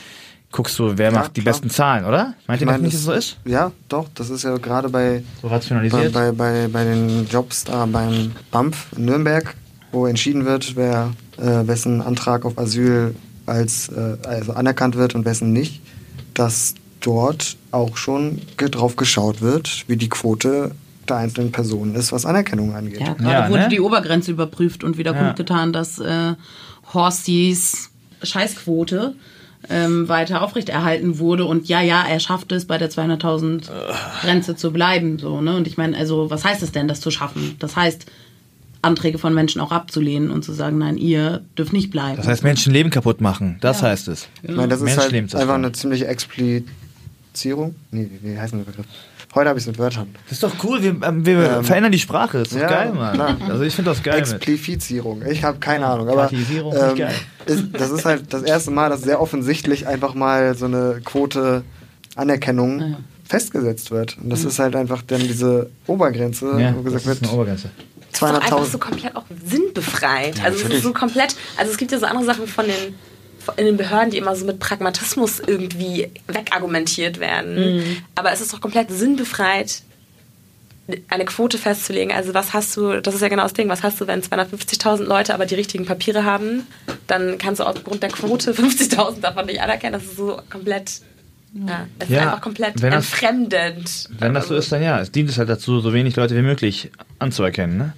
[0.52, 1.52] guckst du, wer Ja, macht die klar.
[1.54, 2.34] besten Zahlen, oder?
[2.46, 3.36] Meint ihr Ich meine, nicht, dass es so ist?
[3.44, 6.12] Ja, doch, das ist ja gerade bei, So bei, rationalisiert?
[6.12, 9.54] bei, bei, bei den Jobs da beim BAMF in Nürnberg,
[9.90, 13.14] wo entschieden wird, wer äh, wessen Antrag auf Asyl
[13.46, 15.80] als äh, also anerkannt wird und wessen nicht,
[16.34, 20.70] dass dort auch schon drauf geschaut wird, wie die Quote
[21.08, 23.00] der einzelnen Personen ist, was Anerkennung angeht.
[23.00, 23.68] Ja, gerade Ja, wurde ne?
[23.70, 25.18] die Obergrenze überprüft und wieder Ja.
[25.24, 26.34] kundgetan, dass äh,
[26.94, 27.90] Horsties
[28.22, 29.14] Scheißquote
[29.70, 31.44] ähm, weiter aufrechterhalten wurde.
[31.44, 33.68] Und ja, ja, er schafft es, bei der 200.000
[34.22, 35.18] Grenze zu bleiben.
[35.18, 35.56] So, ne?
[35.56, 37.56] Und ich meine, also, was heißt es denn, das zu schaffen?
[37.58, 38.06] Das heißt,
[38.82, 42.16] Anträge von Menschen auch abzulehnen und zu sagen, nein, ihr dürft nicht bleiben.
[42.16, 43.58] Das heißt, Menschenleben kaputt machen.
[43.60, 43.88] Das Ja.
[43.88, 44.28] heißt es.
[44.42, 47.76] Ich meine, das ist halt einfach eine ziemliche Explizierung.
[47.92, 48.86] Nee, wie heißt denn der Begriff?
[49.34, 50.14] Heute habe ich es mit Wörtern.
[50.24, 52.38] Das ist doch cool, wir, ähm, wir Ähm, verändern die Sprache.
[52.40, 53.14] Das ist doch ja, geil, Mann.
[53.14, 53.36] klar.
[53.48, 54.20] Also ich finde das geil.
[54.20, 54.28] Mit.
[54.30, 55.22] Explizierung.
[55.26, 56.08] Ich habe keine Ahnung.
[56.08, 57.14] Aber Kategorisierung finde ich geil.
[57.46, 61.64] ist, das ist halt das erste Mal, dass sehr offensichtlich einfach mal so eine Quote
[62.14, 62.98] Anerkennung Ja.
[63.26, 64.18] festgesetzt wird.
[64.22, 67.32] Und das ist halt einfach dann diese Obergrenze, Ja, wo das gesagt ist eine wird,
[67.32, 67.70] Obergrenze.
[68.12, 68.70] ist doch einfach 200.000.
[68.70, 70.38] so komplett auch sinnbefreit.
[70.38, 72.94] Ja, also es ist so komplett, also es gibt ja so andere Sachen von den
[73.56, 77.82] in den Behörden, die immer so mit Pragmatismus irgendwie wegargumentiert werden.
[78.14, 79.82] Aber es ist doch komplett sinnbefreit,
[81.08, 82.12] eine Quote festzulegen.
[82.12, 85.04] Also was hast du, das ist ja genau das Ding, was hast du, wenn 250.000
[85.04, 86.66] Leute aber die richtigen Papiere haben,
[87.06, 89.92] dann kannst du aufgrund der Quote 50.000 davon nicht anerkennen.
[89.94, 91.00] Das ist so komplett,
[91.54, 94.08] ja, es ist Ja, einfach komplett wenn das- entfremdend.
[94.18, 95.00] Wenn das so ist, dann ja.
[95.00, 96.90] Es dient es halt dazu, so wenig Leute wie möglich
[97.20, 97.92] anzuerkennen, ne?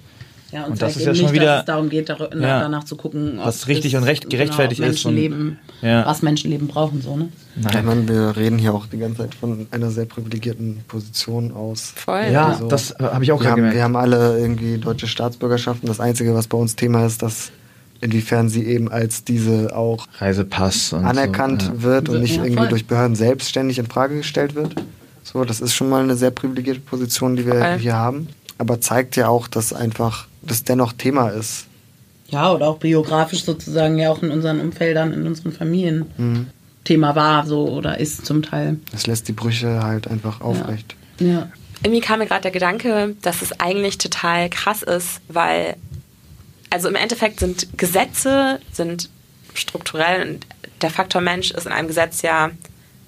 [0.55, 2.15] Ja, und, Und das ist eben ja schon nicht, wieder- dass es darum geht, Ja.
[2.31, 6.05] danach zu gucken, ob Was richtig und recht- gerechtfertigt genau, ist und- Ja.
[6.05, 7.27] was Menschenleben brauchen, so, ne?
[7.57, 11.91] Ich meine, wir reden hier auch die ganze Zeit von einer sehr privilegierten Position aus.
[11.97, 12.27] Voll.
[12.31, 13.75] Ja, Also, das äh, habe ich auch Wir haben, gemerkt.
[13.75, 15.87] wir haben alle irgendwie deutsche Staatsbürgerschaften.
[15.87, 17.51] Das Einzige, was bei uns Thema ist, dass
[17.99, 21.81] inwiefern sie eben als diese auch Reisepass und anerkannt so, ja.
[21.81, 24.75] wird und nicht Ja, irgendwie durch Behörden selbstständig in Frage gestellt wird.
[25.23, 27.77] So, das ist schon mal eine sehr privilegierte Position, die wir Voll.
[27.79, 28.27] hier haben.
[28.57, 31.67] Aber zeigt ja auch, dass einfach das dennoch Thema ist.
[32.27, 36.47] Ja, oder auch biografisch sozusagen ja auch in unseren Umfeldern, in unseren Familien Mhm.
[36.83, 38.77] Thema war so oder ist zum Teil.
[38.91, 40.95] Das lässt die Brüche halt einfach aufrecht.
[41.19, 41.49] Ja.
[41.81, 45.75] irgendwie kam mir gerade der Gedanke, dass es eigentlich total krass ist, weil,
[46.69, 49.09] also im Endeffekt sind Gesetze, sind
[49.55, 50.45] strukturell und
[50.81, 52.51] der Faktor Mensch ist in einem Gesetz ja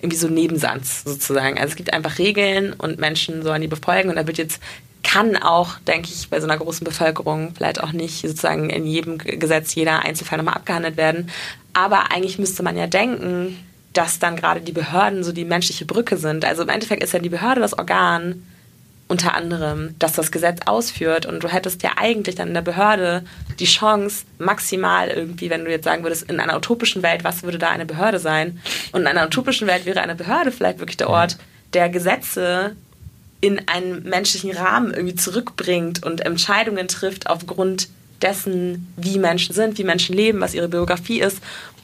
[0.02, 1.58] irgendwie so ein Nebensatz sozusagen.
[1.58, 4.62] Also es gibt einfach Regeln und Menschen sollen die befolgen und da wird jetzt
[5.08, 9.18] kann auch, denke ich, bei so einer großen Bevölkerung vielleicht auch nicht sozusagen in jedem
[9.18, 11.30] Gesetz jeder Einzelfall nochmal abgehandelt werden.
[11.74, 13.58] Aber eigentlich müsste man ja denken,
[13.94, 16.44] dass dann gerade die Behörden so die menschliche Brücke sind.
[16.44, 18.44] Also im Endeffekt ist ja die Behörde das Organ,
[19.08, 23.24] unter anderem, dass das Gesetz ausführt und du hättest ja eigentlich dann in der Behörde
[23.60, 27.58] die Chance, maximal irgendwie, wenn du jetzt sagen würdest, in einer utopischen Welt, was würde
[27.58, 28.60] da eine Behörde sein?
[28.92, 31.38] Und in einer utopischen Welt wäre eine Behörde vielleicht wirklich der Ort,
[31.74, 32.76] der Gesetze
[33.42, 37.90] in einen menschlichen Rahmen irgendwie zurückbringt und Entscheidungen trifft aufgrund
[38.22, 41.40] dessen, wie Menschen sind, wie Menschen leben, was ihre Biografie ist.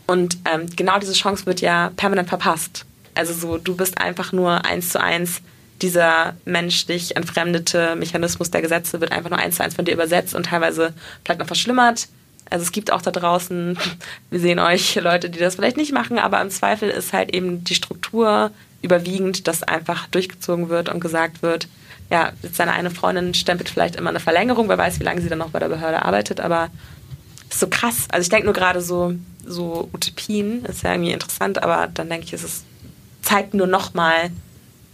[0.07, 2.85] Und ähm, genau diese Chance wird ja permanent verpasst.
[3.15, 5.41] Also so, du bist einfach nur eins zu eins
[5.81, 10.33] dieser menschlich entfremdete Mechanismus der Gesetze wird einfach nur eins zu eins von dir übersetzt
[10.33, 10.93] und teilweise
[11.23, 12.07] vielleicht noch verschlimmert.
[12.49, 13.77] Also es gibt auch da draußen,
[14.29, 17.63] wir sehen euch Leute, die das vielleicht nicht machen, aber im Zweifel ist halt eben
[17.63, 18.51] die Struktur
[18.83, 21.67] überwiegend, dass einfach durchgezogen wird und gesagt wird,
[22.11, 25.29] ja, jetzt seine eine Freundin stempelt vielleicht immer eine Verlängerung, wer weiß, wie lange sie
[25.29, 26.69] dann noch bei der Behörde arbeitet, aber
[27.49, 28.07] ist so krass.
[28.09, 29.15] Also ich denke nur gerade so,
[29.45, 32.65] so Utopien, ist ja irgendwie interessant, aber dann denke ich, es ist,
[33.21, 34.29] zeigt nur nochmal,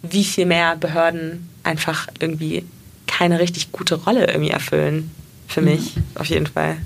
[0.02, 2.66] wie viel mehr Behörden einfach irgendwie
[3.08, 5.12] keine richtig gute Rolle irgendwie erfüllen.
[5.48, 6.78] Für mich, auf jeden Fall.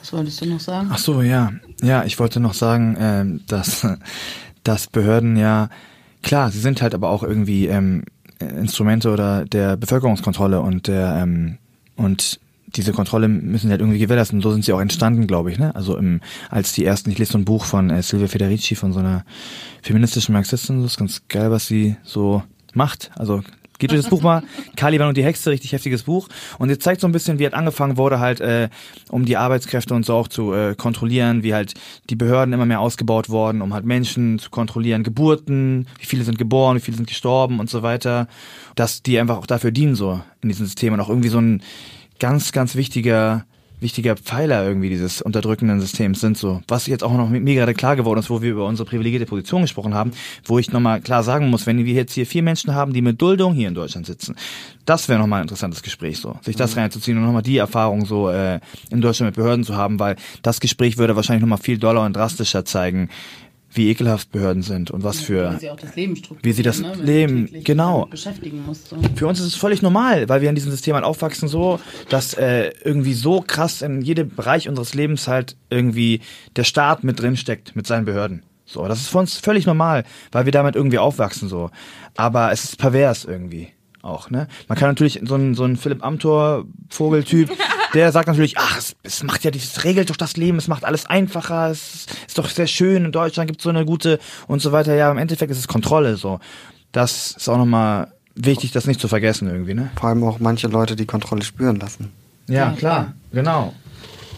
[0.00, 0.88] Was wolltest du noch sagen?
[0.92, 1.52] Ach so, ja.
[1.82, 3.86] Ja, ich wollte noch sagen, ähm, dass,
[4.64, 5.68] dass Behörden ja,
[6.22, 8.04] klar, sie sind halt aber auch irgendwie ähm,
[8.38, 11.58] Instrumente oder der Bevölkerungskontrolle und der ähm,
[11.96, 12.40] und
[12.76, 14.40] diese Kontrolle müssen halt irgendwie gewährleisten.
[14.40, 15.58] So sind sie auch entstanden, glaube ich.
[15.58, 15.74] Ne?
[15.76, 18.92] Also im, als die ersten, ich lese so ein Buch von äh, Silvia Federici, von
[18.92, 19.24] so einer
[19.82, 22.42] feministischen Marxistin, das ist ganz geil, was sie so
[22.74, 23.12] macht.
[23.14, 23.42] Also
[23.78, 24.42] Gebt euch das Buch mal,
[24.76, 26.28] Caliban und die Hexe, richtig heftiges Buch.
[26.58, 28.68] Und jetzt zeigt so ein bisschen, wie halt angefangen wurde, halt, äh,
[29.10, 31.74] um die Arbeitskräfte und so auch zu äh, kontrollieren, wie halt
[32.08, 36.38] die Behörden immer mehr ausgebaut worden, um halt Menschen zu kontrollieren, Geburten, wie viele sind
[36.38, 38.28] geboren, wie viele sind gestorben und so weiter.
[38.76, 41.62] Dass die einfach auch dafür dienen, so in diesem System und auch irgendwie so ein
[42.20, 43.44] ganz, ganz wichtiger
[43.80, 46.62] wichtiger Pfeiler irgendwie dieses unterdrückenden Systems sind so.
[46.68, 49.26] Was jetzt auch noch mit mir gerade klar geworden ist, wo wir über unsere privilegierte
[49.26, 50.12] Position gesprochen haben,
[50.46, 53.20] wo ich nochmal klar sagen muss, wenn wir jetzt hier vier Menschen haben, die mit
[53.20, 54.36] Duldung hier in Deutschland sitzen,
[54.84, 56.82] das wäre nochmal ein interessantes Gespräch so, sich das mhm.
[56.82, 58.60] reinzuziehen und nochmal die Erfahrung so äh,
[58.90, 62.14] in Deutschland mit Behörden zu haben, weil das Gespräch würde wahrscheinlich nochmal viel doller und
[62.14, 63.08] drastischer zeigen,
[63.74, 66.80] wie ekelhaft Behörden sind und was für wie sie auch das Leben wie sie das
[66.80, 66.94] ne?
[66.94, 68.88] Leben genau beschäftigen muss.
[68.88, 68.96] So.
[69.16, 72.34] Für uns ist es völlig normal, weil wir in diesem System halt aufwachsen so, dass
[72.34, 76.20] äh, irgendwie so krass in jedem Bereich unseres Lebens halt irgendwie
[76.56, 78.42] der Staat mit drin steckt mit seinen Behörden.
[78.64, 81.70] So, das ist für uns völlig normal, weil wir damit irgendwie aufwachsen so.
[82.16, 83.73] Aber es ist pervers irgendwie
[84.04, 84.48] auch, ne?
[84.68, 87.50] Man kann natürlich so ein, so ein Philipp Amthor Vogeltyp,
[87.94, 90.84] der sagt natürlich, ach, es, es macht ja, es regelt doch das Leben, es macht
[90.84, 94.60] alles einfacher, es ist doch sehr schön, in Deutschland gibt es so eine gute und
[94.60, 94.94] so weiter.
[94.94, 96.40] Ja, im Endeffekt ist es Kontrolle so.
[96.92, 99.90] Das ist auch nochmal wichtig, das nicht zu vergessen irgendwie, ne?
[99.98, 102.12] Vor allem auch manche Leute die Kontrolle spüren lassen.
[102.46, 103.74] Ja, ja klar, genau.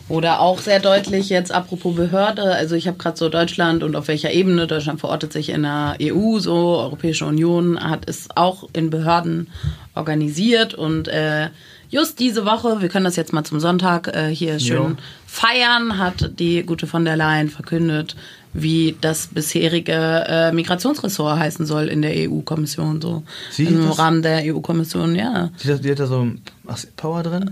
[0.08, 4.06] Oder auch sehr deutlich jetzt apropos Behörde, also ich habe gerade so Deutschland und auf
[4.06, 8.90] welcher Ebene, Deutschland verortet sich in der EU, so Europäische Union hat es auch in
[8.90, 9.48] Behörden
[9.96, 11.48] organisiert und äh,
[11.88, 14.96] just diese Woche, wir können das jetzt mal zum Sonntag äh, hier schön jo.
[15.26, 18.14] feiern, hat die gute von der Leyen verkündet,
[18.52, 24.54] wie das bisherige äh, Migrationsressort heißen soll in der EU-Kommission, so Sie im Rahmen der
[24.54, 25.50] EU-Kommission, ja.
[25.56, 26.28] Sie, die hat da so
[26.96, 27.50] Power drin?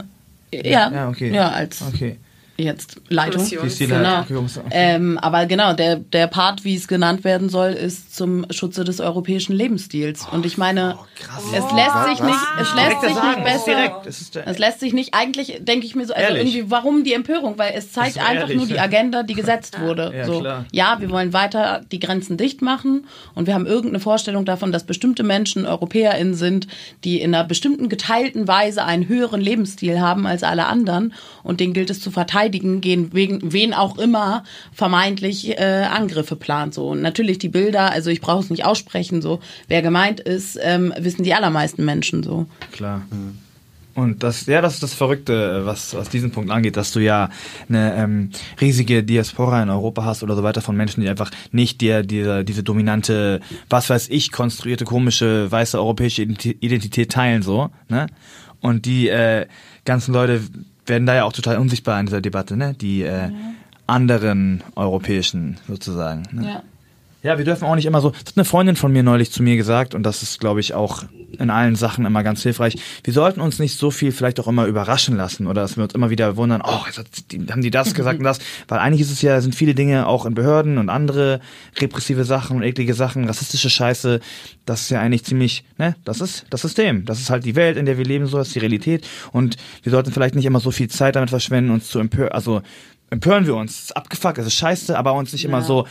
[0.53, 1.35] Ja, ja, okay.
[1.35, 2.17] Ja, als okay
[2.57, 3.45] jetzt Leitung.
[3.49, 4.25] Genau.
[4.71, 9.01] Ähm, aber genau, der, der Part, wie es genannt werden soll, ist zum Schutze des
[9.01, 10.27] europäischen Lebensstils.
[10.31, 11.05] Und ich meine, oh,
[11.53, 14.47] es lässt sich nicht, es lässt sich nicht besser.
[14.47, 16.55] Es lässt sich nicht, eigentlich denke ich mir so, also ehrlich?
[16.55, 17.59] irgendwie, warum die Empörung?
[17.59, 18.57] Weil es zeigt einfach ehrlich.
[18.57, 20.13] nur die Agenda, die gesetzt wurde.
[20.15, 24.45] Ja, so, ja, wir wollen weiter die Grenzen dicht machen und wir haben irgendeine Vorstellung
[24.45, 26.69] davon, dass bestimmte Menschen EuropäerInnen sind,
[27.03, 31.73] die in einer bestimmten geteilten Weise einen höheren Lebensstil haben als alle anderen und den
[31.73, 36.75] gilt es zu verteidigen verteidigen, gehen wegen wen auch immer vermeintlich äh, Angriffe plant.
[36.75, 39.23] So und natürlich die Bilder, also ich brauche es nicht aussprechen.
[39.23, 42.47] So wer gemeint ist, ähm, wissen die allermeisten Menschen so.
[42.73, 43.03] Klar.
[43.11, 43.39] Mhm.
[43.95, 47.31] Und das, ja, das ist das Verrückte, was, was diesen Punkt angeht, dass du ja
[47.69, 48.31] eine ähm,
[48.61, 52.45] riesige Diaspora in Europa hast oder so weiter von Menschen, die einfach nicht dir diese,
[52.45, 53.41] diese dominante,
[53.71, 58.09] was weiß ich, konstruierte, komische, weiße europäische Identität teilen, so, ne?
[58.61, 59.47] Und die äh,
[59.85, 60.41] ganzen Leute
[60.87, 62.75] werden da ja auch total unsichtbar in dieser Debatte, ne?
[62.75, 63.31] Die äh, ja.
[63.87, 66.25] anderen europäischen sozusagen.
[66.33, 66.47] Ne?
[66.47, 66.63] Ja.
[67.23, 68.11] Ja, wir dürfen auch nicht immer so.
[68.11, 70.75] Das hat eine Freundin von mir neulich zu mir gesagt und das ist, glaube ich,
[70.75, 71.05] auch
[71.41, 72.77] in allen Sachen immer ganz hilfreich.
[73.03, 75.95] Wir sollten uns nicht so viel vielleicht auch immer überraschen lassen oder dass wir uns
[75.95, 76.99] immer wieder wundern, oh, jetzt
[77.51, 78.39] haben die das gesagt und das.
[78.69, 81.41] Weil eigentlich ist es ja, sind viele Dinge auch in Behörden und andere
[81.79, 84.21] repressive Sachen und eklige Sachen, rassistische Scheiße.
[84.67, 87.05] Das ist ja eigentlich ziemlich, ne, das ist das System.
[87.05, 89.07] Das ist halt die Welt, in der wir leben, so ist die Realität.
[89.33, 92.63] Und wir sollten vielleicht nicht immer so viel Zeit damit verschwenden, uns zu empören, also
[93.11, 93.73] empören wir uns.
[93.73, 95.49] Es ist abgefuckt, es ist scheiße, aber uns nicht ja.
[95.49, 95.87] immer so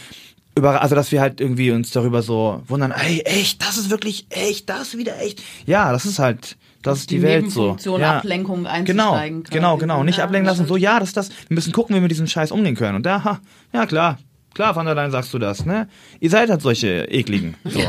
[0.56, 4.28] über, also dass wir halt irgendwie uns darüber so wundern, ey, echt, das ist wirklich
[4.30, 5.42] echt, das ist wieder echt.
[5.66, 7.78] Ja, das ist halt, das ist die, die Welt so.
[7.98, 8.18] Ja.
[8.18, 10.68] Ablenkung genau, genau, genau, nicht ablenken lassen.
[10.68, 11.30] So, ja, das ist das.
[11.48, 12.96] Wir müssen gucken, wie wir mit diesem Scheiß umgehen können.
[12.96, 13.40] Und da, ha,
[13.72, 14.20] ja klar,
[14.54, 15.88] klar, von der Leyen sagst du das, ne?
[16.20, 17.56] Ihr seid halt solche ekligen.
[17.64, 17.80] So.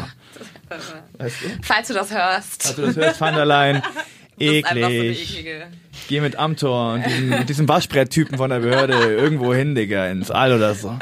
[1.18, 1.46] weißt du?
[1.62, 2.62] Falls du das hörst.
[2.62, 3.82] Falls du das hörst, van der Leyen.
[4.38, 5.44] Eklig.
[5.44, 5.50] So
[6.08, 10.30] Geh mit Amtor und diesen, mit diesem Waschbretttypen von der Behörde irgendwo hin, Digga, ins
[10.30, 10.98] All oder so.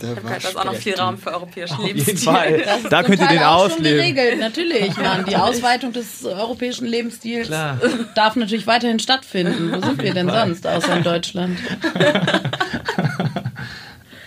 [0.00, 2.28] Der da ist auch noch viel Raum für europäischen Lebensstil.
[2.28, 2.88] Auf jeden Fall.
[2.88, 4.14] Da könnt ihr den ausleben.
[4.14, 4.96] geregelt, natürlich.
[5.02, 7.78] Man, die Ausweitung des europäischen Lebensstils Klar.
[8.14, 9.72] darf natürlich weiterhin stattfinden.
[9.72, 11.58] Wo sind wir denn sonst, außer in Deutschland?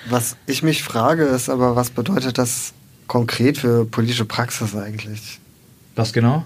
[0.09, 2.73] Was ich mich frage, ist aber, was bedeutet das
[3.07, 5.39] konkret für politische Praxis eigentlich?
[5.95, 6.43] Was genau?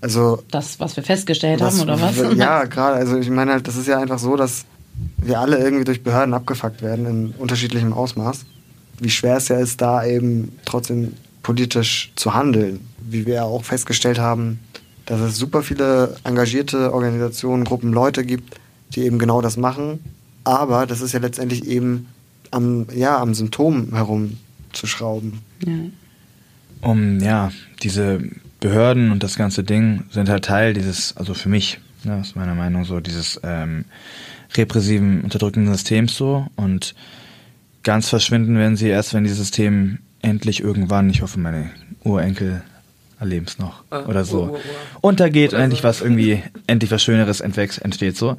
[0.00, 0.42] Also.
[0.50, 2.16] Das, was wir festgestellt was, haben, oder was?
[2.36, 2.96] Ja, gerade.
[2.96, 4.64] Also, ich meine halt, das ist ja einfach so, dass
[5.18, 8.44] wir alle irgendwie durch Behörden abgefuckt werden in unterschiedlichem Ausmaß.
[9.00, 12.80] Wie schwer es ja ist, da eben trotzdem politisch zu handeln.
[13.00, 14.58] Wie wir ja auch festgestellt haben,
[15.06, 18.56] dass es super viele engagierte Organisationen, Gruppen, Leute gibt,
[18.94, 20.00] die eben genau das machen.
[20.44, 22.08] Aber das ist ja letztendlich eben
[22.50, 25.40] am, ja, am Symptom herumzuschrauben.
[25.64, 25.72] Ja.
[26.80, 27.50] Um, ja,
[27.82, 28.20] diese
[28.60, 32.54] Behörden und das ganze Ding sind halt Teil dieses, also für mich Ja, ist meine
[32.54, 33.84] Meinung so, dieses ähm,
[34.56, 36.94] repressiven, unterdrückenden Systems so und
[37.82, 41.70] ganz verschwinden werden sie erst, wenn dieses System endlich irgendwann, ich hoffe, meine
[42.04, 42.62] Urenkel
[43.20, 44.60] erleben es noch Äh, oder so, Ur, Ur, Ur.
[45.00, 45.88] untergeht Oder und endlich so.
[45.88, 48.36] was irgendwie, endlich was Schöneres entwächst, entsteht so.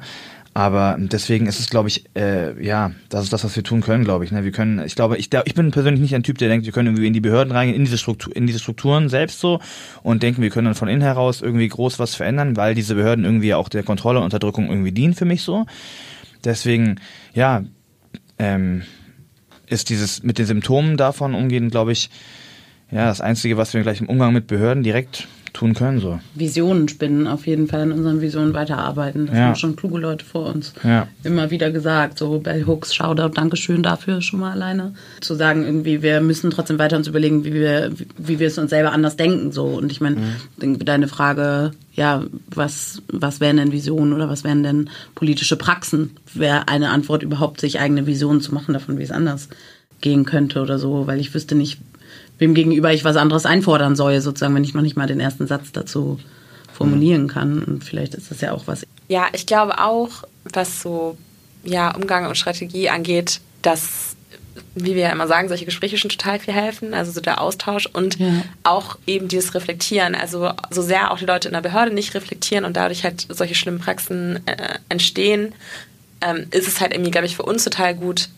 [0.52, 4.02] Aber deswegen ist es, glaube ich, äh, ja, das ist das, was wir tun können,
[4.02, 4.32] glaube ich.
[4.32, 4.42] Ne?
[4.42, 6.88] Wir können, ich glaube, ich, ich bin persönlich nicht ein Typ, der denkt, wir können
[6.88, 9.60] irgendwie in die Behörden reingehen, in diese Struktur, in diese Strukturen selbst so
[10.02, 13.24] und denken, wir können dann von innen heraus irgendwie groß was verändern, weil diese Behörden
[13.24, 15.66] irgendwie auch der Kontrolle und Unterdrückung irgendwie dienen für mich so.
[16.44, 16.96] Deswegen,
[17.32, 17.62] ja,
[18.38, 18.82] ähm,
[19.66, 22.10] ist dieses mit den Symptomen davon umgehen, glaube ich,
[22.90, 26.00] ja, das Einzige, was wir gleich im Umgang mit Behörden direkt tun können.
[26.00, 26.20] So.
[26.34, 29.26] Visionen spinnen, auf jeden Fall an unseren Visionen weiterarbeiten.
[29.26, 29.42] Das Ja.
[29.46, 31.08] haben schon kluge Leute vor uns Ja.
[31.24, 32.18] immer wieder gesagt.
[32.18, 34.94] So Bell Hooks, Shoutout, Dankeschön dafür schon mal alleine.
[35.20, 38.58] Zu sagen, irgendwie, wir müssen trotzdem weiter uns überlegen, wie wir, wie, wie wir es
[38.58, 39.52] uns selber anders denken.
[39.52, 39.64] So.
[39.66, 40.16] Und ich meine,
[40.58, 42.24] irgendwie deine Frage, ja,
[42.54, 46.10] was, was wären denn Visionen oder was wären denn politische Praxen?
[46.34, 49.48] Wäre eine Antwort überhaupt, sich eigene Visionen zu machen davon, wie es anders
[50.00, 51.78] gehen könnte oder so, weil ich wüsste nicht,
[52.40, 55.46] wem gegenüber ich was anderes einfordern soll, sozusagen, wenn ich noch nicht mal den ersten
[55.46, 56.18] Satz dazu
[56.72, 57.62] formulieren kann.
[57.62, 58.84] Und vielleicht ist das ja auch was.
[59.08, 61.16] Ja, ich glaube auch, was so
[61.62, 64.16] ja, Umgang und Strategie angeht, dass,
[64.74, 67.86] wie wir ja immer sagen, solche Gespräche schon total viel helfen, also so der Austausch
[67.86, 68.42] und Ja.
[68.62, 70.14] auch eben dieses Reflektieren.
[70.14, 73.54] Also so sehr auch die Leute in der Behörde nicht reflektieren und dadurch halt solche
[73.54, 75.52] schlimmen Praxen äh, entstehen,
[76.22, 78.30] ähm, ist es halt irgendwie, glaube ich, für uns total gut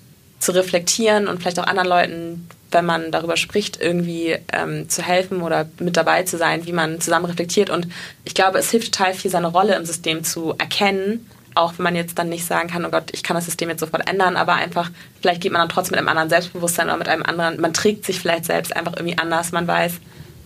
[0.43, 5.41] zu reflektieren und vielleicht auch anderen Leuten, wenn man darüber spricht, irgendwie ähm, zu helfen
[5.41, 7.71] oder mit dabei zu sein, wie man zusammen reflektiert.
[7.71, 7.87] Und
[8.25, 11.95] ich glaube, es hilft total viel, seine Rolle im System zu erkennen, auch wenn man
[11.95, 14.55] jetzt dann nicht sagen kann, oh Gott, ich kann das System jetzt sofort ändern, aber
[14.55, 14.91] einfach,
[15.21, 18.05] vielleicht geht man dann trotzdem mit einem anderen Selbstbewusstsein oder mit einem anderen, man trägt
[18.05, 19.93] sich vielleicht selbst einfach irgendwie anders, man weiß,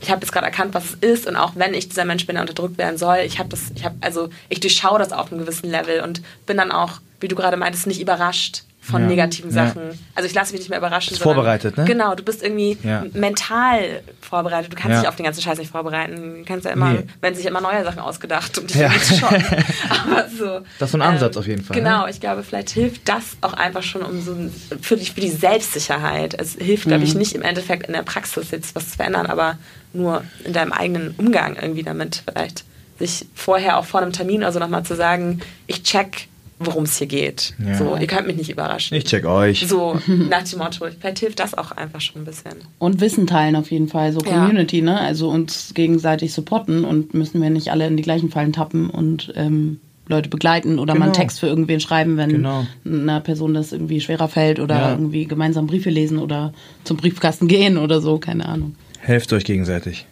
[0.02, 2.34] ich habe jetzt gerade erkannt, was es ist und auch wenn ich dieser Mensch bin,
[2.34, 5.40] der unterdrückt werden soll, ich habe das, ich habe, also ich durchschaue das auf einem
[5.40, 9.08] gewissen Level und bin dann auch, wie du gerade meintest, nicht überrascht von Ja.
[9.08, 9.66] negativen Ja.
[9.68, 9.82] Sachen.
[10.14, 11.10] Also ich lasse mich nicht mehr überraschen.
[11.10, 11.84] Bist sondern- vorbereitet, ne?
[11.84, 13.04] Genau, du bist irgendwie Ja.
[13.12, 14.72] mental vorbereitet.
[14.72, 15.00] Du kannst Ja.
[15.00, 16.38] dich auf den ganzen Scheiß nicht vorbereiten.
[16.38, 17.00] Du kannst ja immer, Nee.
[17.20, 18.90] wenn sich immer neue Sachen ausgedacht, um dich Ja.
[18.90, 19.44] schocken.
[19.90, 20.44] Aber so.
[20.58, 22.10] ähm, Das ist so ein Ansatz auf jeden Fall, Genau, ne?
[22.10, 25.30] ich glaube, vielleicht hilft das auch einfach schon um so ein- für die, für die
[25.30, 26.34] Selbstsicherheit.
[26.38, 27.18] Es hilft, glaube ich, Mhm.
[27.20, 29.58] nicht im Endeffekt in der Praxis jetzt was zu verändern, aber
[29.92, 32.22] nur in deinem eigenen Umgang irgendwie damit.
[32.30, 32.64] Vielleicht
[32.98, 36.28] sich vorher auch vor einem Termin oder so nochmal zu sagen, ich check,
[36.58, 37.54] worum es hier geht.
[37.64, 37.74] Ja.
[37.76, 38.96] So, ihr könnt mich nicht überraschen.
[38.96, 39.66] Ich check euch.
[39.68, 40.86] So, nach dem Motto.
[40.98, 42.52] Vielleicht hilft das auch einfach schon ein bisschen.
[42.78, 44.32] Und Wissen teilen auf jeden Fall, so Ja.
[44.38, 44.98] Community, ne?
[45.00, 49.32] Also uns gegenseitig supporten und müssen wir nicht alle in die gleichen Fallen tappen und
[49.36, 51.22] ähm, Leute begleiten oder mal einen Genau.
[51.24, 52.64] Text für irgendwen schreiben, wenn Genau.
[52.84, 54.90] einer Person das irgendwie schwerer fällt oder Ja.
[54.92, 56.54] irgendwie gemeinsam Briefe lesen oder
[56.84, 58.76] zum Briefkasten gehen oder so, keine Ahnung.
[59.00, 60.06] Helft euch gegenseitig.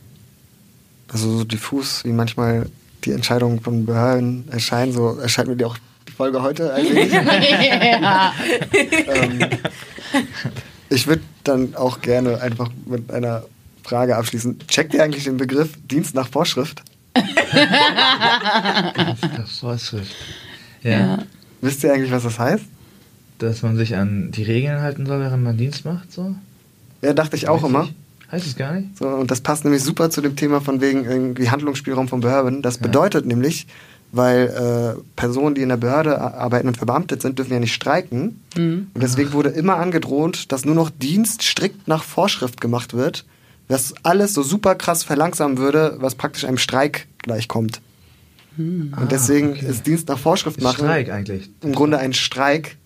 [1.09, 2.67] Also so diffus, wie manchmal
[3.05, 5.77] die Entscheidungen von Behörden erscheinen, so erscheint mir die auch
[6.15, 7.13] Folge heute eigentlich.
[7.13, 7.27] ähm,
[10.89, 13.45] ich würde dann auch gerne einfach mit einer
[13.83, 14.59] Frage abschließen.
[14.69, 16.83] Checkt ihr eigentlich den Begriff Dienst nach Vorschrift?
[19.37, 20.15] Das Vorschrift.
[20.83, 20.91] Ja.
[20.91, 21.19] Ja.
[21.61, 22.65] Wisst ihr eigentlich, was das heißt?
[23.39, 26.35] Dass man sich an die Regeln halten soll, während man Dienst macht, so?
[27.03, 27.85] Ja, dachte ich auch Weiß immer.
[27.85, 28.33] ich.
[28.33, 28.97] Heißt es gar nicht?
[28.99, 32.63] So, und das passt nämlich super zu dem Thema von wegen irgendwie Handlungsspielraum von Behörden.
[32.63, 33.67] Das bedeutet nämlich,
[34.15, 38.41] weil äh, Personen, die in der Behörde arbeiten und verbeamtet sind, dürfen ja nicht streiken.
[38.95, 43.25] Und deswegen wurde immer angedroht, dass nur noch Dienst strikt nach Vorschrift gemacht wird,
[43.69, 47.81] was alles so super krass verlangsamen würde, was praktisch einem Streik gleichkommt.
[48.57, 49.67] Und deswegen okay.
[49.67, 51.51] ist Dienst nach Vorschrift Ist machen Streik eigentlich.
[51.63, 52.77] im Grunde ein Streik,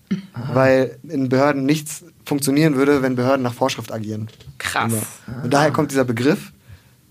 [0.53, 4.29] weil in Behörden nichts funktionieren würde, wenn Behörden nach Vorschrift agieren.
[4.57, 4.91] Krass.
[5.25, 5.43] Genau.
[5.43, 6.51] Und daher kommt dieser Begriff.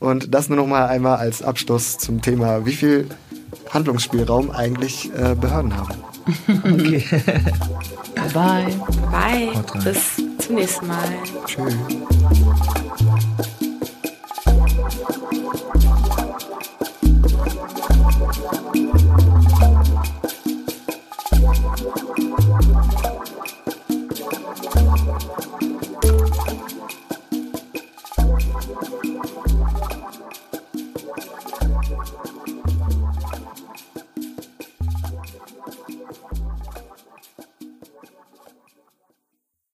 [0.01, 3.09] Und das nur noch mal einmal als Abschluss zum Thema, wie viel
[3.71, 5.95] Handlungsspielraum eigentlich äh, Behörden haben.
[6.65, 7.05] Okay.
[8.15, 8.67] Bye bye.
[9.11, 9.83] Bye.
[9.85, 11.09] Bis zum nächsten Mal.
[11.47, 11.75] Tschüss.